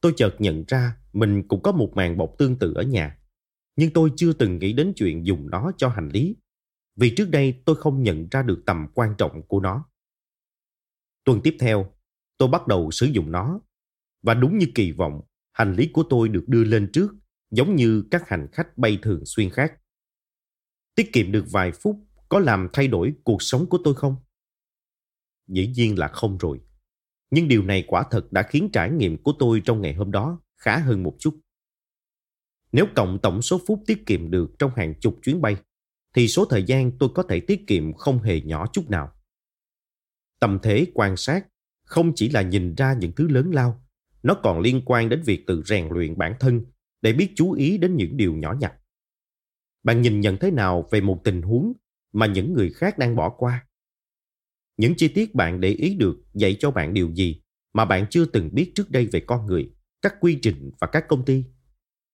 Tôi 0.02 0.14
chợt 0.18 0.36
nhận 0.40 0.64
ra 0.68 0.98
mình 1.14 1.48
cũng 1.48 1.62
có 1.62 1.72
một 1.72 1.92
màn 1.96 2.18
bọc 2.18 2.36
tương 2.38 2.60
tự 2.60 2.74
ở 2.74 2.82
nhà, 2.82 3.18
nhưng 3.76 3.94
tôi 3.94 4.12
chưa 4.16 4.34
từng 4.34 4.60
nghĩ 4.60 4.74
đến 4.74 4.94
chuyện 4.96 5.26
dùng 5.26 5.50
nó 5.50 5.72
cho 5.78 5.90
hành 5.90 6.10
lý, 6.10 6.36
vì 6.96 7.14
trước 7.16 7.30
đây 7.30 7.62
tôi 7.66 7.76
không 7.76 8.04
nhận 8.04 8.28
ra 8.32 8.44
được 8.44 8.64
tầm 8.66 8.88
quan 8.94 9.16
trọng 9.18 9.48
của 9.48 9.60
nó. 9.60 9.86
Tuần 11.24 11.42
tiếp 11.44 11.56
theo, 11.60 11.92
tôi 12.38 12.50
bắt 12.50 12.68
đầu 12.68 12.92
sử 12.92 13.06
dụng 13.06 13.32
nó, 13.32 13.60
và 14.22 14.34
đúng 14.34 14.58
như 14.58 14.68
kỳ 14.76 14.92
vọng, 14.92 15.22
hành 15.52 15.76
lý 15.76 15.90
của 15.94 16.04
tôi 16.10 16.30
được 16.30 16.44
đưa 16.48 16.64
lên 16.64 16.90
trước 16.94 17.16
giống 17.52 17.76
như 17.76 18.04
các 18.12 18.30
hành 18.30 18.48
khách 18.52 18.78
bay 18.78 19.00
thường 19.02 19.26
xuyên 19.26 19.50
khác. 19.50 19.74
Tiết 20.96 21.14
kiệm 21.14 21.32
được 21.32 21.46
vài 21.52 21.72
phút 21.72 21.96
có 22.30 22.40
làm 22.40 22.68
thay 22.74 22.88
đổi 22.88 23.14
cuộc 23.24 23.42
sống 23.42 23.70
của 23.70 23.80
tôi 23.84 23.96
không? 23.96 24.16
Dĩ 25.48 25.68
nhiên 25.68 26.00
là 26.00 26.08
không 26.08 26.38
rồi. 26.38 26.60
Nhưng 27.32 27.48
điều 27.48 27.64
này 27.64 27.84
quả 27.88 28.04
thật 28.12 28.32
đã 28.32 28.44
khiến 28.44 28.70
trải 28.74 28.92
nghiệm 28.92 29.24
của 29.24 29.34
tôi 29.40 29.62
trong 29.66 29.82
ngày 29.82 29.94
hôm 29.94 30.12
đó 30.12 30.42
khá 30.58 30.78
hơn 30.78 31.04
một 31.04 31.16
chút. 31.20 31.40
Nếu 32.72 32.86
cộng 32.96 33.20
tổng 33.22 33.42
số 33.42 33.62
phút 33.68 33.84
tiết 33.88 34.06
kiệm 34.06 34.32
được 34.32 34.52
trong 34.60 34.72
hàng 34.76 34.94
chục 35.00 35.20
chuyến 35.24 35.42
bay, 35.42 35.56
thì 36.16 36.28
số 36.28 36.46
thời 36.46 36.64
gian 36.64 36.98
tôi 36.98 37.10
có 37.16 37.24
thể 37.24 37.40
tiết 37.40 37.68
kiệm 37.68 37.94
không 37.94 38.22
hề 38.22 38.42
nhỏ 38.42 38.68
chút 38.74 38.90
nào. 38.90 39.12
Tâm 40.40 40.60
thế 40.64 40.88
quan 40.94 41.18
sát 41.18 41.48
không 41.84 42.12
chỉ 42.16 42.30
là 42.30 42.42
nhìn 42.42 42.76
ra 42.76 42.94
những 42.94 43.12
thứ 43.12 43.28
lớn 43.28 43.52
lao, 43.52 43.86
nó 44.24 44.40
còn 44.44 44.60
liên 44.60 44.82
quan 44.86 45.10
đến 45.10 45.22
việc 45.26 45.44
tự 45.48 45.64
rèn 45.66 45.88
luyện 45.92 46.18
bản 46.18 46.34
thân 46.40 46.66
để 47.08 47.14
biết 47.14 47.32
chú 47.36 47.52
ý 47.52 47.78
đến 47.78 47.96
những 47.96 48.18
điều 48.18 48.36
nhỏ 48.36 48.56
nhặt. 48.60 48.74
Bạn 49.84 50.02
nhìn 50.02 50.22
nhận 50.22 50.38
thế 50.38 50.52
nào 50.52 50.88
về 50.92 51.02
một 51.02 51.22
tình 51.24 51.42
huống 51.42 51.74
mà 52.14 52.26
những 52.26 52.54
người 52.54 52.70
khác 52.70 52.98
đang 52.98 53.16
bỏ 53.16 53.30
qua? 53.30 53.68
Những 54.78 54.96
chi 54.98 55.08
tiết 55.08 55.36
bạn 55.36 55.60
để 55.60 55.70
ý 55.70 55.96
được 55.96 56.18
dạy 56.34 56.58
cho 56.60 56.72
bạn 56.72 56.94
điều 56.94 57.14
gì 57.14 57.42
mà 57.74 57.86
bạn 57.86 58.06
chưa 58.10 58.26
từng 58.26 58.50
biết 58.54 58.72
trước 58.76 58.92
đây 58.92 59.08
về 59.12 59.20
con 59.20 59.46
người, 59.46 59.72
các 60.02 60.16
quy 60.20 60.40
trình 60.42 60.72
và 60.80 60.88
các 60.88 61.06
công 61.08 61.26
ty? 61.26 61.44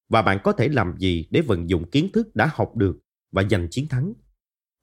Và 0.10 0.22
bạn 0.22 0.40
có 0.44 0.52
thể 0.52 0.70
làm 0.70 0.96
gì 0.98 1.28
để 1.32 1.42
vận 1.42 1.70
dụng 1.70 1.90
kiến 1.90 2.10
thức 2.14 2.36
đã 2.36 2.50
học 2.54 2.76
được 2.76 3.00
và 3.32 3.44
giành 3.52 3.68
chiến 3.72 3.88
thắng? 3.88 4.14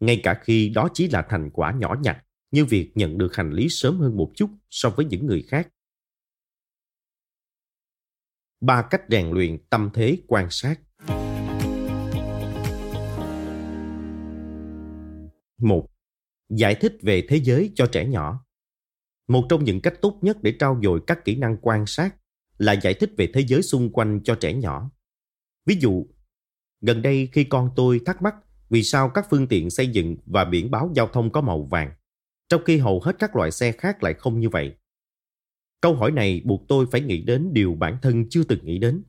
Ngay 0.01 0.21
cả 0.23 0.41
khi 0.45 0.69
đó 0.69 0.89
chỉ 0.95 1.09
là 1.09 1.27
thành 1.29 1.51
quả 1.51 1.73
nhỏ 1.73 1.97
nhặt 2.03 2.25
như 2.51 2.65
việc 2.65 2.93
nhận 2.95 3.19
được 3.19 3.37
hành 3.37 3.53
lý 3.53 3.69
sớm 3.69 3.99
hơn 3.99 4.17
một 4.17 4.33
chút 4.35 4.51
so 4.71 4.91
với 4.91 5.07
những 5.07 5.27
người 5.27 5.43
khác. 5.43 5.69
Ba 8.61 8.83
cách 8.83 9.03
rèn 9.09 9.31
luyện 9.31 9.59
tâm 9.71 9.91
thế 9.95 10.19
quan 10.27 10.47
sát. 10.51 10.81
một 15.59 15.87
Giải 16.49 16.75
thích 16.75 16.97
về 17.03 17.27
thế 17.29 17.37
giới 17.37 17.73
cho 17.75 17.87
trẻ 17.87 18.07
nhỏ. 18.07 18.45
Một 19.29 19.47
trong 19.49 19.65
những 19.65 19.81
cách 19.81 19.95
tốt 20.03 20.19
nhất 20.23 20.43
để 20.43 20.55
trau 20.59 20.81
dồi 20.83 21.01
các 21.07 21.25
kỹ 21.25 21.37
năng 21.37 21.57
quan 21.63 21.87
sát 21.87 22.17
là 22.59 22.73
giải 22.73 22.95
thích 22.95 23.11
về 23.17 23.31
thế 23.35 23.45
giới 23.47 23.63
xung 23.63 23.93
quanh 23.93 24.21
cho 24.25 24.35
trẻ 24.35 24.55
nhỏ. 24.55 24.91
Ví 25.67 25.77
dụ, 25.81 26.07
gần 26.81 27.03
đây 27.03 27.29
khi 27.33 27.45
con 27.45 27.71
tôi 27.77 28.01
thắc 28.07 28.23
mắc 28.23 28.35
vì 28.69 28.83
sao 28.83 29.09
các 29.09 29.27
phương 29.31 29.49
tiện 29.49 29.71
xây 29.71 29.87
dựng 29.87 30.17
và 30.27 30.45
biển 30.45 30.71
báo 30.71 30.91
giao 30.95 31.07
thông 31.07 31.33
có 31.33 31.41
màu 31.41 31.63
vàng, 31.63 31.93
trong 32.49 32.63
khi 32.65 32.79
hầu 32.79 33.01
hết 33.01 33.17
các 33.19 33.37
loại 33.37 33.51
xe 33.51 33.73
khác 33.73 34.03
lại 34.03 34.15
không 34.15 34.41
như 34.41 34.49
vậy. 34.49 34.77
Câu 35.81 35.95
hỏi 35.95 36.11
này 36.11 36.43
buộc 36.45 36.65
tôi 36.69 36.87
phải 36.93 37.01
nghĩ 37.01 37.23
đến 37.23 37.53
điều 37.53 37.75
bản 37.75 37.99
thân 38.03 38.29
chưa 38.31 38.45
từng 38.45 38.65
nghĩ 38.65 38.79
đến. 38.79 39.03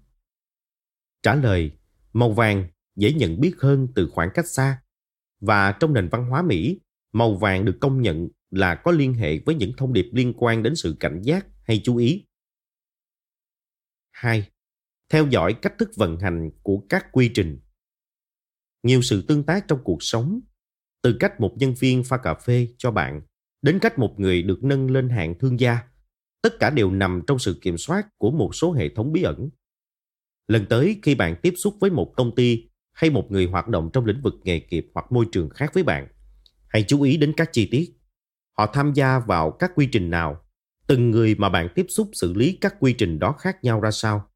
Trả 1.24 1.36
lời, 1.36 1.72
màu 2.14 2.32
vàng 2.32 2.68
dễ 2.96 3.14
nhận 3.14 3.40
biết 3.40 3.54
hơn 3.60 3.88
từ 3.96 4.10
khoảng 4.12 4.30
cách 4.34 4.48
xa. 4.48 4.82
Và 5.40 5.72
trong 5.72 5.94
nền 5.94 6.10
văn 6.10 6.30
hóa 6.30 6.42
Mỹ, 6.42 6.80
màu 7.12 7.36
vàng 7.36 7.66
được 7.66 7.78
công 7.82 8.02
nhận 8.02 8.28
là 8.50 8.76
có 8.76 8.92
liên 8.92 9.14
hệ 9.14 9.40
với 9.40 9.56
những 9.56 9.72
thông 9.78 9.94
điệp 9.94 10.10
liên 10.12 10.34
quan 10.38 10.64
đến 10.64 10.76
sự 10.76 10.98
cảnh 11.00 11.22
giác 11.22 11.48
hay 11.64 11.82
chú 11.84 11.98
ý. 11.98 12.26
2. 14.12 14.50
Theo 15.10 15.28
dõi 15.28 15.54
cách 15.62 15.74
thức 15.80 15.90
vận 15.96 16.20
hành 16.20 16.50
của 16.64 16.86
các 16.90 17.12
quy 17.12 17.32
trình. 17.34 17.60
Nhiều 18.84 19.02
sự 19.02 19.26
tương 19.28 19.44
tác 19.44 19.68
trong 19.68 19.80
cuộc 19.84 20.04
sống, 20.04 20.40
từ 21.02 21.18
cách 21.20 21.40
một 21.40 21.56
nhân 21.58 21.74
viên 21.80 22.04
pha 22.04 22.18
cà 22.18 22.34
phê 22.34 22.68
cho 22.78 22.92
bạn 22.92 23.22
đến 23.62 23.80
cách 23.80 24.00
một 24.00 24.16
người 24.18 24.44
được 24.44 24.64
nâng 24.64 24.92
lên 24.92 25.10
hạng 25.10 25.40
thương 25.40 25.60
gia 25.60 25.91
tất 26.42 26.60
cả 26.60 26.70
đều 26.70 26.92
nằm 26.92 27.22
trong 27.28 27.40
sự 27.40 27.60
kiểm 27.62 27.78
soát 27.78 28.08
của 28.18 28.32
một 28.32 28.56
số 28.56 28.74
hệ 28.74 28.90
thống 28.90 29.12
bí 29.12 29.24
ẩn. 29.24 29.50
Lần 30.48 30.66
tới 30.70 31.00
khi 31.04 31.16
bạn 31.16 31.36
tiếp 31.42 31.54
xúc 31.58 31.76
với 31.80 31.90
một 31.90 32.14
công 32.18 32.36
ty 32.36 32.70
hay 32.92 33.10
một 33.10 33.28
người 33.30 33.46
hoạt 33.46 33.68
động 33.68 33.90
trong 33.94 34.06
lĩnh 34.06 34.22
vực 34.22 34.34
nghề 34.44 34.62
nghiệp 34.70 34.88
hoặc 34.94 35.12
môi 35.12 35.26
trường 35.32 35.50
khác 35.50 35.72
với 35.74 35.84
bạn, 35.84 36.08
hãy 36.68 36.86
chú 36.88 37.02
ý 37.02 37.18
đến 37.18 37.34
các 37.38 37.50
chi 37.52 37.68
tiết. 37.72 37.94
Họ 38.58 38.66
tham 38.74 38.94
gia 38.94 39.20
vào 39.20 39.52
các 39.52 39.72
quy 39.76 39.90
trình 39.92 40.10
nào, 40.10 40.46
từng 40.88 41.12
người 41.12 41.36
mà 41.36 41.50
bạn 41.50 41.70
tiếp 41.76 41.86
xúc 41.90 42.10
xử 42.14 42.34
lý 42.34 42.58
các 42.62 42.76
quy 42.80 42.94
trình 42.94 43.20
đó 43.20 43.32
khác 43.32 43.64
nhau 43.64 43.82
ra 43.82 43.92
sao. 43.92 44.32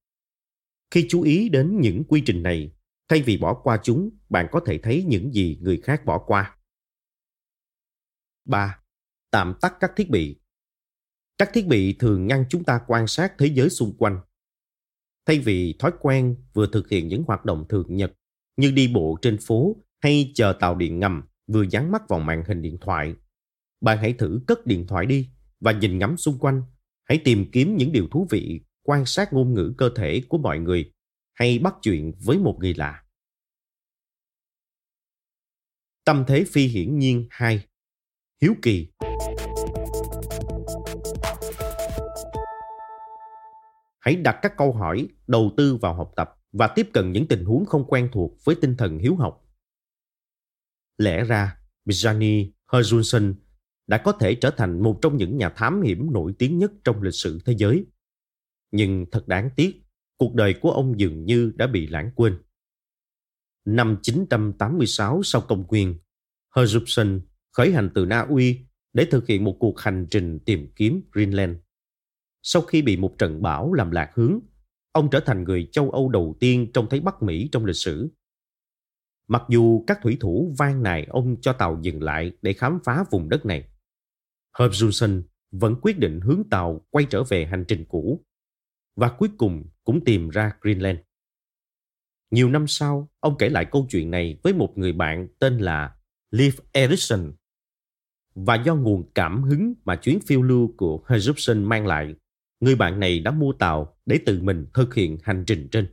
Khi 0.91 1.05
chú 1.09 1.21
ý 1.21 1.49
đến 1.49 1.81
những 1.81 2.03
quy 2.03 2.21
trình 2.25 2.43
này, 2.43 2.71
thay 3.07 3.21
vì 3.21 3.37
bỏ 3.37 3.53
qua 3.53 3.79
chúng, 3.83 4.09
bạn 4.29 4.47
có 4.51 4.59
thể 4.65 4.77
thấy 4.77 5.03
những 5.07 5.33
gì 5.33 5.59
người 5.61 5.81
khác 5.83 6.05
bỏ 6.05 6.19
qua. 6.19 6.57
3. 8.45 8.79
Tạm 9.31 9.53
tắt 9.61 9.73
các 9.79 9.91
thiết 9.95 10.09
bị 10.09 10.39
các 11.37 11.49
thiết 11.53 11.67
bị 11.67 11.93
thường 11.93 12.27
ngăn 12.27 12.45
chúng 12.49 12.63
ta 12.63 12.79
quan 12.87 13.07
sát 13.07 13.33
thế 13.37 13.45
giới 13.45 13.69
xung 13.69 13.97
quanh. 13.97 14.19
Thay 15.25 15.39
vì 15.39 15.75
thói 15.79 15.91
quen 15.99 16.35
vừa 16.53 16.67
thực 16.71 16.89
hiện 16.89 17.07
những 17.07 17.23
hoạt 17.27 17.45
động 17.45 17.65
thường 17.69 17.85
nhật 17.89 18.13
như 18.57 18.71
đi 18.71 18.87
bộ 18.87 19.17
trên 19.21 19.37
phố 19.37 19.75
hay 20.01 20.31
chờ 20.35 20.57
tàu 20.59 20.75
điện 20.75 20.99
ngầm 20.99 21.23
vừa 21.47 21.63
dán 21.63 21.91
mắt 21.91 22.01
vào 22.09 22.19
màn 22.19 22.43
hình 22.47 22.61
điện 22.61 22.77
thoại, 22.81 23.15
bạn 23.81 23.97
hãy 23.97 24.13
thử 24.13 24.41
cất 24.47 24.65
điện 24.65 24.87
thoại 24.87 25.05
đi 25.05 25.29
và 25.59 25.71
nhìn 25.71 25.97
ngắm 25.97 26.17
xung 26.17 26.39
quanh. 26.39 26.63
Hãy 27.03 27.21
tìm 27.23 27.51
kiếm 27.51 27.77
những 27.77 27.91
điều 27.91 28.07
thú 28.11 28.27
vị, 28.29 28.61
quan 28.83 29.05
sát 29.05 29.33
ngôn 29.33 29.53
ngữ 29.53 29.73
cơ 29.77 29.89
thể 29.95 30.21
của 30.29 30.37
mọi 30.37 30.59
người 30.59 30.91
hay 31.33 31.59
bắt 31.59 31.75
chuyện 31.81 32.13
với 32.23 32.37
một 32.37 32.57
người 32.59 32.73
lạ. 32.73 33.03
Tâm 36.05 36.23
thế 36.27 36.45
phi 36.51 36.67
hiển 36.67 36.99
nhiên 36.99 37.27
2 37.29 37.65
Hiếu 38.41 38.55
kỳ 38.61 38.87
Hãy 44.05 44.15
đặt 44.15 44.39
các 44.41 44.53
câu 44.57 44.73
hỏi, 44.73 45.07
đầu 45.27 45.51
tư 45.57 45.75
vào 45.75 45.93
học 45.93 46.11
tập 46.15 46.31
và 46.51 46.67
tiếp 46.67 46.89
cận 46.93 47.11
những 47.11 47.27
tình 47.27 47.45
huống 47.45 47.65
không 47.65 47.85
quen 47.87 48.09
thuộc 48.13 48.37
với 48.43 48.55
tinh 48.61 48.75
thần 48.77 48.99
hiếu 48.99 49.15
học. 49.15 49.45
Lẽ 50.97 51.23
ra, 51.23 51.57
Bjarni 51.85 52.51
Herjulsson 52.71 53.33
đã 53.87 53.97
có 53.97 54.11
thể 54.11 54.35
trở 54.35 54.51
thành 54.57 54.83
một 54.83 54.99
trong 55.01 55.17
những 55.17 55.37
nhà 55.37 55.49
thám 55.49 55.81
hiểm 55.81 56.13
nổi 56.13 56.33
tiếng 56.39 56.59
nhất 56.59 56.71
trong 56.83 57.01
lịch 57.01 57.13
sử 57.13 57.39
thế 57.45 57.55
giới. 57.57 57.85
Nhưng 58.71 59.05
thật 59.11 59.27
đáng 59.27 59.49
tiếc, 59.55 59.83
cuộc 60.17 60.33
đời 60.33 60.55
của 60.61 60.71
ông 60.71 60.99
dường 60.99 61.25
như 61.25 61.51
đã 61.55 61.67
bị 61.67 61.87
lãng 61.87 62.11
quên. 62.15 62.37
Năm 63.65 63.97
986 64.01 65.23
sau 65.23 65.41
công 65.41 65.67
nguyên, 65.67 65.99
Herjulsson 66.55 67.19
khởi 67.51 67.71
hành 67.71 67.89
từ 67.95 68.05
Na 68.05 68.19
Uy 68.19 68.59
để 68.93 69.07
thực 69.11 69.27
hiện 69.27 69.43
một 69.43 69.57
cuộc 69.59 69.79
hành 69.79 70.07
trình 70.11 70.39
tìm 70.45 70.71
kiếm 70.75 71.01
Greenland. 71.11 71.57
Sau 72.47 72.61
khi 72.61 72.81
bị 72.81 72.97
một 72.97 73.15
trận 73.17 73.41
bão 73.41 73.73
làm 73.73 73.91
lạc 73.91 74.11
hướng, 74.13 74.39
ông 74.91 75.09
trở 75.09 75.19
thành 75.19 75.43
người 75.43 75.69
châu 75.71 75.91
Âu 75.91 76.09
đầu 76.09 76.37
tiên 76.39 76.71
trông 76.73 76.89
thấy 76.89 76.99
Bắc 76.99 77.23
Mỹ 77.23 77.49
trong 77.51 77.65
lịch 77.65 77.75
sử. 77.75 78.09
Mặc 79.27 79.43
dù 79.49 79.83
các 79.87 79.99
thủy 80.03 80.17
thủ 80.19 80.55
van 80.57 80.83
nài 80.83 81.05
ông 81.09 81.41
cho 81.41 81.53
tàu 81.53 81.79
dừng 81.81 82.03
lại 82.03 82.31
để 82.41 82.53
khám 82.53 82.79
phá 82.83 83.03
vùng 83.11 83.29
đất 83.29 83.45
này, 83.45 83.69
Herb 84.59 84.73
Johnson 84.73 85.23
vẫn 85.51 85.75
quyết 85.81 85.99
định 85.99 86.19
hướng 86.19 86.43
tàu 86.49 86.85
quay 86.89 87.05
trở 87.09 87.23
về 87.23 87.45
hành 87.45 87.65
trình 87.67 87.85
cũ 87.87 88.25
và 88.95 89.09
cuối 89.17 89.29
cùng 89.37 89.63
cũng 89.83 90.05
tìm 90.05 90.29
ra 90.29 90.51
Greenland. 90.61 90.99
Nhiều 92.31 92.49
năm 92.49 92.67
sau, 92.67 93.09
ông 93.19 93.35
kể 93.39 93.49
lại 93.49 93.65
câu 93.71 93.87
chuyện 93.89 94.11
này 94.11 94.39
với 94.43 94.53
một 94.53 94.73
người 94.75 94.93
bạn 94.93 95.27
tên 95.39 95.57
là 95.57 95.95
Liv 96.31 96.59
Erikson. 96.71 97.33
Và 98.35 98.55
do 98.55 98.75
nguồn 98.75 99.11
cảm 99.15 99.43
hứng 99.43 99.73
mà 99.85 99.95
chuyến 99.95 100.19
phiêu 100.19 100.41
lưu 100.41 100.73
của 100.77 101.03
Herjupson 101.07 101.65
mang 101.65 101.87
lại, 101.87 102.15
người 102.59 102.75
bạn 102.75 102.99
này 102.99 103.19
đã 103.19 103.31
mua 103.31 103.53
tàu 103.53 103.97
để 104.05 104.19
tự 104.25 104.41
mình 104.41 104.67
thực 104.73 104.93
hiện 104.95 105.17
hành 105.23 105.43
trình 105.47 105.67
trên. 105.71 105.87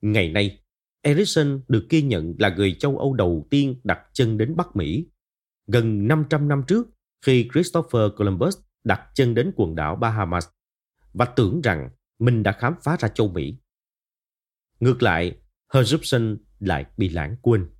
Ngày 0.00 0.28
nay, 0.28 0.58
Ericsson 1.02 1.60
được 1.68 1.86
ghi 1.90 2.02
nhận 2.02 2.34
là 2.38 2.48
người 2.48 2.76
châu 2.78 2.98
Âu 2.98 3.14
đầu 3.14 3.46
tiên 3.50 3.80
đặt 3.84 4.00
chân 4.12 4.38
đến 4.38 4.56
Bắc 4.56 4.76
Mỹ. 4.76 5.06
Gần 5.66 6.08
500 6.08 6.48
năm 6.48 6.62
trước, 6.68 6.86
khi 7.26 7.48
Christopher 7.52 8.02
Columbus 8.16 8.58
đặt 8.84 9.00
chân 9.14 9.34
đến 9.34 9.52
quần 9.56 9.74
đảo 9.74 9.96
Bahamas 9.96 10.48
và 11.12 11.24
tưởng 11.24 11.60
rằng 11.60 11.90
mình 12.18 12.42
đã 12.42 12.52
khám 12.52 12.74
phá 12.82 12.96
ra 13.00 13.08
châu 13.08 13.28
Mỹ. 13.28 13.56
Ngược 14.80 15.02
lại, 15.02 15.38
Herjupson 15.72 16.36
lại 16.58 16.86
bị 16.96 17.08
lãng 17.08 17.36
quên. 17.42 17.70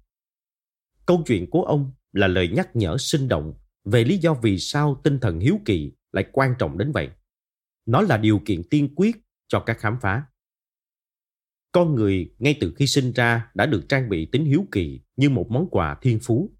Câu 1.06 1.22
chuyện 1.26 1.50
của 1.50 1.62
ông 1.62 1.92
là 2.12 2.26
lời 2.26 2.48
nhắc 2.48 2.76
nhở 2.76 2.96
sinh 2.98 3.28
động 3.28 3.54
về 3.84 4.04
lý 4.04 4.18
do 4.18 4.34
vì 4.34 4.58
sao 4.58 5.00
tinh 5.04 5.18
thần 5.20 5.40
hiếu 5.40 5.60
kỳ 5.64 5.92
lại 6.12 6.24
quan 6.32 6.54
trọng 6.58 6.78
đến 6.78 6.92
vậy. 6.92 7.10
Nó 7.88 8.02
là 8.02 8.16
điều 8.16 8.40
kiện 8.44 8.62
tiên 8.70 8.94
quyết 8.96 9.16
cho 9.46 9.60
các 9.60 9.78
khám 9.78 9.98
phá. 10.00 10.26
Con 11.72 11.94
người 11.94 12.34
ngay 12.38 12.56
từ 12.60 12.74
khi 12.76 12.86
sinh 12.86 13.12
ra 13.12 13.50
đã 13.54 13.66
được 13.66 13.84
trang 13.88 14.08
bị 14.08 14.26
tính 14.26 14.44
hiếu 14.44 14.66
kỳ 14.72 15.00
như 15.16 15.30
một 15.30 15.46
món 15.50 15.68
quà 15.70 15.98
thiên 16.02 16.18
phú. 16.22 16.56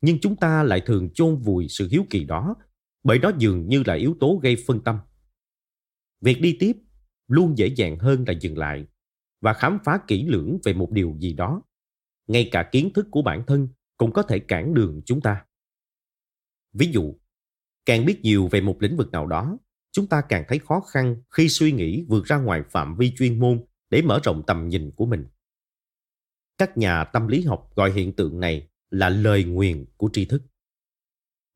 Nhưng 0.00 0.18
chúng 0.20 0.36
ta 0.36 0.62
lại 0.62 0.82
thường 0.86 1.10
chôn 1.14 1.36
vùi 1.36 1.68
sự 1.68 1.88
hiếu 1.90 2.06
kỳ 2.10 2.24
đó 2.24 2.56
bởi 3.02 3.18
nó 3.18 3.32
dường 3.38 3.68
như 3.68 3.82
là 3.86 3.94
yếu 3.94 4.16
tố 4.20 4.40
gây 4.42 4.56
phân 4.66 4.84
tâm. 4.84 4.98
Việc 6.20 6.40
đi 6.40 6.56
tiếp 6.60 6.76
luôn 7.26 7.58
dễ 7.58 7.66
dàng 7.66 7.98
hơn 7.98 8.24
là 8.26 8.32
dừng 8.40 8.58
lại 8.58 8.86
và 9.40 9.52
khám 9.52 9.78
phá 9.84 10.00
kỹ 10.08 10.26
lưỡng 10.26 10.58
về 10.64 10.72
một 10.72 10.90
điều 10.90 11.16
gì 11.18 11.32
đó. 11.32 11.62
Ngay 12.26 12.48
cả 12.52 12.68
kiến 12.72 12.92
thức 12.94 13.06
của 13.10 13.22
bản 13.22 13.44
thân 13.46 13.68
cũng 13.96 14.12
có 14.12 14.22
thể 14.22 14.38
cản 14.38 14.74
đường 14.74 15.02
chúng 15.06 15.20
ta. 15.20 15.44
Ví 16.72 16.90
dụ, 16.92 17.14
càng 17.86 18.04
biết 18.04 18.20
nhiều 18.22 18.48
về 18.48 18.60
một 18.60 18.76
lĩnh 18.80 18.96
vực 18.96 19.10
nào 19.10 19.26
đó, 19.26 19.58
chúng 19.92 20.06
ta 20.06 20.22
càng 20.28 20.44
thấy 20.48 20.58
khó 20.58 20.80
khăn 20.80 21.22
khi 21.30 21.48
suy 21.48 21.72
nghĩ 21.72 22.04
vượt 22.08 22.24
ra 22.24 22.36
ngoài 22.36 22.62
phạm 22.70 22.96
vi 22.96 23.12
chuyên 23.16 23.38
môn 23.38 23.64
để 23.90 24.02
mở 24.02 24.20
rộng 24.24 24.42
tầm 24.46 24.68
nhìn 24.68 24.90
của 24.90 25.06
mình. 25.06 25.26
Các 26.58 26.76
nhà 26.76 27.04
tâm 27.04 27.28
lý 27.28 27.42
học 27.42 27.70
gọi 27.74 27.92
hiện 27.92 28.16
tượng 28.16 28.40
này 28.40 28.68
là 28.90 29.08
lời 29.08 29.44
nguyền 29.44 29.84
của 29.96 30.10
tri 30.12 30.24
thức. 30.24 30.42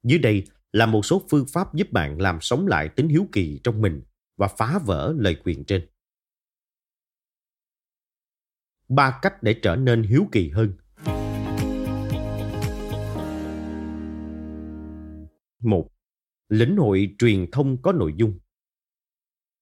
Dưới 0.03 0.19
đây 0.19 0.45
là 0.73 0.87
một 0.87 1.05
số 1.05 1.23
phương 1.31 1.47
pháp 1.53 1.75
giúp 1.75 1.93
bạn 1.93 2.21
làm 2.21 2.39
sống 2.41 2.67
lại 2.67 2.89
tính 2.89 3.09
hiếu 3.09 3.27
kỳ 3.33 3.61
trong 3.65 3.81
mình 3.81 4.03
và 4.37 4.49
phá 4.49 4.79
vỡ 4.87 5.15
lời 5.17 5.37
quyền 5.45 5.65
trên. 5.65 5.89
Ba 8.89 9.19
cách 9.23 9.43
để 9.43 9.55
trở 9.63 9.77
nên 9.77 10.03
hiếu 10.03 10.29
kỳ 10.33 10.51
hơn. 10.51 10.73
Một, 15.61 15.94
lĩnh 16.55 16.77
hội 16.77 17.15
truyền 17.19 17.51
thông 17.51 17.83
có 17.83 17.93
nội 17.93 18.15
dung. 18.17 18.39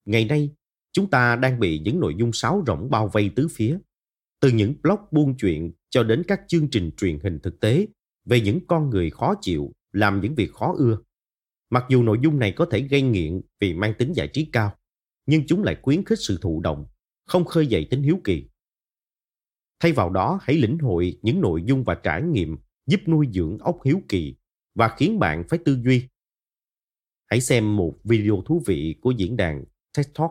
Ngày 0.05 0.25
nay, 0.25 0.51
chúng 0.93 1.11
ta 1.11 1.37
đang 1.37 1.61
bị 1.61 1.79
những 1.79 2.01
nội 2.01 2.15
dung 2.19 2.33
sáo 2.33 2.65
rỗng 2.67 2.91
bao 2.91 3.09
vây 3.09 3.31
tứ 3.37 3.49
phía. 3.49 3.79
Từ 4.41 4.51
những 4.51 4.75
blog 4.83 4.99
buôn 5.11 5.37
chuyện 5.37 5.73
cho 5.91 6.03
đến 6.03 6.23
các 6.29 6.41
chương 6.49 6.71
trình 6.71 6.91
truyền 6.97 7.19
hình 7.23 7.39
thực 7.43 7.61
tế 7.61 7.87
về 8.25 8.41
những 8.41 8.67
con 8.67 8.91
người 8.91 9.11
khó 9.11 9.35
chịu 9.41 9.73
làm 9.93 10.21
những 10.21 10.35
việc 10.35 10.53
khó 10.53 10.75
ưa. 10.79 10.99
Mặc 11.71 11.85
dù 11.89 12.03
nội 12.03 12.19
dung 12.23 12.39
này 12.39 12.53
có 12.53 12.67
thể 12.71 12.81
gây 12.81 13.03
nghiện 13.03 13.41
vì 13.61 13.75
mang 13.75 13.95
tính 13.99 14.13
giải 14.13 14.29
trí 14.33 14.45
cao, 14.53 14.75
nhưng 15.27 15.47
chúng 15.47 15.63
lại 15.63 15.77
khuyến 15.83 16.05
khích 16.05 16.19
sự 16.21 16.39
thụ 16.43 16.61
động, 16.61 16.87
không 17.27 17.45
khơi 17.45 17.67
dậy 17.67 17.87
tính 17.91 18.03
hiếu 18.03 18.21
kỳ. 18.25 18.49
Thay 19.81 19.93
vào 19.93 20.11
đó, 20.11 20.39
hãy 20.43 20.57
lĩnh 20.57 20.79
hội 20.79 21.19
những 21.23 21.41
nội 21.41 21.63
dung 21.67 21.85
và 21.85 21.95
trải 21.95 22.23
nghiệm 22.23 22.57
giúp 22.87 23.01
nuôi 23.07 23.27
dưỡng 23.33 23.59
óc 23.59 23.79
hiếu 23.85 24.03
kỳ 24.09 24.37
và 24.75 24.95
khiến 24.97 25.19
bạn 25.19 25.45
phải 25.49 25.59
tư 25.65 25.79
duy. 25.85 26.09
Hãy 27.33 27.41
xem 27.41 27.77
một 27.77 27.99
video 28.05 28.43
thú 28.47 28.63
vị 28.67 28.97
của 29.01 29.11
diễn 29.11 29.37
đàn 29.37 29.65
TED 29.97 30.07
Talk. 30.15 30.31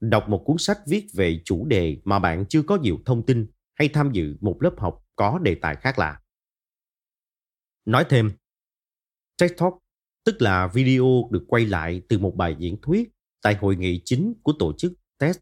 Đọc 0.00 0.28
một 0.28 0.42
cuốn 0.46 0.56
sách 0.58 0.78
viết 0.86 1.06
về 1.14 1.42
chủ 1.44 1.66
đề 1.66 2.00
mà 2.04 2.18
bạn 2.18 2.44
chưa 2.48 2.62
có 2.62 2.76
nhiều 2.76 2.98
thông 3.06 3.26
tin 3.26 3.46
hay 3.74 3.88
tham 3.88 4.12
dự 4.12 4.36
một 4.40 4.62
lớp 4.62 4.74
học 4.78 5.04
có 5.16 5.38
đề 5.38 5.54
tài 5.54 5.76
khác 5.76 5.98
lạ. 5.98 6.20
Nói 7.84 8.06
thêm, 8.08 8.30
TED 9.38 9.52
Talk 9.58 9.74
tức 10.24 10.42
là 10.42 10.66
video 10.66 11.28
được 11.30 11.44
quay 11.48 11.66
lại 11.66 12.02
từ 12.08 12.18
một 12.18 12.34
bài 12.36 12.56
diễn 12.58 12.80
thuyết 12.82 13.10
tại 13.42 13.54
hội 13.54 13.76
nghị 13.76 14.02
chính 14.04 14.34
của 14.42 14.52
tổ 14.58 14.72
chức 14.78 14.92
TED 15.18 15.36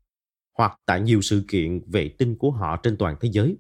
hoặc 0.59 0.81
tại 0.87 1.01
nhiều 1.01 1.21
sự 1.23 1.45
kiện 1.49 1.81
vệ 1.87 2.09
tinh 2.19 2.37
của 2.39 2.51
họ 2.51 2.77
trên 2.83 2.97
toàn 2.97 3.17
thế 3.21 3.29
giới. 3.33 3.57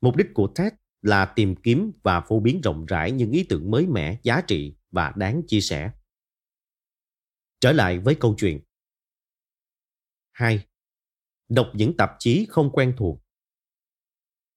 Mục 0.00 0.16
đích 0.16 0.28
của 0.34 0.46
TED 0.54 0.72
là 1.02 1.24
tìm 1.24 1.56
kiếm 1.56 1.92
và 2.02 2.20
phổ 2.20 2.40
biến 2.40 2.60
rộng 2.64 2.86
rãi 2.86 3.12
những 3.12 3.30
ý 3.30 3.46
tưởng 3.48 3.70
mới 3.70 3.86
mẻ, 3.86 4.18
giá 4.22 4.40
trị 4.40 4.76
và 4.90 5.12
đáng 5.16 5.42
chia 5.46 5.60
sẻ. 5.60 5.90
Trở 7.62 7.72
lại 7.72 7.98
với 7.98 8.14
câu 8.14 8.34
chuyện. 8.38 8.60
2. 10.32 10.66
Đọc 11.48 11.70
những 11.74 11.96
tạp 11.96 12.10
chí 12.18 12.46
không 12.50 12.70
quen 12.72 12.94
thuộc. 12.98 13.22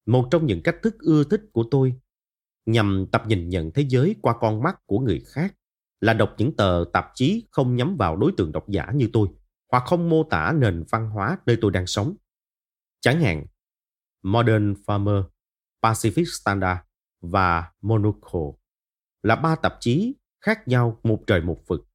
Một 0.05 0.27
trong 0.31 0.45
những 0.45 0.61
cách 0.63 0.75
thức 0.83 0.95
ưa 0.99 1.23
thích 1.23 1.41
của 1.53 1.65
tôi 1.71 1.95
nhằm 2.65 3.05
tập 3.11 3.23
nhìn 3.27 3.49
nhận 3.49 3.71
thế 3.71 3.85
giới 3.89 4.15
qua 4.21 4.35
con 4.39 4.63
mắt 4.63 4.75
của 4.85 4.99
người 4.99 5.23
khác 5.27 5.55
là 5.99 6.13
đọc 6.13 6.35
những 6.37 6.55
tờ 6.55 6.85
tạp 6.93 7.05
chí 7.15 7.47
không 7.51 7.75
nhắm 7.75 7.97
vào 7.97 8.17
đối 8.17 8.31
tượng 8.37 8.51
độc 8.51 8.69
giả 8.69 8.91
như 8.95 9.09
tôi 9.13 9.27
hoặc 9.71 9.83
không 9.85 10.09
mô 10.09 10.23
tả 10.23 10.53
nền 10.57 10.83
văn 10.89 11.09
hóa 11.09 11.37
nơi 11.45 11.57
tôi 11.61 11.71
đang 11.71 11.87
sống. 11.87 12.15
Chẳng 13.01 13.21
hạn, 13.21 13.45
Modern 14.21 14.73
Farmer, 14.73 15.23
Pacific 15.81 16.25
Standard 16.41 16.81
và 17.21 17.71
Monocle 17.81 18.59
là 19.23 19.35
ba 19.35 19.55
tạp 19.55 19.77
chí 19.79 20.15
khác 20.41 20.67
nhau 20.67 20.99
một 21.03 21.23
trời 21.27 21.41
một 21.41 21.61
vực. 21.67 21.87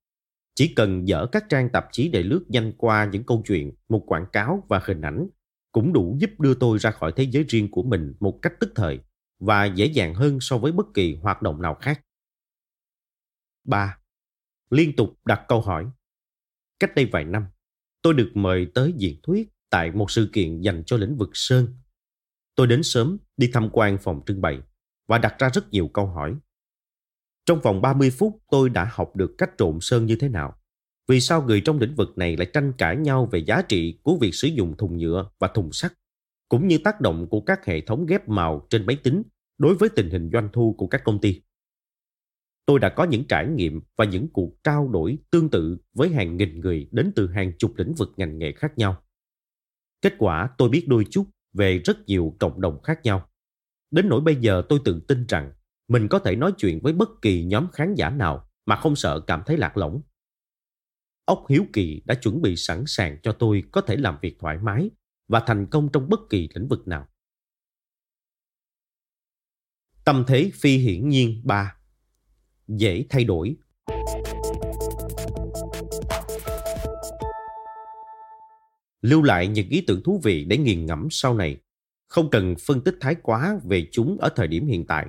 Chỉ 0.61 0.75
cần 0.75 1.09
dở 1.09 1.27
các 1.33 1.45
trang 1.49 1.69
tạp 1.73 1.89
chí 1.93 2.09
để 2.09 2.23
lướt 2.23 2.45
nhanh 2.49 2.73
qua 2.79 3.09
những 3.13 3.25
câu 3.25 3.43
chuyện, 3.47 3.73
một 3.89 4.05
quảng 4.07 4.27
cáo 4.33 4.67
và 4.69 4.81
hình 4.85 5.01
ảnh 5.01 5.29
cũng 5.73 5.93
đủ 5.93 6.17
giúp 6.21 6.31
đưa 6.41 6.55
tôi 6.55 6.79
ra 6.79 6.91
khỏi 6.91 7.13
thế 7.17 7.27
giới 7.31 7.45
riêng 7.49 7.71
của 7.71 7.83
mình 7.83 8.15
một 8.21 8.39
cách 8.43 8.53
tức 8.61 8.73
thời 8.75 9.01
và 9.39 9.65
dễ 9.65 9.87
dàng 9.87 10.15
hơn 10.15 10.39
so 10.41 10.59
với 10.59 10.73
bất 10.73 10.87
kỳ 10.95 11.15
hoạt 11.15 11.43
động 11.43 11.63
nào 11.63 11.75
khác. 11.75 12.01
3. 13.65 13.99
Liên 14.71 14.97
tục 14.97 15.19
đặt 15.25 15.41
câu 15.49 15.61
hỏi. 15.61 15.87
Cách 16.81 16.95
đây 16.95 17.07
vài 17.13 17.25
năm, 17.25 17.47
tôi 18.03 18.15
được 18.15 18.31
mời 18.35 18.67
tới 18.75 18.95
diễn 18.97 19.21
thuyết 19.23 19.49
tại 19.71 19.91
một 19.91 20.11
sự 20.11 20.31
kiện 20.33 20.61
dành 20.61 20.83
cho 20.87 20.97
lĩnh 20.97 21.17
vực 21.17 21.31
sơn. 21.33 21.79
Tôi 22.55 22.67
đến 22.67 22.83
sớm 22.83 23.19
đi 23.37 23.51
tham 23.53 23.69
quan 23.73 23.99
phòng 23.99 24.23
trưng 24.27 24.41
bày 24.41 24.61
và 25.09 25.19
đặt 25.19 25.35
ra 25.39 25.49
rất 25.49 25.71
nhiều 25.71 25.89
câu 25.89 26.07
hỏi. 26.07 26.37
Trong 27.47 27.61
vòng 27.61 27.83
30 27.83 28.11
phút 28.11 28.43
tôi 28.51 28.71
đã 28.71 28.91
học 28.93 29.17
được 29.17 29.35
cách 29.39 29.51
trộn 29.59 29.79
sơn 29.81 30.07
như 30.07 30.17
thế 30.17 30.29
nào. 30.29 30.57
Vì 31.09 31.21
sao 31.21 31.43
người 31.43 31.61
trong 31.61 31.79
lĩnh 31.79 31.95
vực 31.95 32.19
này 32.19 32.37
lại 32.37 32.47
tranh 32.53 32.73
cãi 32.79 32.97
nhau 32.97 33.29
về 33.33 33.39
giá 33.39 33.63
trị 33.63 33.99
của 34.03 34.17
việc 34.21 34.35
sử 34.35 34.49
dụng 34.49 34.77
thùng 34.77 34.97
nhựa 34.97 35.31
và 35.39 35.49
thùng 35.49 35.73
sắt, 35.73 35.93
cũng 36.49 36.69
như 36.69 36.79
tác 36.85 37.01
động 37.01 37.27
của 37.31 37.41
các 37.41 37.67
hệ 37.67 37.81
thống 37.81 38.07
ghép 38.07 38.29
màu 38.29 38.67
trên 38.71 38.87
máy 38.87 38.97
tính 39.03 39.23
đối 39.59 39.75
với 39.75 39.89
tình 39.89 40.11
hình 40.11 40.31
doanh 40.33 40.49
thu 40.53 40.75
của 40.79 40.87
các 40.87 41.05
công 41.05 41.21
ty. 41.21 41.43
Tôi 42.67 42.79
đã 42.79 42.89
có 42.89 43.05
những 43.05 43.25
trải 43.29 43.47
nghiệm 43.47 43.81
và 43.97 44.05
những 44.05 44.29
cuộc 44.33 44.53
trao 44.65 44.89
đổi 44.89 45.19
tương 45.31 45.51
tự 45.51 45.79
với 45.95 46.09
hàng 46.09 46.37
nghìn 46.37 46.61
người 46.61 46.89
đến 46.93 47.13
từ 47.17 47.29
hàng 47.29 47.53
chục 47.59 47.73
lĩnh 47.77 47.95
vực 47.95 48.13
ngành 48.17 48.39
nghề 48.39 48.53
khác 48.53 48.79
nhau. 48.79 49.03
Kết 50.03 50.15
quả 50.19 50.51
tôi 50.59 50.69
biết 50.69 50.85
đôi 50.89 51.07
chút 51.11 51.27
về 51.53 51.79
rất 51.79 51.97
nhiều 52.07 52.37
cộng 52.39 52.61
đồng 52.61 52.83
khác 52.83 53.01
nhau. 53.05 53.29
Đến 53.91 54.09
nỗi 54.09 54.21
bây 54.21 54.37
giờ 54.37 54.63
tôi 54.69 54.81
tự 54.85 55.01
tin 55.09 55.27
rằng 55.29 55.53
mình 55.91 56.09
có 56.09 56.19
thể 56.19 56.37
nói 56.37 56.53
chuyện 56.59 56.81
với 56.83 56.93
bất 56.93 57.09
kỳ 57.23 57.45
nhóm 57.45 57.67
khán 57.73 57.95
giả 57.95 58.11
nào 58.11 58.51
mà 58.67 58.77
không 58.77 58.97
sợ 58.97 59.21
cảm 59.27 59.43
thấy 59.47 59.57
lạc 59.57 59.77
lõng. 59.77 60.03
Ốc 61.25 61.45
Hiếu 61.49 61.67
Kỳ 61.73 62.03
đã 62.05 62.15
chuẩn 62.15 62.43
bị 62.43 62.57
sẵn 62.57 62.85
sàng 62.87 63.19
cho 63.23 63.33
tôi 63.33 63.63
có 63.73 63.81
thể 63.81 63.97
làm 63.97 64.19
việc 64.23 64.37
thoải 64.39 64.59
mái 64.59 64.91
và 65.29 65.43
thành 65.47 65.67
công 65.67 65.89
trong 65.93 66.09
bất 66.09 66.21
kỳ 66.31 66.49
lĩnh 66.55 66.69
vực 66.69 66.89
nào. 66.89 67.09
Tâm 70.05 70.25
thế 70.27 70.51
phi 70.55 70.77
hiển 70.77 71.09
nhiên 71.09 71.41
3 71.45 71.77
Dễ 72.69 73.07
thay 73.09 73.25
đổi 73.25 73.57
Lưu 79.03 79.23
lại 79.23 79.49
những 79.49 79.69
ý 79.69 79.85
tưởng 79.87 80.03
thú 80.03 80.21
vị 80.25 80.45
để 80.45 80.59
nghiền 80.59 80.87
ngẫm 80.87 81.09
sau 81.11 81.35
này, 81.35 81.57
không 82.09 82.31
cần 82.31 82.55
phân 82.67 82.81
tích 82.85 82.97
thái 83.01 83.15
quá 83.23 83.61
về 83.65 83.89
chúng 83.93 84.19
ở 84.21 84.29
thời 84.37 84.49
điểm 84.49 84.67
hiện 84.67 84.87
tại. 84.87 85.07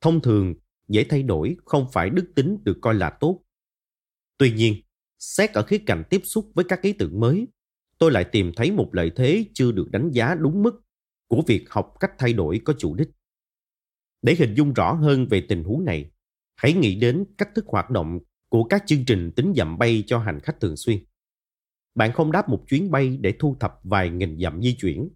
Thông 0.00 0.20
thường, 0.20 0.54
dễ 0.88 1.04
thay 1.04 1.22
đổi 1.22 1.56
không 1.64 1.86
phải 1.92 2.10
đức 2.10 2.32
tính 2.34 2.58
được 2.64 2.78
coi 2.80 2.94
là 2.94 3.10
tốt. 3.10 3.44
Tuy 4.38 4.52
nhiên, 4.52 4.82
xét 5.18 5.52
ở 5.52 5.62
khía 5.62 5.78
cạnh 5.78 6.02
tiếp 6.10 6.20
xúc 6.24 6.50
với 6.54 6.64
các 6.64 6.82
ý 6.82 6.92
tưởng 6.92 7.20
mới, 7.20 7.48
tôi 7.98 8.12
lại 8.12 8.24
tìm 8.24 8.52
thấy 8.56 8.72
một 8.72 8.90
lợi 8.92 9.10
thế 9.16 9.44
chưa 9.54 9.72
được 9.72 9.90
đánh 9.90 10.10
giá 10.10 10.34
đúng 10.34 10.62
mức 10.62 10.80
của 11.26 11.42
việc 11.46 11.70
học 11.70 11.94
cách 12.00 12.12
thay 12.18 12.32
đổi 12.32 12.60
có 12.64 12.74
chủ 12.78 12.94
đích. 12.94 13.08
Để 14.22 14.34
hình 14.38 14.54
dung 14.54 14.72
rõ 14.72 14.92
hơn 14.92 15.26
về 15.30 15.46
tình 15.48 15.64
huống 15.64 15.84
này, 15.84 16.10
hãy 16.56 16.72
nghĩ 16.72 16.94
đến 16.94 17.24
cách 17.38 17.48
thức 17.54 17.64
hoạt 17.68 17.90
động 17.90 18.18
của 18.48 18.64
các 18.64 18.82
chương 18.86 19.04
trình 19.04 19.32
tính 19.36 19.52
dặm 19.56 19.78
bay 19.78 20.04
cho 20.06 20.18
hành 20.18 20.40
khách 20.40 20.60
thường 20.60 20.76
xuyên. 20.76 21.04
Bạn 21.94 22.12
không 22.12 22.32
đáp 22.32 22.48
một 22.48 22.64
chuyến 22.68 22.90
bay 22.90 23.18
để 23.20 23.34
thu 23.38 23.56
thập 23.60 23.74
vài 23.82 24.10
nghìn 24.10 24.40
dặm 24.40 24.62
di 24.62 24.76
chuyển, 24.80 25.08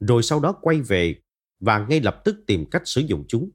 rồi 0.00 0.22
sau 0.22 0.40
đó 0.40 0.58
quay 0.60 0.80
về 0.80 1.22
và 1.60 1.86
ngay 1.86 2.00
lập 2.00 2.22
tức 2.24 2.36
tìm 2.46 2.70
cách 2.70 2.82
sử 2.84 3.00
dụng 3.00 3.24
chúng. 3.28 3.50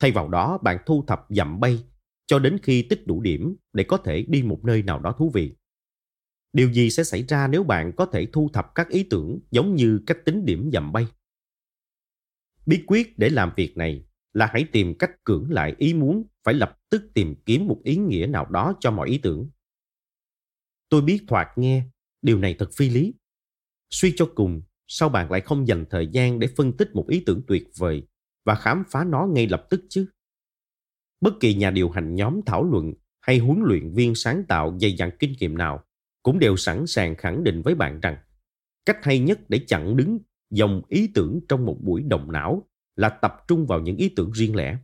Thay 0.00 0.12
vào 0.12 0.28
đó, 0.28 0.58
bạn 0.62 0.78
thu 0.86 1.04
thập 1.06 1.26
dặm 1.28 1.60
bay 1.60 1.84
cho 2.26 2.38
đến 2.38 2.58
khi 2.62 2.82
tích 2.82 3.06
đủ 3.06 3.20
điểm 3.20 3.56
để 3.72 3.84
có 3.84 3.96
thể 3.96 4.22
đi 4.28 4.42
một 4.42 4.60
nơi 4.64 4.82
nào 4.82 5.00
đó 5.00 5.14
thú 5.18 5.30
vị. 5.34 5.54
Điều 6.52 6.72
gì 6.72 6.90
sẽ 6.90 7.04
xảy 7.04 7.24
ra 7.28 7.48
nếu 7.48 7.64
bạn 7.64 7.92
có 7.96 8.06
thể 8.06 8.26
thu 8.32 8.50
thập 8.52 8.74
các 8.74 8.88
ý 8.88 9.06
tưởng 9.10 9.40
giống 9.50 9.74
như 9.74 10.00
cách 10.06 10.18
tính 10.24 10.44
điểm 10.44 10.70
dặm 10.72 10.92
bay? 10.92 11.06
Bí 12.66 12.84
quyết 12.86 13.18
để 13.18 13.28
làm 13.28 13.52
việc 13.56 13.76
này 13.76 14.04
là 14.32 14.48
hãy 14.52 14.64
tìm 14.72 14.98
cách 14.98 15.24
cưỡng 15.24 15.50
lại 15.50 15.74
ý 15.78 15.94
muốn 15.94 16.24
phải 16.44 16.54
lập 16.54 16.78
tức 16.90 17.02
tìm 17.14 17.34
kiếm 17.46 17.66
một 17.66 17.80
ý 17.84 17.96
nghĩa 17.96 18.26
nào 18.26 18.46
đó 18.46 18.74
cho 18.80 18.90
mọi 18.90 19.08
ý 19.08 19.18
tưởng. 19.18 19.50
Tôi 20.88 21.02
biết 21.02 21.24
thoạt 21.28 21.48
nghe, 21.56 21.82
điều 22.22 22.38
này 22.38 22.54
thật 22.58 22.70
phi 22.76 22.90
lý. 22.90 23.14
Suy 23.90 24.12
cho 24.16 24.30
cùng, 24.34 24.62
sao 24.86 25.08
bạn 25.08 25.30
lại 25.30 25.40
không 25.40 25.68
dành 25.68 25.84
thời 25.90 26.06
gian 26.06 26.38
để 26.38 26.48
phân 26.56 26.76
tích 26.76 26.94
một 26.94 27.08
ý 27.08 27.22
tưởng 27.26 27.42
tuyệt 27.46 27.64
vời 27.78 28.02
và 28.48 28.54
khám 28.54 28.84
phá 28.90 29.04
nó 29.04 29.26
ngay 29.26 29.46
lập 29.46 29.66
tức 29.70 29.84
chứ? 29.88 30.06
Bất 31.20 31.34
kỳ 31.40 31.54
nhà 31.54 31.70
điều 31.70 31.90
hành 31.90 32.14
nhóm 32.14 32.40
thảo 32.46 32.64
luận 32.64 32.92
hay 33.20 33.38
huấn 33.38 33.60
luyện 33.62 33.92
viên 33.94 34.14
sáng 34.14 34.44
tạo 34.48 34.78
dày 34.80 34.92
dặn 34.92 35.10
kinh 35.18 35.34
nghiệm 35.40 35.58
nào 35.58 35.84
cũng 36.22 36.38
đều 36.38 36.56
sẵn 36.56 36.86
sàng 36.86 37.16
khẳng 37.16 37.44
định 37.44 37.62
với 37.62 37.74
bạn 37.74 38.00
rằng 38.00 38.16
cách 38.86 38.98
hay 39.02 39.18
nhất 39.18 39.40
để 39.48 39.64
chặn 39.66 39.96
đứng 39.96 40.18
dòng 40.50 40.82
ý 40.88 41.10
tưởng 41.14 41.40
trong 41.48 41.66
một 41.66 41.76
buổi 41.80 42.02
động 42.02 42.32
não 42.32 42.68
là 42.96 43.08
tập 43.08 43.36
trung 43.48 43.66
vào 43.66 43.80
những 43.80 43.96
ý 43.96 44.08
tưởng 44.16 44.32
riêng 44.32 44.56
lẻ. 44.56 44.78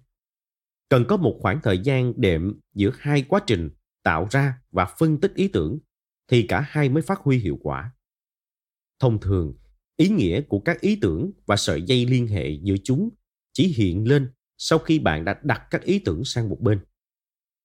Cần 0.88 1.04
có 1.08 1.16
một 1.16 1.38
khoảng 1.40 1.60
thời 1.62 1.78
gian 1.78 2.12
đệm 2.16 2.60
giữa 2.74 2.90
hai 2.98 3.22
quá 3.22 3.40
trình 3.46 3.70
tạo 4.02 4.26
ra 4.30 4.58
và 4.70 4.84
phân 4.98 5.20
tích 5.20 5.34
ý 5.34 5.48
tưởng 5.48 5.78
thì 6.28 6.42
cả 6.42 6.60
hai 6.60 6.88
mới 6.88 7.02
phát 7.02 7.18
huy 7.18 7.38
hiệu 7.38 7.58
quả. 7.62 7.90
Thông 9.00 9.20
thường, 9.20 9.54
ý 9.96 10.08
nghĩa 10.08 10.40
của 10.40 10.58
các 10.58 10.80
ý 10.80 10.98
tưởng 11.00 11.30
và 11.46 11.56
sợi 11.56 11.82
dây 11.82 12.06
liên 12.06 12.26
hệ 12.26 12.50
giữa 12.62 12.76
chúng 12.84 13.10
chỉ 13.54 13.66
hiện 13.66 14.08
lên 14.08 14.32
sau 14.58 14.78
khi 14.78 14.98
bạn 14.98 15.24
đã 15.24 15.40
đặt 15.42 15.62
các 15.70 15.82
ý 15.82 15.98
tưởng 15.98 16.24
sang 16.24 16.48
một 16.48 16.60
bên. 16.60 16.80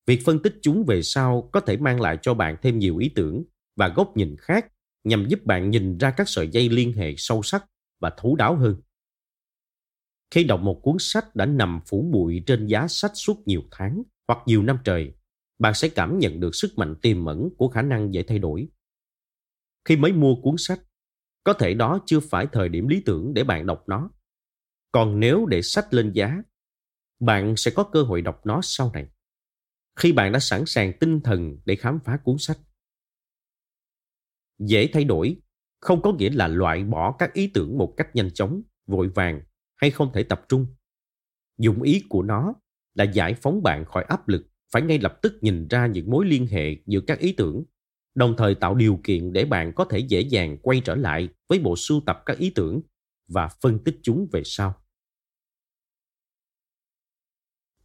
Việc 0.07 0.21
phân 0.25 0.41
tích 0.41 0.55
chúng 0.61 0.85
về 0.85 1.01
sau 1.01 1.49
có 1.53 1.59
thể 1.59 1.77
mang 1.77 2.01
lại 2.01 2.17
cho 2.21 2.33
bạn 2.33 2.55
thêm 2.61 2.79
nhiều 2.79 2.97
ý 2.97 3.09
tưởng 3.15 3.43
và 3.75 3.87
góc 3.87 4.17
nhìn 4.17 4.35
khác 4.39 4.67
nhằm 5.03 5.27
giúp 5.27 5.45
bạn 5.45 5.69
nhìn 5.69 5.97
ra 5.97 6.11
các 6.11 6.29
sợi 6.29 6.47
dây 6.47 6.69
liên 6.69 6.93
hệ 6.93 7.13
sâu 7.17 7.43
sắc 7.43 7.65
và 7.99 8.11
thấu 8.17 8.35
đáo 8.35 8.55
hơn. 8.55 8.75
Khi 10.31 10.43
đọc 10.43 10.61
một 10.61 10.79
cuốn 10.83 10.95
sách 10.99 11.35
đã 11.35 11.45
nằm 11.45 11.81
phủ 11.87 12.09
bụi 12.11 12.43
trên 12.45 12.67
giá 12.67 12.87
sách 12.87 13.11
suốt 13.15 13.47
nhiều 13.47 13.61
tháng 13.71 14.03
hoặc 14.27 14.39
nhiều 14.45 14.63
năm 14.63 14.77
trời, 14.83 15.13
bạn 15.59 15.73
sẽ 15.73 15.89
cảm 15.89 16.19
nhận 16.19 16.39
được 16.39 16.55
sức 16.55 16.77
mạnh 16.77 16.95
tiềm 17.01 17.25
ẩn 17.25 17.49
của 17.57 17.67
khả 17.67 17.81
năng 17.81 18.13
dễ 18.13 18.23
thay 18.23 18.39
đổi. 18.39 18.67
Khi 19.85 19.95
mới 19.95 20.13
mua 20.13 20.35
cuốn 20.35 20.55
sách, 20.57 20.79
có 21.43 21.53
thể 21.53 21.73
đó 21.73 21.99
chưa 22.05 22.19
phải 22.19 22.47
thời 22.51 22.69
điểm 22.69 22.87
lý 22.87 23.01
tưởng 23.05 23.33
để 23.33 23.43
bạn 23.43 23.65
đọc 23.65 23.83
nó. 23.87 24.11
Còn 24.91 25.19
nếu 25.19 25.45
để 25.45 25.61
sách 25.61 25.93
lên 25.93 26.11
giá, 26.13 26.41
bạn 27.19 27.55
sẽ 27.57 27.71
có 27.75 27.83
cơ 27.83 28.03
hội 28.03 28.21
đọc 28.21 28.45
nó 28.45 28.59
sau 28.63 28.91
này. 28.93 29.07
Khi 29.95 30.11
bạn 30.11 30.31
đã 30.31 30.39
sẵn 30.39 30.63
sàng 30.65 30.93
tinh 30.99 31.21
thần 31.21 31.57
để 31.65 31.75
khám 31.75 31.99
phá 32.05 32.17
cuốn 32.23 32.37
sách. 32.37 32.59
Dễ 34.59 34.89
thay 34.93 35.03
đổi 35.03 35.37
không 35.79 36.01
có 36.01 36.13
nghĩa 36.13 36.29
là 36.29 36.47
loại 36.47 36.83
bỏ 36.83 37.15
các 37.19 37.33
ý 37.33 37.47
tưởng 37.47 37.77
một 37.77 37.93
cách 37.97 38.15
nhanh 38.15 38.31
chóng, 38.33 38.61
vội 38.87 39.09
vàng 39.09 39.41
hay 39.75 39.91
không 39.91 40.11
thể 40.13 40.23
tập 40.23 40.45
trung. 40.49 40.65
Dụng 41.57 41.81
ý 41.81 42.03
của 42.09 42.23
nó 42.23 42.53
là 42.93 43.03
giải 43.03 43.33
phóng 43.33 43.63
bạn 43.63 43.85
khỏi 43.85 44.03
áp 44.03 44.27
lực 44.27 44.47
phải 44.71 44.81
ngay 44.81 44.99
lập 44.99 45.19
tức 45.21 45.33
nhìn 45.41 45.67
ra 45.67 45.87
những 45.87 46.09
mối 46.09 46.25
liên 46.25 46.47
hệ 46.47 46.75
giữa 46.85 46.99
các 47.07 47.19
ý 47.19 47.33
tưởng, 47.33 47.63
đồng 48.15 48.35
thời 48.37 48.55
tạo 48.55 48.75
điều 48.75 48.99
kiện 49.03 49.33
để 49.33 49.45
bạn 49.45 49.73
có 49.75 49.85
thể 49.85 49.99
dễ 49.99 50.21
dàng 50.21 50.57
quay 50.61 50.81
trở 50.85 50.95
lại 50.95 51.29
với 51.49 51.59
bộ 51.59 51.75
sưu 51.75 52.01
tập 52.05 52.23
các 52.25 52.37
ý 52.37 52.49
tưởng 52.55 52.81
và 53.27 53.47
phân 53.61 53.83
tích 53.83 53.99
chúng 54.03 54.27
về 54.31 54.41
sau. 54.45 54.78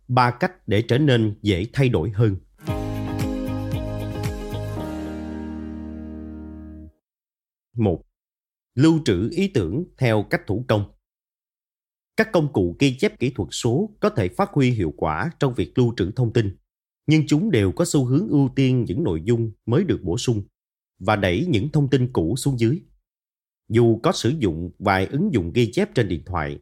Ba 0.09 0.31
cách 0.31 0.69
để 0.69 0.83
trở 0.89 0.99
nên 0.99 1.39
dễ 1.43 1.67
thay 1.73 1.89
đổi 1.89 2.11
hơn. 2.11 2.37
Một, 7.77 8.03
lưu 8.75 9.01
trữ 9.05 9.31
ý 9.31 9.49
tưởng 9.49 9.85
theo 9.99 10.27
cách 10.31 10.43
thủ 10.47 10.65
công. 10.69 10.85
Các 12.17 12.33
công 12.33 12.53
cụ 12.53 12.77
ghi 12.79 12.97
chép 12.99 13.19
kỹ 13.19 13.33
thuật 13.35 13.49
số 13.53 13.97
có 14.01 14.11
thể 14.11 14.29
phát 14.29 14.51
huy 14.53 14.71
hiệu 14.71 14.95
quả 14.97 15.31
trong 15.41 15.55
việc 15.55 15.79
lưu 15.79 15.95
trữ 15.97 16.11
thông 16.17 16.33
tin, 16.33 16.57
nhưng 17.07 17.27
chúng 17.27 17.51
đều 17.51 17.73
có 17.73 17.85
xu 17.85 18.05
hướng 18.05 18.29
ưu 18.29 18.49
tiên 18.57 18.85
những 18.85 19.05
nội 19.05 19.23
dung 19.25 19.53
mới 19.67 19.85
được 19.85 20.01
bổ 20.03 20.19
sung 20.19 20.43
và 20.99 21.17
đẩy 21.17 21.47
những 21.49 21.69
thông 21.73 21.91
tin 21.91 22.13
cũ 22.13 22.37
xuống 22.37 22.59
dưới. 22.59 22.83
Dù 23.69 24.01
có 24.03 24.13
sử 24.13 24.33
dụng 24.39 24.71
vài 24.79 25.07
ứng 25.07 25.33
dụng 25.33 25.53
ghi 25.53 25.73
chép 25.73 25.95
trên 25.95 26.09
điện 26.09 26.23
thoại, 26.27 26.59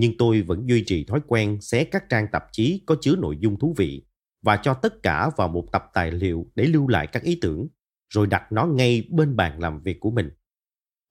nhưng 0.00 0.16
tôi 0.18 0.42
vẫn 0.42 0.68
duy 0.68 0.84
trì 0.86 1.04
thói 1.04 1.20
quen 1.26 1.60
xé 1.60 1.84
các 1.84 2.04
trang 2.08 2.26
tạp 2.32 2.44
chí 2.52 2.82
có 2.86 2.96
chứa 3.00 3.16
nội 3.16 3.36
dung 3.40 3.58
thú 3.58 3.74
vị 3.76 4.06
và 4.42 4.56
cho 4.56 4.74
tất 4.74 5.02
cả 5.02 5.30
vào 5.36 5.48
một 5.48 5.66
tập 5.72 5.84
tài 5.94 6.12
liệu 6.12 6.46
để 6.54 6.64
lưu 6.64 6.88
lại 6.88 7.06
các 7.06 7.22
ý 7.22 7.38
tưởng, 7.40 7.68
rồi 8.08 8.26
đặt 8.26 8.52
nó 8.52 8.66
ngay 8.66 9.08
bên 9.10 9.36
bàn 9.36 9.60
làm 9.60 9.82
việc 9.82 10.00
của 10.00 10.10
mình. 10.10 10.30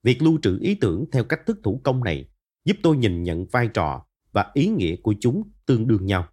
Việc 0.04 0.22
lưu 0.22 0.40
trữ 0.42 0.60
ý 0.62 0.76
tưởng 0.76 1.06
theo 1.12 1.24
cách 1.24 1.40
thức 1.46 1.60
thủ 1.64 1.82
công 1.84 2.04
này 2.04 2.30
giúp 2.66 2.78
tôi 2.84 2.98
nhìn 2.98 3.24
nhận 3.24 3.46
vai 3.46 3.68
trò 3.74 4.06
và 4.32 4.52
ý 4.54 4.68
nghĩa 4.68 4.96
của 4.96 5.14
chúng 5.20 5.52
tương 5.66 5.88
đương 5.88 6.06
nhau, 6.06 6.28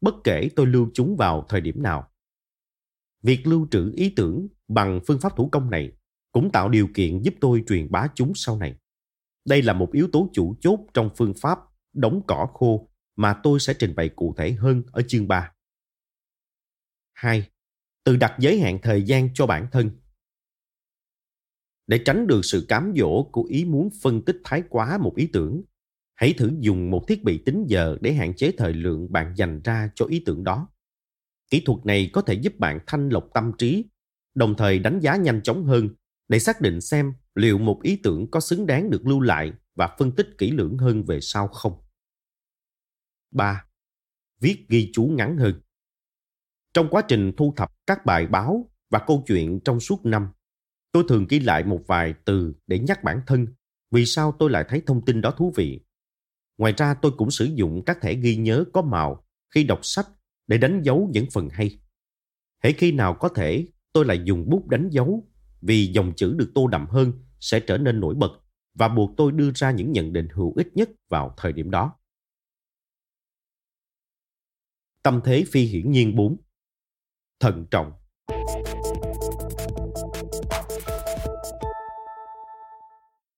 bất 0.00 0.14
kể 0.24 0.48
tôi 0.56 0.66
lưu 0.66 0.90
chúng 0.94 1.16
vào 1.16 1.46
thời 1.48 1.60
điểm 1.60 1.82
nào. 1.82 2.10
Việc 3.22 3.46
lưu 3.46 3.68
trữ 3.70 3.92
ý 3.96 4.12
tưởng 4.16 4.48
bằng 4.68 5.00
phương 5.06 5.20
pháp 5.20 5.36
thủ 5.36 5.48
công 5.52 5.70
này 5.70 5.92
cũng 6.32 6.50
tạo 6.50 6.68
điều 6.68 6.88
kiện 6.94 7.22
giúp 7.22 7.34
tôi 7.40 7.64
truyền 7.66 7.90
bá 7.90 8.06
chúng 8.14 8.32
sau 8.34 8.58
này. 8.58 8.74
Đây 9.44 9.62
là 9.62 9.72
một 9.72 9.92
yếu 9.92 10.08
tố 10.12 10.30
chủ 10.32 10.56
chốt 10.60 10.80
trong 10.94 11.10
phương 11.16 11.34
pháp 11.40 11.58
đóng 11.92 12.22
cỏ 12.26 12.48
khô 12.54 12.88
mà 13.16 13.40
tôi 13.42 13.60
sẽ 13.60 13.74
trình 13.74 13.94
bày 13.94 14.08
cụ 14.08 14.34
thể 14.36 14.52
hơn 14.52 14.82
ở 14.92 15.02
chương 15.08 15.28
3. 15.28 15.52
2. 17.12 17.48
Tự 18.04 18.16
đặt 18.16 18.36
giới 18.38 18.60
hạn 18.60 18.78
thời 18.82 19.02
gian 19.02 19.28
cho 19.34 19.46
bản 19.46 19.66
thân. 19.72 19.90
Để 21.86 22.00
tránh 22.04 22.26
được 22.26 22.44
sự 22.44 22.66
cám 22.68 22.92
dỗ 22.96 23.22
của 23.22 23.42
ý 23.42 23.64
muốn 23.64 23.88
phân 24.02 24.24
tích 24.24 24.36
thái 24.44 24.62
quá 24.68 24.98
một 24.98 25.16
ý 25.16 25.26
tưởng, 25.32 25.62
hãy 26.14 26.32
thử 26.32 26.52
dùng 26.60 26.90
một 26.90 27.04
thiết 27.08 27.24
bị 27.24 27.38
tính 27.38 27.64
giờ 27.68 27.96
để 28.00 28.12
hạn 28.12 28.36
chế 28.36 28.52
thời 28.58 28.72
lượng 28.72 29.12
bạn 29.12 29.34
dành 29.36 29.60
ra 29.62 29.90
cho 29.94 30.06
ý 30.06 30.22
tưởng 30.26 30.44
đó. 30.44 30.68
Kỹ 31.50 31.62
thuật 31.66 31.86
này 31.86 32.10
có 32.12 32.22
thể 32.22 32.34
giúp 32.34 32.58
bạn 32.58 32.78
thanh 32.86 33.08
lọc 33.08 33.28
tâm 33.34 33.52
trí, 33.58 33.84
đồng 34.34 34.54
thời 34.58 34.78
đánh 34.78 35.00
giá 35.00 35.16
nhanh 35.16 35.42
chóng 35.42 35.64
hơn 35.64 35.88
để 36.28 36.38
xác 36.38 36.60
định 36.60 36.80
xem 36.80 37.12
liệu 37.34 37.58
một 37.58 37.80
ý 37.82 37.96
tưởng 37.96 38.30
có 38.30 38.40
xứng 38.40 38.66
đáng 38.66 38.90
được 38.90 39.06
lưu 39.06 39.20
lại 39.20 39.52
và 39.80 39.96
phân 39.98 40.12
tích 40.12 40.28
kỹ 40.38 40.50
lưỡng 40.50 40.78
hơn 40.78 41.04
về 41.04 41.20
sau 41.20 41.48
không. 41.48 41.72
3. 43.30 43.64
Viết 44.40 44.66
ghi 44.68 44.90
chú 44.92 45.04
ngắn 45.04 45.36
hơn. 45.36 45.60
Trong 46.74 46.88
quá 46.90 47.02
trình 47.08 47.32
thu 47.36 47.54
thập 47.56 47.72
các 47.86 48.06
bài 48.06 48.26
báo 48.26 48.70
và 48.90 48.98
câu 49.06 49.24
chuyện 49.26 49.60
trong 49.64 49.80
suốt 49.80 50.06
năm, 50.06 50.28
tôi 50.92 51.04
thường 51.08 51.26
ghi 51.28 51.40
lại 51.40 51.64
một 51.64 51.82
vài 51.86 52.14
từ 52.24 52.54
để 52.66 52.78
nhắc 52.78 53.04
bản 53.04 53.20
thân 53.26 53.46
vì 53.90 54.06
sao 54.06 54.36
tôi 54.38 54.50
lại 54.50 54.64
thấy 54.68 54.82
thông 54.86 55.04
tin 55.04 55.20
đó 55.20 55.30
thú 55.30 55.52
vị. 55.56 55.80
Ngoài 56.58 56.74
ra 56.76 56.94
tôi 56.94 57.12
cũng 57.16 57.30
sử 57.30 57.44
dụng 57.44 57.82
các 57.86 57.98
thẻ 58.00 58.14
ghi 58.14 58.36
nhớ 58.36 58.64
có 58.72 58.82
màu 58.82 59.26
khi 59.54 59.64
đọc 59.64 59.80
sách 59.82 60.08
để 60.46 60.58
đánh 60.58 60.82
dấu 60.82 61.08
những 61.12 61.26
phần 61.32 61.48
hay. 61.48 61.80
Hễ 62.64 62.72
khi 62.72 62.92
nào 62.92 63.14
có 63.14 63.28
thể, 63.28 63.66
tôi 63.92 64.04
lại 64.04 64.20
dùng 64.24 64.50
bút 64.50 64.68
đánh 64.68 64.88
dấu 64.90 65.28
vì 65.60 65.86
dòng 65.86 66.12
chữ 66.16 66.34
được 66.38 66.50
tô 66.54 66.66
đậm 66.66 66.86
hơn 66.86 67.12
sẽ 67.40 67.60
trở 67.60 67.78
nên 67.78 68.00
nổi 68.00 68.14
bật 68.14 68.40
và 68.74 68.88
buộc 68.88 69.10
tôi 69.16 69.32
đưa 69.32 69.50
ra 69.54 69.70
những 69.70 69.92
nhận 69.92 70.12
định 70.12 70.28
hữu 70.28 70.52
ích 70.56 70.68
nhất 70.74 70.90
vào 71.08 71.34
thời 71.36 71.52
điểm 71.52 71.70
đó. 71.70 71.96
Tâm 75.02 75.20
thế 75.24 75.44
phi 75.52 75.64
hiển 75.64 75.90
nhiên 75.90 76.16
4 76.16 76.36
Thận 77.40 77.66
trọng 77.70 77.92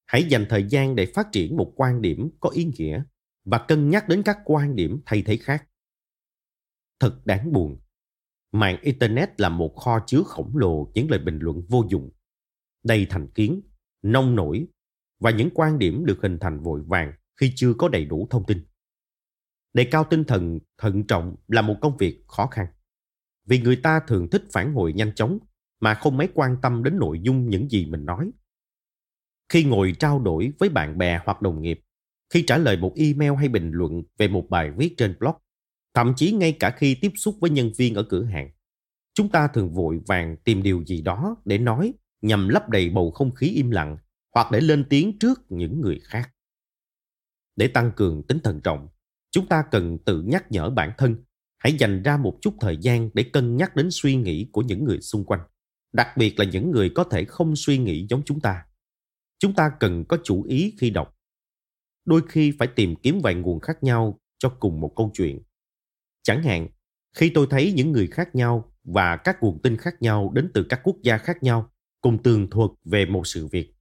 Hãy 0.05 0.23
dành 0.23 0.45
thời 0.49 0.65
gian 0.69 0.95
để 0.95 1.05
phát 1.05 1.27
triển 1.31 1.57
một 1.57 1.73
quan 1.75 2.01
điểm 2.01 2.29
có 2.39 2.49
ý 2.49 2.63
nghĩa 2.63 3.03
và 3.45 3.65
cân 3.67 3.89
nhắc 3.89 4.07
đến 4.07 4.21
các 4.25 4.37
quan 4.45 4.75
điểm 4.75 5.01
thay 5.05 5.23
thế 5.25 5.37
khác. 5.37 5.67
Thật 6.99 7.21
đáng 7.25 7.51
buồn. 7.51 7.79
Mạng 8.51 8.77
Internet 8.81 9.41
là 9.41 9.49
một 9.49 9.75
kho 9.75 9.99
chứa 10.07 10.23
khổng 10.25 10.57
lồ 10.57 10.91
những 10.93 11.11
lời 11.11 11.19
bình 11.19 11.39
luận 11.41 11.61
vô 11.69 11.85
dụng, 11.89 12.11
đầy 12.83 13.07
thành 13.09 13.27
kiến, 13.27 13.61
nông 14.01 14.35
nổi 14.35 14.67
và 15.23 15.31
những 15.31 15.49
quan 15.53 15.79
điểm 15.79 16.05
được 16.05 16.19
hình 16.21 16.39
thành 16.39 16.59
vội 16.59 16.81
vàng 16.87 17.13
khi 17.39 17.53
chưa 17.55 17.73
có 17.73 17.89
đầy 17.89 18.05
đủ 18.05 18.27
thông 18.29 18.45
tin. 18.45 18.65
Đề 19.73 19.83
cao 19.83 20.03
tinh 20.09 20.23
thần 20.23 20.59
thận 20.77 21.03
trọng 21.07 21.35
là 21.47 21.61
một 21.61 21.75
công 21.81 21.97
việc 21.97 22.23
khó 22.27 22.47
khăn. 22.47 22.67
Vì 23.45 23.59
người 23.59 23.75
ta 23.75 23.99
thường 24.07 24.29
thích 24.29 24.43
phản 24.51 24.73
hồi 24.73 24.93
nhanh 24.93 25.15
chóng 25.15 25.39
mà 25.79 25.93
không 25.93 26.17
mấy 26.17 26.27
quan 26.33 26.57
tâm 26.61 26.83
đến 26.83 26.97
nội 26.97 27.19
dung 27.23 27.49
những 27.49 27.69
gì 27.69 27.85
mình 27.85 28.05
nói. 28.05 28.31
Khi 29.49 29.63
ngồi 29.63 29.93
trao 29.99 30.19
đổi 30.19 30.53
với 30.59 30.69
bạn 30.69 30.97
bè 30.97 31.21
hoặc 31.25 31.41
đồng 31.41 31.61
nghiệp, 31.61 31.79
khi 32.33 32.43
trả 32.47 32.57
lời 32.57 32.77
một 32.77 32.93
email 32.95 33.33
hay 33.37 33.47
bình 33.47 33.71
luận 33.71 34.03
về 34.17 34.27
một 34.27 34.49
bài 34.49 34.71
viết 34.71 34.93
trên 34.97 35.15
blog, 35.19 35.35
thậm 35.93 36.13
chí 36.15 36.31
ngay 36.31 36.57
cả 36.59 36.69
khi 36.77 36.95
tiếp 37.01 37.11
xúc 37.15 37.35
với 37.41 37.49
nhân 37.49 37.71
viên 37.77 37.95
ở 37.95 38.03
cửa 38.03 38.23
hàng, 38.23 38.49
chúng 39.13 39.29
ta 39.29 39.47
thường 39.47 39.73
vội 39.73 39.99
vàng 40.07 40.37
tìm 40.43 40.63
điều 40.63 40.83
gì 40.85 41.01
đó 41.01 41.35
để 41.45 41.57
nói 41.57 41.93
nhằm 42.21 42.49
lấp 42.49 42.69
đầy 42.69 42.89
bầu 42.89 43.11
không 43.11 43.35
khí 43.35 43.47
im 43.47 43.71
lặng 43.71 43.97
hoặc 44.33 44.51
để 44.51 44.61
lên 44.61 44.85
tiếng 44.89 45.19
trước 45.19 45.41
những 45.49 45.81
người 45.81 45.99
khác. 46.03 46.29
Để 47.55 47.67
tăng 47.67 47.91
cường 47.95 48.23
tính 48.27 48.39
thận 48.43 48.61
trọng, 48.63 48.87
chúng 49.31 49.47
ta 49.47 49.63
cần 49.71 49.97
tự 50.05 50.21
nhắc 50.21 50.51
nhở 50.51 50.69
bản 50.69 50.91
thân 50.97 51.15
hãy 51.57 51.73
dành 51.73 52.03
ra 52.03 52.17
một 52.17 52.37
chút 52.41 52.53
thời 52.59 52.77
gian 52.77 53.09
để 53.13 53.23
cân 53.23 53.57
nhắc 53.57 53.75
đến 53.75 53.87
suy 53.91 54.15
nghĩ 54.15 54.49
của 54.51 54.61
những 54.61 54.83
người 54.83 55.01
xung 55.01 55.25
quanh, 55.25 55.41
đặc 55.93 56.07
biệt 56.17 56.39
là 56.39 56.45
những 56.45 56.71
người 56.71 56.89
có 56.89 57.03
thể 57.03 57.25
không 57.25 57.55
suy 57.55 57.77
nghĩ 57.77 58.07
giống 58.09 58.21
chúng 58.25 58.39
ta. 58.39 58.65
Chúng 59.39 59.55
ta 59.55 59.71
cần 59.79 60.05
có 60.05 60.17
chủ 60.23 60.43
ý 60.43 60.75
khi 60.79 60.89
đọc. 60.89 61.17
Đôi 62.05 62.21
khi 62.29 62.53
phải 62.59 62.67
tìm 62.67 62.95
kiếm 62.95 63.19
vài 63.23 63.35
nguồn 63.35 63.59
khác 63.59 63.83
nhau 63.83 64.19
cho 64.37 64.49
cùng 64.49 64.79
một 64.79 64.93
câu 64.95 65.11
chuyện. 65.13 65.41
Chẳng 66.23 66.43
hạn, 66.43 66.67
khi 67.15 67.31
tôi 67.33 67.47
thấy 67.49 67.73
những 67.73 67.91
người 67.91 68.07
khác 68.07 68.35
nhau 68.35 68.73
và 68.83 69.17
các 69.17 69.37
nguồn 69.41 69.61
tin 69.61 69.77
khác 69.77 70.01
nhau 70.01 70.31
đến 70.35 70.51
từ 70.53 70.65
các 70.69 70.79
quốc 70.83 70.97
gia 71.03 71.17
khác 71.17 71.43
nhau 71.43 71.71
cùng 72.01 72.23
tường 72.23 72.49
thuật 72.49 72.71
về 72.85 73.05
một 73.05 73.27
sự 73.27 73.47
việc, 73.47 73.73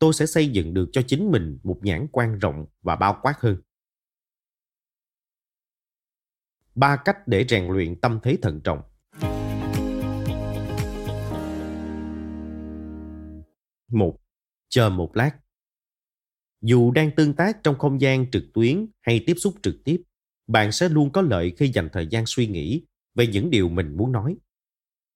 tôi 0.00 0.12
sẽ 0.12 0.26
xây 0.26 0.48
dựng 0.48 0.74
được 0.74 0.88
cho 0.92 1.02
chính 1.06 1.30
mình 1.30 1.58
một 1.62 1.78
nhãn 1.82 2.06
quan 2.12 2.38
rộng 2.38 2.66
và 2.82 2.96
bao 2.96 3.18
quát 3.22 3.34
hơn. 3.40 3.56
Ba 6.74 6.96
cách 7.04 7.16
để 7.26 7.46
rèn 7.48 7.72
luyện 7.72 8.00
tâm 8.00 8.20
thế 8.22 8.38
thận 8.42 8.60
trọng. 8.64 8.82
Một, 13.88 14.18
chờ 14.68 14.90
một 14.90 15.16
lát. 15.16 15.36
Dù 16.62 16.90
đang 16.90 17.10
tương 17.16 17.34
tác 17.34 17.62
trong 17.62 17.78
không 17.78 18.00
gian 18.00 18.30
trực 18.30 18.44
tuyến 18.54 18.86
hay 19.00 19.24
tiếp 19.26 19.34
xúc 19.34 19.54
trực 19.62 19.76
tiếp, 19.84 20.02
bạn 20.46 20.72
sẽ 20.72 20.88
luôn 20.88 21.12
có 21.12 21.22
lợi 21.22 21.52
khi 21.56 21.68
dành 21.68 21.88
thời 21.92 22.06
gian 22.06 22.26
suy 22.26 22.46
nghĩ 22.46 22.86
về 23.14 23.26
những 23.26 23.50
điều 23.50 23.68
mình 23.68 23.96
muốn 23.96 24.12
nói. 24.12 24.36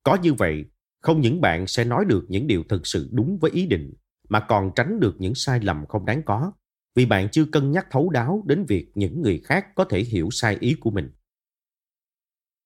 Có 0.03 0.19
như 0.23 0.35
vậy, 0.35 0.65
không 1.01 1.21
những 1.21 1.41
bạn 1.41 1.67
sẽ 1.67 1.85
nói 1.85 2.05
được 2.05 2.27
những 2.29 2.47
điều 2.47 2.65
thực 2.69 2.87
sự 2.87 3.09
đúng 3.13 3.39
với 3.41 3.51
ý 3.51 3.67
định, 3.67 3.95
mà 4.35 4.41
còn 4.49 4.71
tránh 4.77 5.01
được 5.01 5.17
những 5.19 5.35
sai 5.35 5.61
lầm 5.61 5.87
không 5.87 6.07
đáng 6.07 6.23
có, 6.23 6.53
vì 6.95 7.07
bạn 7.07 7.29
chưa 7.33 7.45
cân 7.53 7.73
nhắc 7.73 7.87
thấu 7.91 8.11
đáo 8.11 8.43
đến 8.47 8.65
việc 8.69 8.91
những 8.95 9.23
người 9.23 9.41
khác 9.45 9.67
có 9.75 9.85
thể 9.85 10.01
hiểu 10.01 10.29
sai 10.33 10.57
ý 10.61 10.77
của 10.81 10.91
mình. 10.91 11.11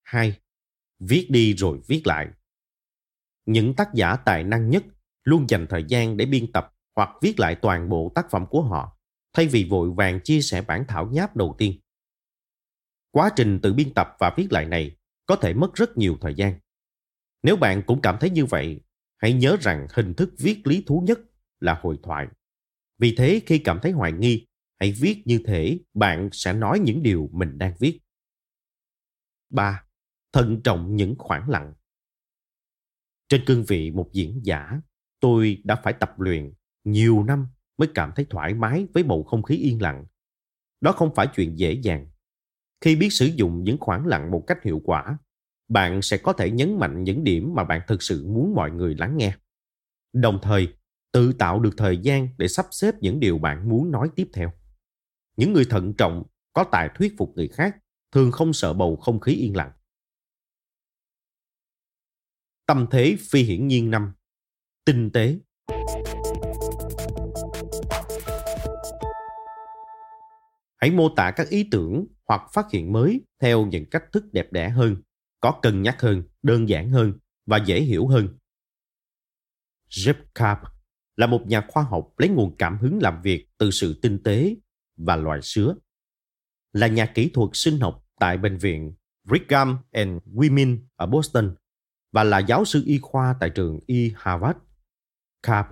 2. 0.03 0.39
Viết 0.99 1.27
đi 1.31 1.55
rồi 1.55 1.81
viết 1.89 2.03
lại. 2.07 2.29
Những 3.47 3.75
tác 3.75 3.95
giả 3.95 4.17
tài 4.17 4.45
năng 4.45 4.71
nhất 4.71 4.85
luôn 5.25 5.47
dành 5.49 5.67
thời 5.71 5.85
gian 5.89 6.17
để 6.17 6.27
biên 6.27 6.53
tập 6.53 6.75
hoặc 6.97 7.11
viết 7.23 7.41
lại 7.41 7.55
toàn 7.55 7.89
bộ 7.89 8.13
tác 8.15 8.31
phẩm 8.31 8.47
của 8.51 8.63
họ, 8.63 8.99
thay 9.33 9.47
vì 9.47 9.65
vội 9.71 9.91
vàng 9.91 10.21
chia 10.25 10.41
sẻ 10.41 10.63
bản 10.63 10.85
thảo 10.89 11.07
nháp 11.13 11.37
đầu 11.37 11.55
tiên. 11.59 11.81
Quá 13.11 13.31
trình 13.37 13.61
tự 13.63 13.75
biên 13.75 13.95
tập 13.95 14.17
và 14.19 14.35
viết 14.37 14.53
lại 14.53 14.67
này 14.67 14.97
có 15.27 15.37
thể 15.37 15.55
mất 15.55 15.75
rất 15.75 15.99
nhiều 15.99 16.17
thời 16.21 16.35
gian. 16.35 16.61
Nếu 17.43 17.57
bạn 17.57 17.83
cũng 17.87 18.01
cảm 18.01 18.17
thấy 18.21 18.31
như 18.31 18.45
vậy, 18.45 18.81
hãy 19.17 19.33
nhớ 19.33 19.57
rằng 19.61 19.87
hình 19.93 20.15
thức 20.15 20.31
viết 20.39 20.67
lý 20.67 20.85
thú 20.87 21.03
nhất 21.07 21.21
là 21.61 21.79
hội 21.83 21.99
thoại. 22.03 22.27
Vì 22.99 23.15
thế 23.19 23.41
khi 23.47 23.59
cảm 23.59 23.79
thấy 23.83 23.93
hoài 23.93 24.13
nghi, 24.13 24.47
hãy 24.81 24.93
viết 24.93 25.23
như 25.25 25.41
thể 25.47 25.81
bạn 25.95 26.29
sẽ 26.33 26.53
nói 26.53 26.79
những 26.79 27.03
điều 27.03 27.31
mình 27.33 27.59
đang 27.59 27.75
viết. 27.79 28.01
3. 29.51 29.85
Thận 30.33 30.61
trọng 30.65 30.97
những 30.97 31.15
khoảng 31.19 31.51
lặng. 31.51 31.75
Trên 33.29 33.45
cương 33.47 33.65
vị 33.65 33.91
một 33.91 34.11
diễn 34.13 34.41
giả, 34.45 34.81
tôi 35.21 35.63
đã 35.65 35.81
phải 35.85 35.93
tập 35.93 36.21
luyện 36.21 36.53
nhiều 36.85 37.25
năm 37.25 37.47
mới 37.79 37.89
cảm 37.95 38.13
thấy 38.17 38.27
thoải 38.31 38.55
mái 38.55 38.87
với 38.95 39.03
bầu 39.03 39.25
không 39.25 39.43
khí 39.43 39.57
yên 39.57 39.83
lặng. 39.83 40.07
Đó 40.81 40.93
không 40.93 41.15
phải 41.15 41.27
chuyện 41.35 41.59
dễ 41.59 41.73
dàng. 41.73 42.07
Khi 42.81 42.97
biết 42.97 43.09
sử 43.11 43.27
dụng 43.27 43.65
những 43.65 43.79
khoảng 43.81 44.07
lặng 44.07 44.31
một 44.31 44.45
cách 44.47 44.63
hiệu 44.63 44.81
quả, 44.85 45.19
bạn 45.69 46.03
sẽ 46.03 46.17
có 46.17 46.33
thể 46.33 46.51
nhấn 46.51 46.79
mạnh 46.79 47.05
những 47.05 47.25
điểm 47.25 47.55
mà 47.55 47.65
bạn 47.65 47.81
thực 47.89 48.03
sự 48.03 48.27
muốn 48.27 48.55
mọi 48.55 48.71
người 48.71 48.95
lắng 48.95 49.17
nghe. 49.17 49.37
Đồng 50.13 50.39
thời, 50.43 50.78
tự 51.13 51.33
tạo 51.33 51.61
được 51.61 51.75
thời 51.77 51.99
gian 51.99 52.29
để 52.39 52.49
sắp 52.49 52.67
xếp 52.71 52.95
những 53.01 53.21
điều 53.21 53.39
bạn 53.39 53.69
muốn 53.69 53.91
nói 53.91 54.11
tiếp 54.17 54.29
theo. 54.33 54.53
Những 55.37 55.53
người 55.53 55.65
thận 55.71 55.95
trọng, 55.99 56.23
có 56.53 56.65
tài 56.73 56.89
thuyết 56.95 57.15
phục 57.19 57.33
người 57.37 57.49
khác, 57.49 57.77
thường 58.13 58.33
không 58.33 58.53
sợ 58.53 58.73
bầu 58.73 58.97
không 58.97 59.21
khí 59.21 59.33
yên 59.33 59.57
lặng. 59.57 59.73
Tâm 62.67 62.87
thế 62.91 63.17
phi 63.31 63.43
hiển 63.43 63.67
nhiên 63.67 63.91
năm 63.91 64.13
Tinh 64.85 65.11
tế 65.11 65.39
Hãy 70.77 70.91
mô 70.91 71.09
tả 71.17 71.33
các 71.37 71.49
ý 71.49 71.69
tưởng 71.71 72.07
hoặc 72.29 72.43
phát 72.53 72.67
hiện 72.73 72.93
mới 72.93 73.21
theo 73.41 73.67
những 73.67 73.91
cách 73.91 74.05
thức 74.13 74.25
đẹp 74.33 74.53
đẽ 74.53 74.69
hơn, 74.69 74.97
có 75.41 75.59
cân 75.63 75.83
nhắc 75.83 76.01
hơn, 76.01 76.23
đơn 76.43 76.69
giản 76.69 76.91
hơn 76.91 77.19
và 77.47 77.57
dễ 77.67 77.81
hiểu 77.81 78.07
hơn. 78.07 78.39
Jeff 79.91 80.15
Carp 80.35 80.59
là 81.19 81.27
một 81.27 81.47
nhà 81.47 81.65
khoa 81.69 81.83
học 81.83 82.15
lấy 82.19 82.29
nguồn 82.29 82.57
cảm 82.57 82.79
hứng 82.79 82.99
làm 83.03 83.23
việc 83.23 83.49
từ 83.59 83.71
sự 83.71 83.99
tinh 84.03 84.23
tế 84.23 84.57
và 84.97 85.17
loài 85.17 85.43
sứa. 85.43 85.75
Là 86.73 86.87
nhà 86.87 87.07
kỹ 87.07 87.31
thuật 87.35 87.51
sinh 87.53 87.81
học 87.81 88.05
tại 88.21 88.39
bệnh 88.39 88.59
viện 88.59 88.95
Brigham 89.25 89.79
and 89.93 90.11
Women 90.35 90.79
ở 90.97 91.07
Boston 91.07 91.55
và 92.13 92.25
là 92.25 92.39
giáo 92.39 92.65
sư 92.65 92.83
y 92.87 92.99
khoa 92.99 93.37
tại 93.41 93.51
trường 93.51 93.81
y 93.87 94.13
Harvard. 94.17 94.59
Carp 95.43 95.67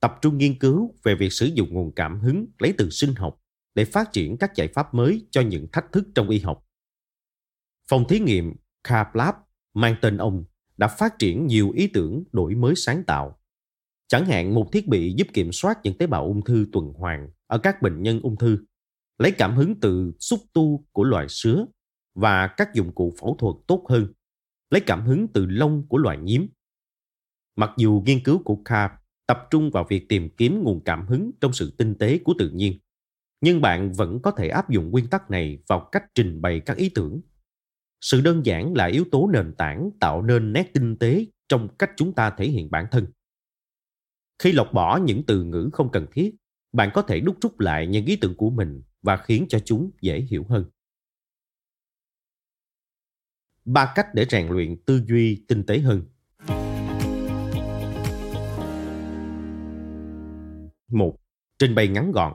tập 0.00 0.18
trung 0.22 0.38
nghiên 0.38 0.58
cứu 0.58 0.94
về 1.02 1.14
việc 1.14 1.32
sử 1.32 1.46
dụng 1.46 1.74
nguồn 1.74 1.92
cảm 1.94 2.20
hứng 2.20 2.46
lấy 2.58 2.74
từ 2.78 2.90
sinh 2.90 3.14
học 3.14 3.42
để 3.74 3.84
phát 3.84 4.12
triển 4.12 4.36
các 4.36 4.52
giải 4.56 4.68
pháp 4.68 4.94
mới 4.94 5.26
cho 5.30 5.40
những 5.40 5.66
thách 5.72 5.92
thức 5.92 6.08
trong 6.14 6.28
y 6.28 6.38
học. 6.38 6.66
Phòng 7.88 8.04
thí 8.08 8.18
nghiệm 8.18 8.54
Carp 8.84 9.14
Lab 9.14 9.34
mang 9.74 9.96
tên 10.02 10.16
ông 10.16 10.44
đã 10.76 10.88
phát 10.88 11.18
triển 11.18 11.46
nhiều 11.46 11.70
ý 11.70 11.86
tưởng 11.86 12.24
đổi 12.32 12.54
mới 12.54 12.74
sáng 12.76 13.04
tạo 13.04 13.41
Chẳng 14.12 14.26
hạn 14.26 14.54
một 14.54 14.72
thiết 14.72 14.88
bị 14.88 15.14
giúp 15.16 15.26
kiểm 15.32 15.52
soát 15.52 15.78
những 15.82 15.98
tế 15.98 16.06
bào 16.06 16.24
ung 16.24 16.44
thư 16.44 16.66
tuần 16.72 16.92
hoàn 16.92 17.28
ở 17.46 17.58
các 17.58 17.82
bệnh 17.82 18.02
nhân 18.02 18.20
ung 18.22 18.36
thư, 18.36 18.58
lấy 19.18 19.32
cảm 19.32 19.56
hứng 19.56 19.80
từ 19.80 20.12
xúc 20.20 20.40
tu 20.52 20.86
của 20.92 21.04
loài 21.04 21.26
sứa 21.28 21.66
và 22.14 22.46
các 22.46 22.74
dụng 22.74 22.94
cụ 22.94 23.14
phẫu 23.20 23.36
thuật 23.38 23.54
tốt 23.66 23.84
hơn, 23.88 24.12
lấy 24.70 24.80
cảm 24.80 25.06
hứng 25.06 25.28
từ 25.28 25.46
lông 25.46 25.88
của 25.88 25.98
loài 25.98 26.18
nhím. 26.18 26.48
Mặc 27.56 27.70
dù 27.76 28.02
nghiên 28.06 28.24
cứu 28.24 28.42
của 28.44 28.56
Carp 28.64 28.90
tập 29.26 29.46
trung 29.50 29.70
vào 29.70 29.86
việc 29.88 30.08
tìm 30.08 30.28
kiếm 30.36 30.62
nguồn 30.62 30.84
cảm 30.84 31.06
hứng 31.06 31.30
trong 31.40 31.52
sự 31.52 31.74
tinh 31.78 31.94
tế 31.94 32.18
của 32.18 32.34
tự 32.38 32.50
nhiên, 32.50 32.78
nhưng 33.40 33.60
bạn 33.60 33.92
vẫn 33.92 34.22
có 34.22 34.30
thể 34.30 34.48
áp 34.48 34.70
dụng 34.70 34.90
nguyên 34.90 35.06
tắc 35.06 35.30
này 35.30 35.58
vào 35.68 35.88
cách 35.92 36.04
trình 36.14 36.42
bày 36.42 36.60
các 36.60 36.76
ý 36.76 36.90
tưởng. 36.94 37.20
Sự 38.00 38.20
đơn 38.20 38.46
giản 38.46 38.74
là 38.74 38.84
yếu 38.84 39.04
tố 39.12 39.30
nền 39.32 39.54
tảng 39.58 39.90
tạo 40.00 40.22
nên 40.22 40.52
nét 40.52 40.70
tinh 40.74 40.96
tế 40.96 41.26
trong 41.48 41.68
cách 41.78 41.90
chúng 41.96 42.14
ta 42.14 42.30
thể 42.30 42.48
hiện 42.48 42.70
bản 42.70 42.86
thân. 42.90 43.06
Khi 44.38 44.52
lọc 44.52 44.72
bỏ 44.72 44.96
những 44.96 45.22
từ 45.26 45.44
ngữ 45.44 45.70
không 45.72 45.90
cần 45.92 46.06
thiết, 46.12 46.34
bạn 46.72 46.90
có 46.94 47.02
thể 47.02 47.20
đúc 47.20 47.36
rút 47.42 47.60
lại 47.60 47.86
những 47.86 48.06
ý 48.06 48.16
tưởng 48.16 48.36
của 48.36 48.50
mình 48.50 48.82
và 49.02 49.16
khiến 49.16 49.46
cho 49.48 49.58
chúng 49.58 49.90
dễ 50.00 50.20
hiểu 50.20 50.46
hơn. 50.48 50.64
Ba 53.64 53.92
cách 53.94 54.06
để 54.14 54.26
rèn 54.30 54.48
luyện 54.48 54.82
tư 54.86 55.02
duy 55.08 55.44
tinh 55.48 55.66
tế 55.66 55.78
hơn. 55.78 56.02
Một, 60.88 61.18
trình 61.58 61.74
bày 61.74 61.88
ngắn 61.88 62.12
gọn. 62.12 62.32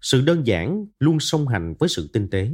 Sự 0.00 0.22
đơn 0.26 0.46
giản 0.46 0.86
luôn 0.98 1.20
song 1.20 1.48
hành 1.48 1.74
với 1.78 1.88
sự 1.88 2.10
tinh 2.12 2.30
tế. 2.30 2.50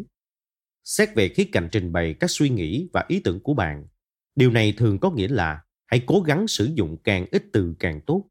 Xét 0.85 1.09
về 1.17 1.29
khía 1.29 1.49
cạnh 1.53 1.69
trình 1.73 1.93
bày 1.93 2.15
các 2.21 2.31
suy 2.31 2.49
nghĩ 2.49 2.89
và 2.93 3.05
ý 3.09 3.21
tưởng 3.25 3.41
của 3.43 3.55
bạn, 3.55 3.87
điều 4.35 4.51
này 4.51 4.75
thường 4.77 4.99
có 4.99 5.11
nghĩa 5.11 5.29
là 5.29 5.63
hãy 5.91 6.05
cố 6.07 6.21
gắng 6.21 6.49
sử 6.49 6.71
dụng 6.75 6.97
càng 7.05 7.27
ít 7.31 7.45
từ 7.53 7.75
càng 7.79 8.01
tốt. 8.07 8.29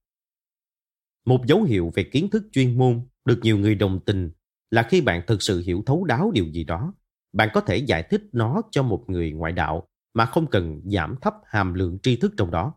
Một 1.26 1.46
dấu 1.48 1.64
hiệu 1.64 1.92
về 1.96 2.04
kiến 2.04 2.30
thức 2.30 2.44
chuyên 2.52 2.78
môn 2.78 3.08
được 3.26 3.40
nhiều 3.42 3.58
người 3.58 3.76
đồng 3.76 4.00
tình 4.06 4.32
là 4.72 4.88
khi 4.90 5.02
bạn 5.02 5.22
thực 5.28 5.42
sự 5.42 5.64
hiểu 5.66 5.84
thấu 5.86 6.06
đáo 6.06 6.32
điều 6.32 6.46
gì 6.46 6.64
đó, 6.64 6.94
bạn 7.34 7.50
có 7.54 7.62
thể 7.62 7.78
giải 7.78 8.04
thích 8.10 8.22
nó 8.32 8.62
cho 8.72 8.84
một 8.84 9.06
người 9.08 9.32
ngoại 9.32 9.54
đạo 9.54 9.88
mà 10.14 10.26
không 10.26 10.48
cần 10.48 10.82
giảm 10.86 11.16
thấp 11.22 11.34
hàm 11.46 11.74
lượng 11.74 12.00
tri 12.04 12.16
thức 12.16 12.34
trong 12.38 12.52
đó. 12.52 12.74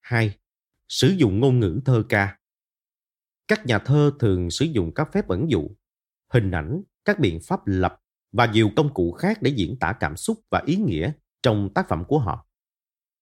2. 0.00 0.38
Sử 0.88 1.08
dụng 1.08 1.40
ngôn 1.40 1.60
ngữ 1.60 1.80
thơ 1.84 2.04
ca. 2.08 2.38
Các 3.48 3.66
nhà 3.66 3.78
thơ 3.78 4.12
thường 4.18 4.50
sử 4.50 4.64
dụng 4.64 4.92
các 4.94 5.08
phép 5.12 5.28
ẩn 5.28 5.50
dụ, 5.50 5.70
hình 6.32 6.50
ảnh, 6.50 6.82
các 7.04 7.18
biện 7.18 7.38
pháp 7.42 7.66
lập 7.66 8.00
và 8.32 8.46
nhiều 8.46 8.70
công 8.76 8.94
cụ 8.94 9.12
khác 9.12 9.42
để 9.42 9.50
diễn 9.50 9.76
tả 9.80 9.92
cảm 10.00 10.16
xúc 10.16 10.40
và 10.50 10.62
ý 10.66 10.76
nghĩa 10.76 11.12
trong 11.42 11.70
tác 11.74 11.88
phẩm 11.88 12.04
của 12.08 12.18
họ. 12.18 12.46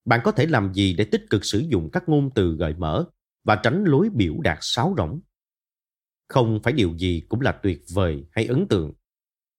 Bạn 0.05 0.21
có 0.25 0.33
thể 0.33 0.47
làm 0.47 0.75
gì 0.75 0.95
để 0.95 1.05
tích 1.05 1.25
cực 1.31 1.45
sử 1.45 1.59
dụng 1.59 1.91
các 1.93 2.09
ngôn 2.09 2.31
từ 2.35 2.57
gợi 2.57 2.75
mở 2.75 3.05
và 3.45 3.57
tránh 3.63 3.85
lối 3.85 4.09
biểu 4.11 4.41
đạt 4.41 4.59
sáo 4.61 4.95
rỗng? 4.99 5.21
Không 6.29 6.61
phải 6.63 6.73
điều 6.73 6.97
gì 6.99 7.23
cũng 7.29 7.41
là 7.41 7.53
tuyệt 7.63 7.81
vời 7.95 8.25
hay 8.31 8.47
ấn 8.47 8.67
tượng, 8.69 8.93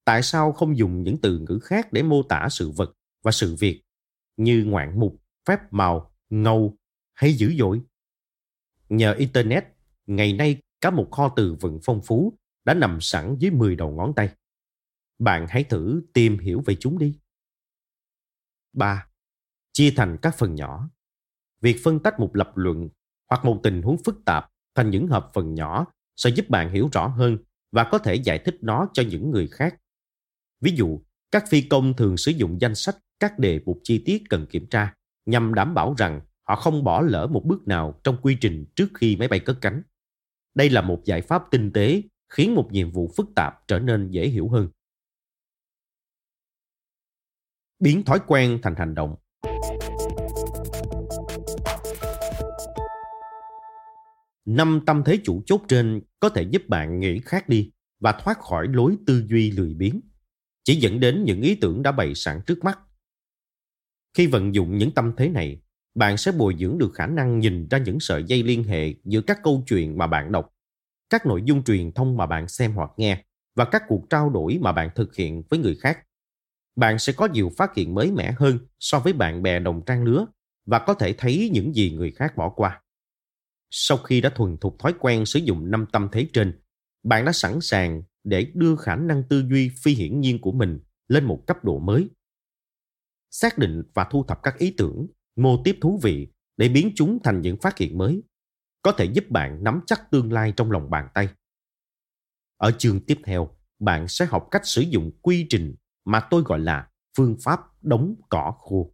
tại 0.06 0.24
sao 0.24 0.52
không 0.52 0.78
dùng 0.78 1.04
những 1.04 1.18
từ 1.22 1.40
ngữ 1.40 1.60
khác 1.64 1.94
để 1.94 2.04
mô 2.04 2.24
tả 2.24 2.48
sự 2.50 2.72
vật 2.72 2.94
và 3.24 3.32
sự 3.32 3.56
việc 3.60 3.82
như 4.38 4.66
ngoạn 4.68 5.00
mục, 5.00 5.22
phép 5.48 5.60
màu, 5.72 6.16
ngầu 6.30 6.78
hay 7.14 7.34
dữ 7.34 7.54
dội? 7.60 7.82
Nhờ 8.90 9.14
Internet, 9.14 9.64
ngày 10.06 10.34
nay 10.34 10.62
cả 10.82 10.90
một 10.90 11.08
kho 11.12 11.34
từ 11.36 11.56
vựng 11.62 11.80
phong 11.84 12.02
phú 12.02 12.38
đã 12.66 12.74
nằm 12.74 12.98
sẵn 13.02 13.36
dưới 13.40 13.52
10 13.52 13.76
đầu 13.76 13.92
ngón 13.92 14.14
tay. 14.16 14.30
Bạn 15.20 15.46
hãy 15.50 15.64
thử 15.64 16.02
tìm 16.14 16.40
hiểu 16.40 16.62
về 16.66 16.76
chúng 16.80 16.98
đi. 16.98 17.20
3. 18.74 19.08
Chia 19.74 19.94
thành 19.96 20.18
các 20.22 20.36
phần 20.38 20.56
nhỏ. 20.56 20.90
Việc 21.62 21.78
phân 21.84 22.00
tách 22.00 22.20
một 22.20 22.36
lập 22.36 22.52
luận 22.56 22.90
hoặc 23.30 23.46
một 23.46 23.60
tình 23.64 23.82
huống 23.82 23.98
phức 24.04 24.26
tạp 24.26 24.50
thành 24.76 24.90
những 24.90 25.08
hợp 25.08 25.32
phần 25.34 25.54
nhỏ 25.54 25.86
sẽ 26.16 26.30
giúp 26.30 26.50
bạn 26.50 26.74
hiểu 26.74 26.90
rõ 26.92 27.08
hơn 27.08 27.38
và 27.72 27.90
có 27.92 27.98
thể 27.98 28.16
giải 28.16 28.40
thích 28.40 28.58
nó 28.62 28.88
cho 28.94 29.04
những 29.04 29.32
người 29.32 29.48
khác. 29.48 29.76
Ví 30.62 30.72
dụ, 30.76 31.00
các 31.32 31.44
phi 31.50 31.62
công 31.62 31.94
thường 31.94 32.18
sử 32.18 32.32
dụng 32.32 32.62
danh 32.62 32.76
sách 32.76 32.98
các 33.20 33.40
đề 33.40 33.62
mục 33.66 33.80
chi 33.84 34.04
tiết 34.06 34.24
cần 34.30 34.46
kiểm 34.46 34.68
tra 34.68 34.94
nhằm 35.26 35.54
đảm 35.54 35.74
bảo 35.74 35.96
rằng 35.98 36.22
họ 36.44 36.56
không 36.56 36.84
bỏ 36.84 37.02
lỡ 37.02 37.28
một 37.28 37.44
bước 37.46 37.68
nào 37.68 38.00
trong 38.04 38.18
quy 38.22 38.38
trình 38.42 38.66
trước 38.76 38.88
khi 38.94 39.16
máy 39.16 39.28
bay 39.28 39.40
cất 39.40 39.58
cánh. 39.62 39.82
Đây 40.56 40.70
là 40.70 40.82
một 40.82 41.02
giải 41.06 41.22
pháp 41.22 41.44
tinh 41.52 41.72
tế 41.74 42.02
khiến 42.30 42.56
một 42.56 42.70
nhiệm 42.72 42.92
vụ 42.92 43.12
phức 43.18 43.28
tạp 43.36 43.68
trở 43.68 43.80
nên 43.80 44.12
dễ 44.12 44.28
hiểu 44.28 44.50
hơn. 44.50 44.70
Biến 47.80 48.04
thói 48.04 48.20
quen 48.28 48.60
thành 48.64 48.76
hành 48.76 48.96
động 48.96 49.16
Năm 54.46 54.82
tâm 54.86 55.04
thế 55.06 55.20
chủ 55.24 55.44
chốt 55.46 55.62
trên 55.68 56.02
có 56.20 56.30
thể 56.30 56.42
giúp 56.42 56.62
bạn 56.68 57.00
nghĩ 57.00 57.20
khác 57.20 57.50
đi 57.50 57.72
và 58.00 58.12
thoát 58.12 58.40
khỏi 58.40 58.68
lối 58.68 58.98
tư 59.08 59.24
duy 59.30 59.52
lười 59.52 59.74
biếng, 59.74 60.02
chỉ 60.64 60.76
dẫn 60.76 61.00
đến 61.00 61.24
những 61.24 61.42
ý 61.42 61.56
tưởng 61.56 61.84
đã 61.84 61.92
bày 61.92 62.16
sẵn 62.16 62.42
trước 62.46 62.64
mắt. 62.64 62.80
Khi 64.14 64.28
vận 64.28 64.56
dụng 64.56 64.78
những 64.78 64.92
tâm 64.92 65.14
thế 65.18 65.30
này, 65.30 65.62
bạn 65.96 66.18
sẽ 66.18 66.32
bồi 66.32 66.56
dưỡng 66.60 66.78
được 66.78 66.94
khả 66.94 67.08
năng 67.08 67.40
nhìn 67.40 67.68
ra 67.68 67.78
những 67.78 68.00
sợi 68.00 68.24
dây 68.24 68.44
liên 68.44 68.64
hệ 68.64 68.94
giữa 69.04 69.22
các 69.22 69.40
câu 69.44 69.64
chuyện 69.68 69.98
mà 69.98 70.08
bạn 70.08 70.32
đọc, 70.32 70.50
các 71.10 71.26
nội 71.26 71.42
dung 71.46 71.64
truyền 71.64 71.92
thông 71.92 72.18
mà 72.18 72.26
bạn 72.26 72.48
xem 72.48 72.74
hoặc 72.74 72.92
nghe 72.98 73.24
và 73.56 73.66
các 73.66 73.84
cuộc 73.88 74.10
trao 74.10 74.30
đổi 74.30 74.60
mà 74.62 74.72
bạn 74.72 74.90
thực 74.96 75.16
hiện 75.16 75.44
với 75.50 75.60
người 75.60 75.76
khác. 75.76 76.00
Bạn 76.76 77.00
sẽ 77.00 77.14
có 77.14 77.28
nhiều 77.28 77.52
phát 77.58 77.76
hiện 77.76 77.96
mới 77.96 78.12
mẻ 78.12 78.32
hơn 78.32 78.60
so 78.80 79.00
với 79.00 79.14
bạn 79.14 79.44
bè 79.44 79.60
đồng 79.60 79.86
trang 79.86 80.04
lứa 80.04 80.26
và 80.66 80.80
có 80.80 80.94
thể 80.94 81.14
thấy 81.18 81.50
những 81.54 81.74
gì 81.74 81.92
người 81.92 82.12
khác 82.12 82.38
bỏ 82.38 82.50
qua. 82.50 82.82
Sau 83.70 83.98
khi 83.98 84.22
đã 84.22 84.30
thuần 84.30 84.58
thục 84.58 84.80
thói 84.80 84.94
quen 85.00 85.26
sử 85.26 85.40
dụng 85.40 85.72
năm 85.72 85.86
tâm 85.92 86.10
thế 86.12 86.28
trên, 86.34 86.62
bạn 87.04 87.26
đã 87.26 87.32
sẵn 87.32 87.62
sàng 87.62 88.04
để 88.24 88.52
đưa 88.54 88.76
khả 88.76 88.96
năng 88.96 89.24
tư 89.30 89.44
duy 89.50 89.72
phi 89.84 89.94
hiển 89.94 90.20
nhiên 90.20 90.42
của 90.42 90.52
mình 90.52 90.80
lên 91.08 91.26
một 91.26 91.44
cấp 91.48 91.66
độ 91.66 91.80
mới. 91.80 92.10
Xác 93.32 93.58
định 93.58 93.84
và 93.94 94.08
thu 94.12 94.24
thập 94.24 94.44
các 94.44 94.58
ý 94.58 94.74
tưởng, 94.78 95.08
mô 95.36 95.62
tiếp 95.64 95.78
thú 95.82 96.00
vị 96.04 96.28
để 96.58 96.70
biến 96.70 96.92
chúng 96.96 97.20
thành 97.24 97.42
những 97.42 97.58
phát 97.58 97.78
hiện 97.78 97.98
mới, 97.98 98.24
có 98.82 98.92
thể 98.92 99.06
giúp 99.06 99.30
bạn 99.30 99.64
nắm 99.64 99.82
chắc 99.86 100.12
tương 100.12 100.34
lai 100.34 100.54
trong 100.58 100.72
lòng 100.72 100.90
bàn 100.90 101.08
tay. 101.14 101.30
Ở 102.58 102.72
chương 102.72 103.00
tiếp 103.00 103.18
theo, 103.24 103.58
bạn 103.80 104.08
sẽ 104.08 104.26
học 104.26 104.48
cách 104.52 104.62
sử 104.66 104.82
dụng 104.82 105.12
quy 105.22 105.46
trình 105.50 105.76
mà 106.06 106.20
tôi 106.20 106.42
gọi 106.46 106.60
là 106.60 106.88
phương 107.18 107.36
pháp 107.44 107.60
đóng 107.82 108.16
cỏ 108.30 108.54
khô. 108.60 108.90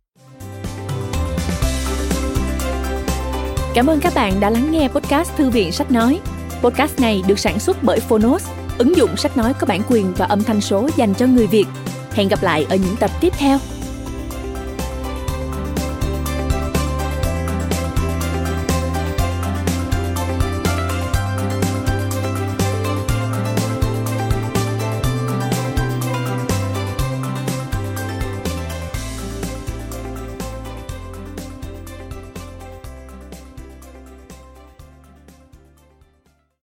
Cảm 3.73 3.87
ơn 3.87 3.99
các 3.99 4.13
bạn 4.15 4.39
đã 4.39 4.49
lắng 4.49 4.71
nghe 4.71 4.87
podcast 4.87 5.35
Thư 5.35 5.49
viện 5.49 5.71
Sách 5.71 5.91
Nói. 5.91 6.19
Podcast 6.61 6.99
này 6.99 7.23
được 7.27 7.39
sản 7.39 7.59
xuất 7.59 7.77
bởi 7.83 7.99
Phonos, 7.99 8.49
ứng 8.77 8.95
dụng 8.95 9.17
sách 9.17 9.37
nói 9.37 9.53
có 9.59 9.67
bản 9.67 9.81
quyền 9.89 10.13
và 10.17 10.25
âm 10.25 10.43
thanh 10.43 10.61
số 10.61 10.89
dành 10.95 11.13
cho 11.13 11.27
người 11.27 11.47
Việt. 11.47 11.65
Hẹn 12.11 12.27
gặp 12.27 12.39
lại 12.41 12.65
ở 12.69 12.75
những 12.75 12.95
tập 12.99 13.11
tiếp 13.21 13.33
theo. 13.37 13.57